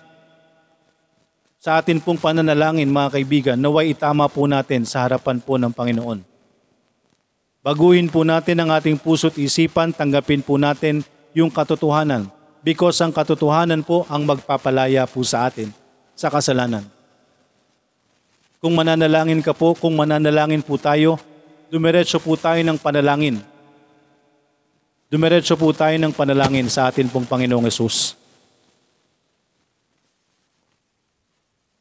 sa 1.60 1.76
atin 1.76 2.00
pong 2.00 2.24
pananalangin 2.24 2.88
mga 2.88 3.20
kaibigan, 3.20 3.58
naway 3.60 3.92
itama 3.92 4.32
po 4.32 4.48
natin 4.48 4.88
sa 4.88 5.04
harapan 5.04 5.44
po 5.44 5.60
ng 5.60 5.76
Panginoon. 5.76 6.29
Baguhin 7.60 8.08
po 8.08 8.24
natin 8.24 8.64
ang 8.64 8.72
ating 8.72 8.96
puso't 8.96 9.36
isipan, 9.36 9.92
tanggapin 9.92 10.40
po 10.40 10.56
natin 10.56 11.04
yung 11.36 11.52
katotohanan 11.52 12.32
because 12.64 12.96
ang 13.04 13.12
katotohanan 13.12 13.84
po 13.84 14.08
ang 14.08 14.24
magpapalaya 14.24 15.04
po 15.04 15.24
sa 15.28 15.52
atin 15.52 15.72
sa 16.16 16.32
kasalanan. 16.32 16.88
Kung 18.60 18.76
mananalangin 18.76 19.40
ka 19.40 19.56
po, 19.56 19.76
kung 19.76 19.96
mananalangin 19.96 20.64
po 20.64 20.76
tayo, 20.76 21.20
dumiretso 21.72 22.20
po 22.20 22.36
tayo 22.36 22.60
ng 22.60 22.76
panalangin. 22.80 23.40
Dumiretso 25.08 25.56
po 25.56 25.72
tayo 25.72 25.96
ng 25.96 26.12
panalangin 26.16 26.68
sa 26.68 26.92
atin 26.92 27.08
pong 27.08 27.28
Panginoong 27.28 27.68
Yesus. 27.68 28.20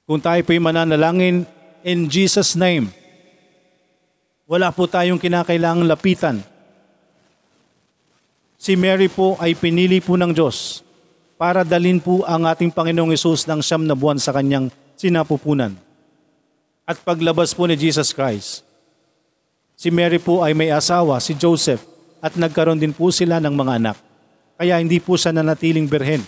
Kung 0.08 0.22
tayo 0.22 0.40
po'y 0.40 0.62
mananalangin 0.62 1.44
in 1.84 2.08
Jesus' 2.08 2.56
name, 2.56 2.88
wala 4.48 4.72
po 4.72 4.88
tayong 4.88 5.20
kinakailangang 5.20 5.84
lapitan. 5.84 6.40
Si 8.56 8.74
Mary 8.74 9.12
po 9.12 9.36
ay 9.36 9.52
pinili 9.52 10.00
po 10.00 10.16
ng 10.16 10.32
Diyos 10.32 10.80
para 11.36 11.62
dalin 11.62 12.00
po 12.00 12.24
ang 12.24 12.48
ating 12.48 12.72
Panginoong 12.72 13.12
Yesus 13.12 13.44
ng 13.44 13.60
siyam 13.60 13.84
na 13.84 13.92
buwan 13.92 14.16
sa 14.16 14.32
kanyang 14.32 14.72
sinapupunan. 14.96 15.76
At 16.88 17.04
paglabas 17.04 17.52
po 17.52 17.68
ni 17.68 17.76
Jesus 17.76 18.10
Christ, 18.16 18.64
si 19.76 19.92
Mary 19.92 20.16
po 20.16 20.40
ay 20.40 20.56
may 20.56 20.72
asawa, 20.72 21.20
si 21.20 21.36
Joseph, 21.36 21.84
at 22.18 22.34
nagkaroon 22.34 22.80
din 22.80 22.96
po 22.96 23.12
sila 23.12 23.38
ng 23.38 23.52
mga 23.52 23.72
anak. 23.78 23.96
Kaya 24.58 24.80
hindi 24.80 24.98
po 24.98 25.14
siya 25.14 25.30
nanatiling 25.30 25.86
berhen. 25.86 26.24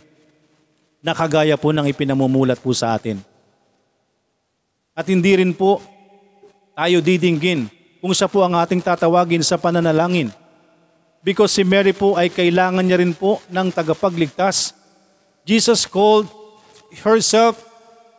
Nakagaya 1.00 1.56
po 1.56 1.72
ng 1.72 1.88
ipinamumulat 1.88 2.60
po 2.60 2.70
sa 2.76 2.94
atin. 2.94 3.18
At 4.92 5.08
hindi 5.08 5.40
rin 5.40 5.56
po 5.56 5.80
tayo 6.76 7.00
didinggin 7.00 7.79
kung 8.01 8.16
siya 8.16 8.26
po 8.26 8.40
ang 8.40 8.57
ating 8.57 8.80
tatawagin 8.80 9.44
sa 9.44 9.61
pananalangin. 9.61 10.32
Because 11.20 11.53
si 11.53 11.61
Mary 11.61 11.92
po 11.92 12.16
ay 12.16 12.32
kailangan 12.32 12.80
niya 12.80 12.98
rin 12.98 13.12
po 13.12 13.44
ng 13.53 13.68
tagapagligtas. 13.68 14.72
Jesus 15.44 15.84
called 15.84 16.26
herself, 17.05 17.61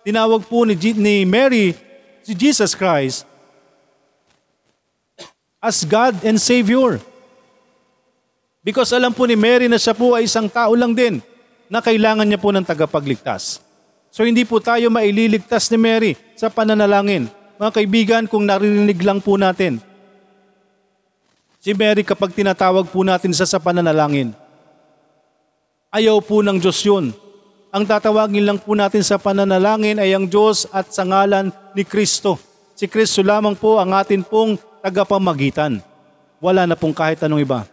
tinawag 0.05 0.45
po 0.45 0.63
ni, 0.69 0.77
ni 0.95 1.25
Mary 1.25 1.73
si 2.21 2.37
Jesus 2.37 2.77
Christ 2.77 3.25
as 5.57 5.81
God 5.81 6.21
and 6.21 6.37
Savior. 6.37 7.01
Because 8.61 8.93
alam 8.93 9.09
po 9.09 9.25
ni 9.25 9.33
Mary 9.33 9.65
na 9.65 9.81
siya 9.81 9.97
po 9.97 10.13
ay 10.13 10.29
isang 10.29 10.45
tao 10.45 10.77
lang 10.77 10.93
din 10.93 11.17
na 11.65 11.81
kailangan 11.81 12.29
niya 12.29 12.37
po 12.37 12.53
ng 12.53 12.61
tagapagligtas. 12.61 13.57
So 14.13 14.21
hindi 14.21 14.45
po 14.45 14.61
tayo 14.61 14.93
maililigtas 14.93 15.73
ni 15.73 15.77
Mary 15.81 16.13
sa 16.37 16.53
pananalangin. 16.53 17.40
Mga 17.61 17.77
kaibigan, 17.77 18.23
kung 18.25 18.49
narinig 18.49 18.97
lang 19.05 19.21
po 19.21 19.37
natin, 19.37 19.77
si 21.61 21.77
Mary 21.77 22.01
kapag 22.01 22.33
tinatawag 22.33 22.89
po 22.89 23.05
natin 23.05 23.29
sa 23.37 23.45
sa 23.45 23.61
pananalangin, 23.61 24.33
ayaw 25.93 26.17
po 26.25 26.41
ng 26.41 26.57
Diyos 26.57 26.81
yun. 26.81 27.13
Ang 27.69 27.85
tatawagin 27.85 28.49
lang 28.49 28.57
po 28.57 28.73
natin 28.73 29.05
sa 29.05 29.21
pananalangin 29.21 30.01
ay 30.01 30.09
ang 30.09 30.25
Diyos 30.25 30.65
at 30.73 30.89
sa 30.89 31.05
ngalan 31.05 31.53
ni 31.77 31.85
Kristo. 31.85 32.41
Si 32.73 32.89
Kristo 32.89 33.21
lamang 33.21 33.53
po 33.53 33.77
ang 33.77 33.93
atin 33.93 34.25
pong 34.25 34.57
tagapamagitan. 34.81 35.85
Wala 36.41 36.65
na 36.65 36.73
pong 36.73 36.97
kahit 36.97 37.21
anong 37.21 37.45
iba. 37.45 37.69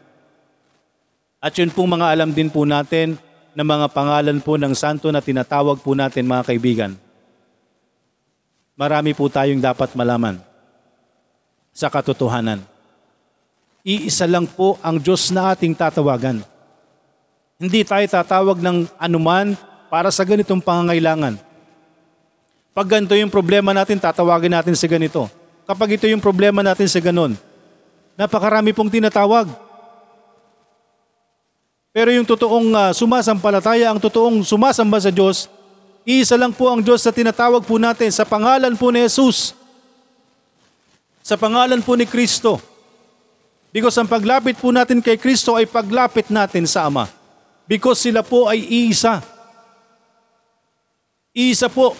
At 1.41 1.57
yun 1.57 1.73
pong 1.73 1.97
mga 1.97 2.13
alam 2.13 2.37
din 2.37 2.53
po 2.53 2.69
natin 2.69 3.17
na 3.57 3.65
mga 3.65 3.89
pangalan 3.97 4.37
po 4.45 4.61
ng 4.61 4.77
santo 4.77 5.09
na 5.09 5.25
tinatawag 5.25 5.81
po 5.81 5.97
natin 5.97 6.29
mga 6.29 6.45
kaibigan. 6.45 7.08
Marami 8.79 9.11
po 9.11 9.27
tayong 9.27 9.59
dapat 9.59 9.91
malaman 9.99 10.39
sa 11.75 11.91
katotohanan. 11.91 12.63
Iisa 13.83 14.23
lang 14.31 14.47
po 14.47 14.79
ang 14.79 15.03
Diyos 15.03 15.35
na 15.35 15.51
ating 15.51 15.75
tatawagan. 15.75 16.47
Hindi 17.59 17.83
tayo 17.83 18.07
tatawag 18.07 18.63
ng 18.63 18.87
anuman 18.95 19.59
para 19.91 20.15
sa 20.15 20.23
ganitong 20.23 20.63
pangangailangan. 20.63 21.43
Pag 22.71 22.87
ganito 22.87 23.19
yung 23.19 23.35
problema 23.35 23.75
natin, 23.75 23.99
tatawagin 23.99 24.55
natin 24.55 24.79
sa 24.79 24.87
ganito. 24.87 25.27
Kapag 25.67 25.99
ito 25.99 26.07
yung 26.07 26.23
problema 26.23 26.63
natin 26.63 26.87
sa 26.87 27.03
ganon, 27.03 27.35
napakarami 28.15 28.71
pong 28.71 28.95
tinatawag. 28.95 29.51
Pero 31.91 32.15
yung 32.15 32.23
totoong 32.23 32.71
uh, 32.71 32.93
sumasampalataya, 32.95 33.91
ang 33.91 33.99
totoong 33.99 34.47
sumasamba 34.47 35.03
sa 35.03 35.11
Diyos, 35.11 35.51
iisa 36.09 36.41
lang 36.41 36.57
po 36.57 36.73
ang 36.73 36.81
Diyos 36.81 37.05
na 37.05 37.13
tinatawag 37.13 37.69
po 37.69 37.77
natin 37.77 38.09
sa 38.09 38.25
pangalan 38.25 38.73
po 38.81 38.89
ni 38.89 39.05
Jesus. 39.05 39.53
Sa 41.21 41.37
pangalan 41.37 41.85
po 41.85 41.93
ni 41.93 42.09
Kristo. 42.09 42.57
Because 43.69 44.01
ang 44.01 44.09
paglapit 44.09 44.57
po 44.57 44.73
natin 44.73 45.05
kay 45.05 45.21
Kristo 45.21 45.53
ay 45.53 45.69
paglapit 45.69 46.33
natin 46.33 46.65
sa 46.65 46.89
Ama. 46.89 47.05
Because 47.69 48.01
sila 48.01 48.25
po 48.25 48.49
ay 48.49 48.65
iisa. 48.65 49.21
Iisa 51.37 51.69
po. 51.69 51.93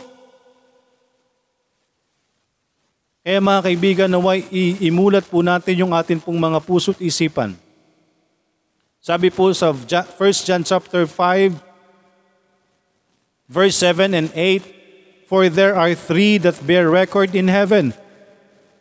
Kaya 3.21 3.45
mga 3.45 3.61
kaibigan, 3.61 4.09
naway 4.09 4.41
i- 4.49 4.89
imulat 4.89 5.29
po 5.29 5.45
natin 5.45 5.85
yung 5.85 5.93
atin 5.93 6.17
pong 6.17 6.41
mga 6.41 6.65
puso't 6.65 6.97
isipan. 7.05 7.53
Sabi 9.05 9.29
po 9.29 9.53
sa 9.53 9.77
Ja- 9.85 10.09
1 10.09 10.49
John 10.49 10.65
chapter 10.65 11.05
5, 11.05 11.53
verse 13.49 13.77
7 13.77 14.15
and 14.15 14.31
8, 14.35 14.63
For 15.27 15.49
there 15.49 15.77
are 15.77 15.95
three 15.95 16.39
that 16.39 16.65
bear 16.67 16.89
record 16.89 17.35
in 17.35 17.49
heaven, 17.49 17.93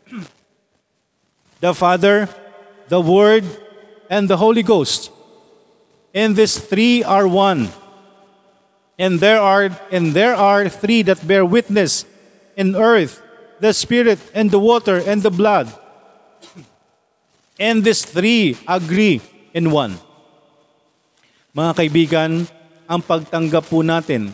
the 1.60 1.74
Father, 1.74 2.30
the 2.88 3.02
Word, 3.02 3.44
and 4.10 4.30
the 4.30 4.38
Holy 4.38 4.64
Ghost. 4.64 5.12
And 6.14 6.36
these 6.36 6.58
three 6.58 7.04
are 7.04 7.28
one. 7.28 7.70
And 8.98 9.20
there 9.20 9.40
are 9.40 9.70
and 9.92 10.14
there 10.16 10.34
are 10.34 10.70
three 10.70 11.04
that 11.04 11.22
bear 11.22 11.46
witness 11.46 12.06
in 12.56 12.74
earth, 12.74 13.22
the 13.60 13.72
spirit 13.74 14.18
and 14.34 14.50
the 14.50 14.58
water 14.58 14.98
and 14.98 15.22
the 15.22 15.30
blood. 15.30 15.70
And 17.60 17.84
these 17.84 18.06
three 18.06 18.58
agree 18.66 19.22
in 19.54 19.70
one. 19.70 19.98
Mga 21.54 21.72
kaibigan, 21.74 22.32
ang 22.90 23.02
pagtanggap 23.02 23.66
po 23.70 23.82
natin 23.82 24.34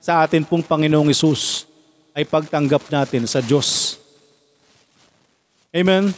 sa 0.00 0.24
atin 0.24 0.42
pong 0.48 0.64
Panginoong 0.64 1.12
Isus 1.12 1.68
ay 2.16 2.24
pagtanggap 2.24 2.88
natin 2.88 3.28
sa 3.28 3.44
Diyos. 3.44 4.00
Amen? 5.70 6.10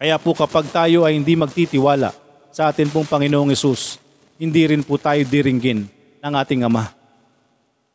Kaya 0.00 0.18
po 0.18 0.34
kapag 0.34 0.66
tayo 0.72 1.06
ay 1.06 1.14
hindi 1.14 1.38
magtitiwala 1.38 2.10
sa 2.50 2.72
atin 2.72 2.90
pong 2.90 3.06
Panginoong 3.06 3.54
Isus, 3.54 4.00
hindi 4.40 4.66
rin 4.66 4.82
po 4.82 4.98
tayo 4.98 5.22
diringgin 5.22 5.86
ng 6.18 6.32
ating 6.34 6.66
Ama. 6.66 6.90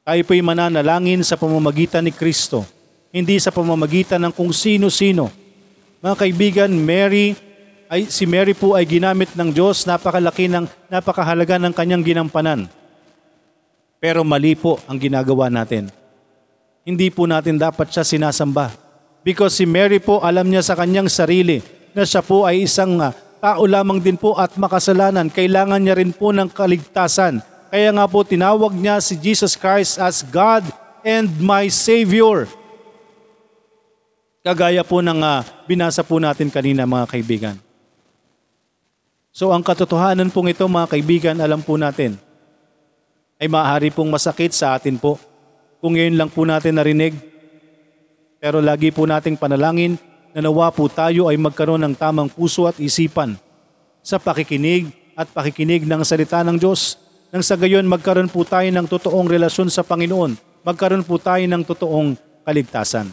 Tayo 0.07 0.21
po'y 0.23 0.39
mananalangin 0.39 1.19
sa 1.19 1.35
pamamagitan 1.35 2.05
ni 2.05 2.15
Kristo, 2.15 2.63
hindi 3.11 3.35
sa 3.43 3.51
pamamagitan 3.51 4.23
ng 4.23 4.31
kung 4.31 4.55
sino-sino. 4.55 5.27
Mga 5.99 6.15
kaibigan, 6.15 6.71
Mary, 6.71 7.35
ay, 7.91 8.07
si 8.07 8.23
Mary 8.23 8.55
po 8.55 8.71
ay 8.79 8.87
ginamit 8.87 9.35
ng 9.35 9.51
Diyos, 9.51 9.83
napakalaki 9.83 10.47
ng, 10.47 10.63
napakahalaga 10.87 11.59
ng 11.59 11.73
kanyang 11.75 12.03
ginampanan. 12.07 12.71
Pero 13.97 14.21
mali 14.21 14.53
po 14.53 14.77
ang 14.85 14.97
ginagawa 15.01 15.49
natin. 15.49 15.89
Hindi 16.87 17.09
po 17.09 17.25
natin 17.25 17.57
dapat 17.57 17.89
siya 17.89 18.05
sinasamba. 18.05 18.71
Because 19.25 19.59
si 19.59 19.67
Mary 19.67 19.99
po, 19.99 20.23
alam 20.23 20.47
niya 20.47 20.63
sa 20.63 20.77
kanyang 20.77 21.11
sarili 21.11 21.59
na 21.91 22.07
siya 22.07 22.23
po 22.23 22.47
ay 22.47 22.63
isang 22.63 22.95
ah, 23.01 23.11
tao 23.43 23.67
lamang 23.67 23.99
din 23.99 24.15
po 24.15 24.37
at 24.37 24.55
makasalanan. 24.55 25.27
Kailangan 25.27 25.81
niya 25.81 25.99
rin 25.99 26.15
po 26.15 26.31
ng 26.31 26.47
kaligtasan. 26.47 27.43
Kaya 27.67 27.91
nga 27.91 28.05
po 28.07 28.23
tinawag 28.23 28.71
niya 28.71 29.03
si 29.03 29.19
Jesus 29.19 29.59
Christ 29.59 29.99
as 29.99 30.23
God 30.23 30.63
and 31.03 31.27
my 31.43 31.67
Savior. 31.67 32.47
Kagaya 34.45 34.85
po 34.87 35.03
ng 35.03 35.19
ah, 35.19 35.43
binasa 35.67 36.07
po 36.07 36.23
natin 36.23 36.47
kanina 36.47 36.87
mga 36.87 37.09
kaibigan. 37.11 37.55
So 39.35 39.51
ang 39.51 39.61
katotohanan 39.61 40.31
pong 40.31 40.55
ito 40.55 40.63
mga 40.65 40.87
kaibigan, 40.87 41.37
alam 41.37 41.59
po 41.59 41.75
natin, 41.75 42.15
ay 43.37 43.47
maaari 43.49 43.93
pong 43.93 44.09
masakit 44.09 44.53
sa 44.53 44.73
atin 44.77 44.97
po. 44.97 45.21
Kung 45.77 45.93
ngayon 45.93 46.17
lang 46.17 46.29
po 46.33 46.41
natin 46.41 46.77
narinig, 46.77 47.13
pero 48.41 48.61
lagi 48.61 48.89
po 48.89 49.05
nating 49.05 49.37
panalangin 49.37 49.97
na 50.33 50.45
nawa 50.45 50.69
po 50.73 50.89
tayo 50.89 51.29
ay 51.29 51.37
magkaroon 51.37 51.81
ng 51.81 51.95
tamang 51.97 52.29
puso 52.29 52.69
at 52.69 52.77
isipan 52.77 53.37
sa 54.01 54.17
pakikinig 54.21 54.89
at 55.17 55.29
pakikinig 55.33 55.85
ng 55.85 56.01
salita 56.05 56.41
ng 56.45 56.57
Diyos. 56.57 56.97
Nang 57.33 57.41
sa 57.41 57.57
gayon 57.57 57.85
magkaroon 57.85 58.29
po 58.29 58.45
tayo 58.45 58.69
ng 58.69 58.85
totoong 58.85 59.27
relasyon 59.29 59.69
sa 59.73 59.81
Panginoon. 59.81 60.37
Magkaroon 60.61 61.05
po 61.05 61.17
tayo 61.17 61.41
ng 61.41 61.63
totoong 61.65 62.17
kaligtasan. 62.45 63.09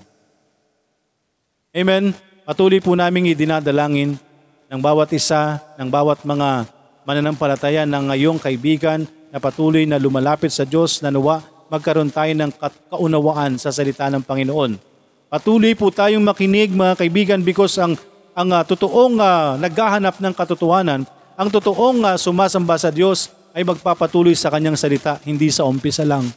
Amen. 1.74 2.14
Patuloy 2.44 2.78
po 2.78 2.92
naming 2.94 3.32
idinadalangin 3.32 4.20
ng 4.68 4.80
bawat 4.80 5.10
isa, 5.16 5.58
ng 5.80 5.88
bawat 5.88 6.22
mga 6.22 6.68
mananampalataya 7.08 7.82
ng 7.88 8.12
ngayong 8.12 8.38
kaibigan 8.38 9.08
na 9.35 9.43
patuloy 9.43 9.82
na 9.82 9.99
lumalapit 9.99 10.55
sa 10.55 10.62
Diyos 10.62 11.03
na 11.03 11.11
nawa 11.11 11.43
magkaroon 11.66 12.14
tayo 12.14 12.30
ng 12.30 12.55
kaunawaan 12.87 13.59
sa 13.59 13.74
salita 13.74 14.07
ng 14.07 14.22
Panginoon. 14.22 14.78
Patuloy 15.26 15.74
po 15.74 15.91
tayong 15.91 16.22
makinig 16.22 16.70
mga 16.70 16.95
kaibigan 16.95 17.43
because 17.43 17.74
ang 17.82 17.99
ang 18.39 18.55
ah, 18.55 18.62
totoong 18.62 19.18
ah, 19.18 19.59
naghahanap 19.59 20.22
ng 20.22 20.35
katotohanan, 20.39 21.03
ang 21.35 21.49
totoong 21.51 22.07
ah, 22.07 22.14
sumasamba 22.14 22.78
sa 22.78 22.95
Diyos 22.95 23.35
ay 23.51 23.66
magpapatuloy 23.66 24.39
sa 24.39 24.55
kanyang 24.55 24.78
salita, 24.78 25.18
hindi 25.26 25.51
sa 25.51 25.66
umpisa 25.66 26.07
lang. 26.07 26.30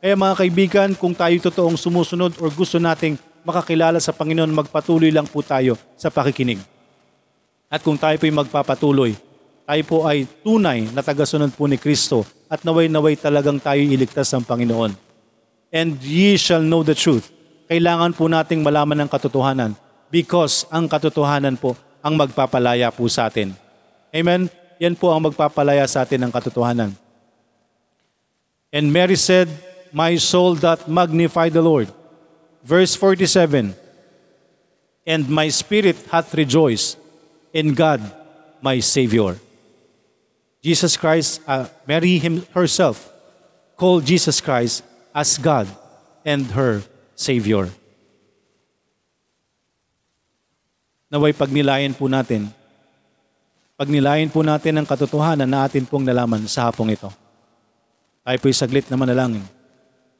Kaya 0.00 0.16
mga 0.16 0.34
kaibigan, 0.40 0.88
kung 0.96 1.12
tayo 1.12 1.36
totoong 1.36 1.76
sumusunod 1.76 2.32
o 2.40 2.48
gusto 2.48 2.80
nating 2.80 3.20
makakilala 3.44 4.00
sa 4.00 4.16
Panginoon, 4.16 4.52
magpatuloy 4.56 5.12
lang 5.12 5.28
po 5.28 5.44
tayo 5.44 5.76
sa 6.00 6.08
pakikinig. 6.08 6.60
At 7.68 7.84
kung 7.84 8.00
tayo 8.00 8.16
po'y 8.16 8.32
magpapatuloy, 8.32 9.27
tayo 9.68 9.82
po 9.84 10.08
ay 10.08 10.24
tunay 10.40 10.88
na 10.96 11.04
tagasunod 11.04 11.52
po 11.52 11.68
ni 11.68 11.76
Kristo 11.76 12.24
at 12.48 12.64
naway-naway 12.64 13.20
talagang 13.20 13.60
tayo 13.60 13.84
iligtas 13.84 14.32
ng 14.32 14.40
Panginoon. 14.40 14.96
And 15.68 16.00
ye 16.00 16.40
shall 16.40 16.64
know 16.64 16.80
the 16.80 16.96
truth. 16.96 17.28
Kailangan 17.68 18.16
po 18.16 18.32
nating 18.32 18.64
malaman 18.64 19.04
ang 19.04 19.12
katotohanan 19.12 19.76
because 20.08 20.64
ang 20.72 20.88
katotohanan 20.88 21.60
po 21.60 21.76
ang 22.00 22.16
magpapalaya 22.16 22.88
po 22.88 23.04
sa 23.12 23.28
atin. 23.28 23.52
Amen? 24.08 24.48
Yan 24.80 24.96
po 24.96 25.12
ang 25.12 25.20
magpapalaya 25.28 25.84
sa 25.84 26.00
atin 26.00 26.24
ng 26.24 26.32
katotohanan. 26.32 26.96
And 28.72 28.88
Mary 28.88 29.20
said, 29.20 29.52
My 29.92 30.16
soul 30.16 30.56
doth 30.56 30.88
magnify 30.88 31.52
the 31.52 31.60
Lord. 31.60 31.92
Verse 32.64 32.96
47, 32.96 33.76
And 35.04 35.28
my 35.28 35.52
spirit 35.52 36.00
hath 36.08 36.32
rejoiced 36.32 36.96
in 37.52 37.76
God 37.76 38.00
my 38.64 38.80
Savior. 38.80 39.36
Jesus 40.68 41.00
Christ, 41.00 41.40
uh, 41.48 41.64
Mary 41.88 42.20
him, 42.20 42.44
herself, 42.52 43.08
called 43.72 44.04
Jesus 44.04 44.44
Christ 44.44 44.84
as 45.16 45.40
God 45.40 45.64
and 46.28 46.44
her 46.52 46.84
Savior. 47.16 47.72
Naway 51.08 51.32
pagnilayan 51.32 51.96
po 51.96 52.04
natin, 52.04 52.52
pagnilayan 53.80 54.28
po 54.28 54.44
natin 54.44 54.76
ang 54.76 54.84
katotohanan 54.84 55.48
na 55.48 55.64
atin 55.64 55.88
pong 55.88 56.04
nalaman 56.04 56.44
sa 56.44 56.68
hapong 56.68 56.92
ito. 56.92 57.08
Tayo 58.20 58.36
po'y 58.36 58.52
saglit 58.52 58.84
na 58.92 59.00
manalangin. 59.00 59.40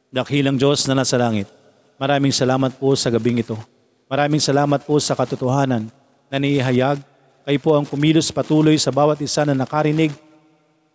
Dakilang 0.08 0.56
Diyos 0.56 0.88
na 0.88 0.96
nasa 0.96 1.20
langit, 1.20 1.44
maraming 2.00 2.32
salamat 2.32 2.72
po 2.80 2.96
sa 2.96 3.12
gabing 3.12 3.44
ito. 3.44 3.60
Maraming 4.08 4.40
salamat 4.40 4.80
po 4.88 4.96
sa 4.96 5.12
katotohanan 5.12 5.92
na 6.32 6.36
niihayag. 6.40 7.04
Kayo 7.44 7.58
po 7.60 7.76
ang 7.76 7.84
kumilos 7.84 8.32
patuloy 8.32 8.80
sa 8.80 8.88
bawat 8.88 9.20
isa 9.20 9.44
na 9.44 9.52
nakarinig. 9.52 10.27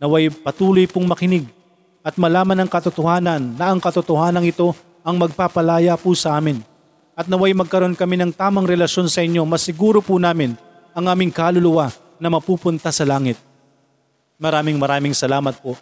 Naway 0.03 0.27
patuloy 0.27 0.83
pong 0.83 1.07
makinig 1.07 1.47
at 2.03 2.19
malaman 2.19 2.59
ang 2.59 2.67
katotohanan 2.67 3.55
na 3.55 3.71
ang 3.71 3.79
katotohanan 3.79 4.43
ito 4.43 4.75
ang 4.99 5.15
magpapalaya 5.15 5.95
po 5.95 6.11
sa 6.11 6.35
amin. 6.35 6.59
At 7.15 7.31
naway 7.31 7.55
magkaroon 7.55 7.95
kami 7.95 8.19
ng 8.19 8.35
tamang 8.35 8.67
relasyon 8.67 9.07
sa 9.07 9.23
inyo, 9.23 9.47
masiguro 9.47 10.03
po 10.03 10.19
namin 10.19 10.59
ang 10.91 11.07
aming 11.07 11.31
kaluluwa 11.31 11.87
na 12.19 12.27
mapupunta 12.27 12.91
sa 12.91 13.07
langit. 13.07 13.39
Maraming 14.35 14.75
maraming 14.75 15.15
salamat 15.15 15.55
po. 15.63 15.79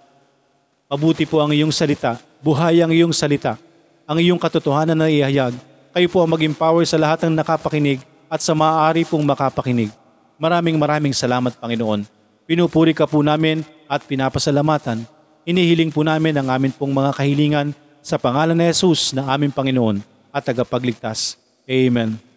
Mabuti 0.86 1.26
po 1.26 1.42
ang 1.42 1.50
iyong 1.50 1.74
salita, 1.74 2.22
buhay 2.46 2.78
ang 2.78 2.94
iyong 2.94 3.18
salita, 3.18 3.58
ang 4.06 4.22
iyong 4.22 4.38
katotohanan 4.38 5.02
na 5.02 5.10
ihayag. 5.10 5.58
Kayo 5.98 6.08
po 6.14 6.22
ang 6.22 6.30
mag-empower 6.30 6.86
sa 6.86 7.02
lahat 7.02 7.26
ng 7.26 7.42
nakapakinig 7.42 8.06
at 8.30 8.38
sa 8.38 8.54
maaari 8.54 9.02
pong 9.02 9.26
makapakinig. 9.26 9.90
Maraming 10.38 10.78
maraming 10.78 11.16
salamat 11.18 11.58
Panginoon. 11.58 12.06
Pinupuri 12.46 12.94
ka 12.94 13.10
po 13.10 13.26
namin 13.26 13.66
at 13.92 14.08
pinapasalamatan. 14.08 15.04
Inihiling 15.44 15.92
po 15.92 16.08
namin 16.08 16.40
ang 16.40 16.48
amin 16.48 16.72
pong 16.72 16.96
mga 16.96 17.12
kahilingan 17.12 17.76
sa 18.00 18.16
pangalan 18.16 18.56
ni 18.56 18.72
Jesus 18.72 19.12
na 19.12 19.28
aming 19.28 19.52
Panginoon 19.52 20.00
at 20.32 20.48
tagapagligtas. 20.48 21.36
Amen. 21.68 22.31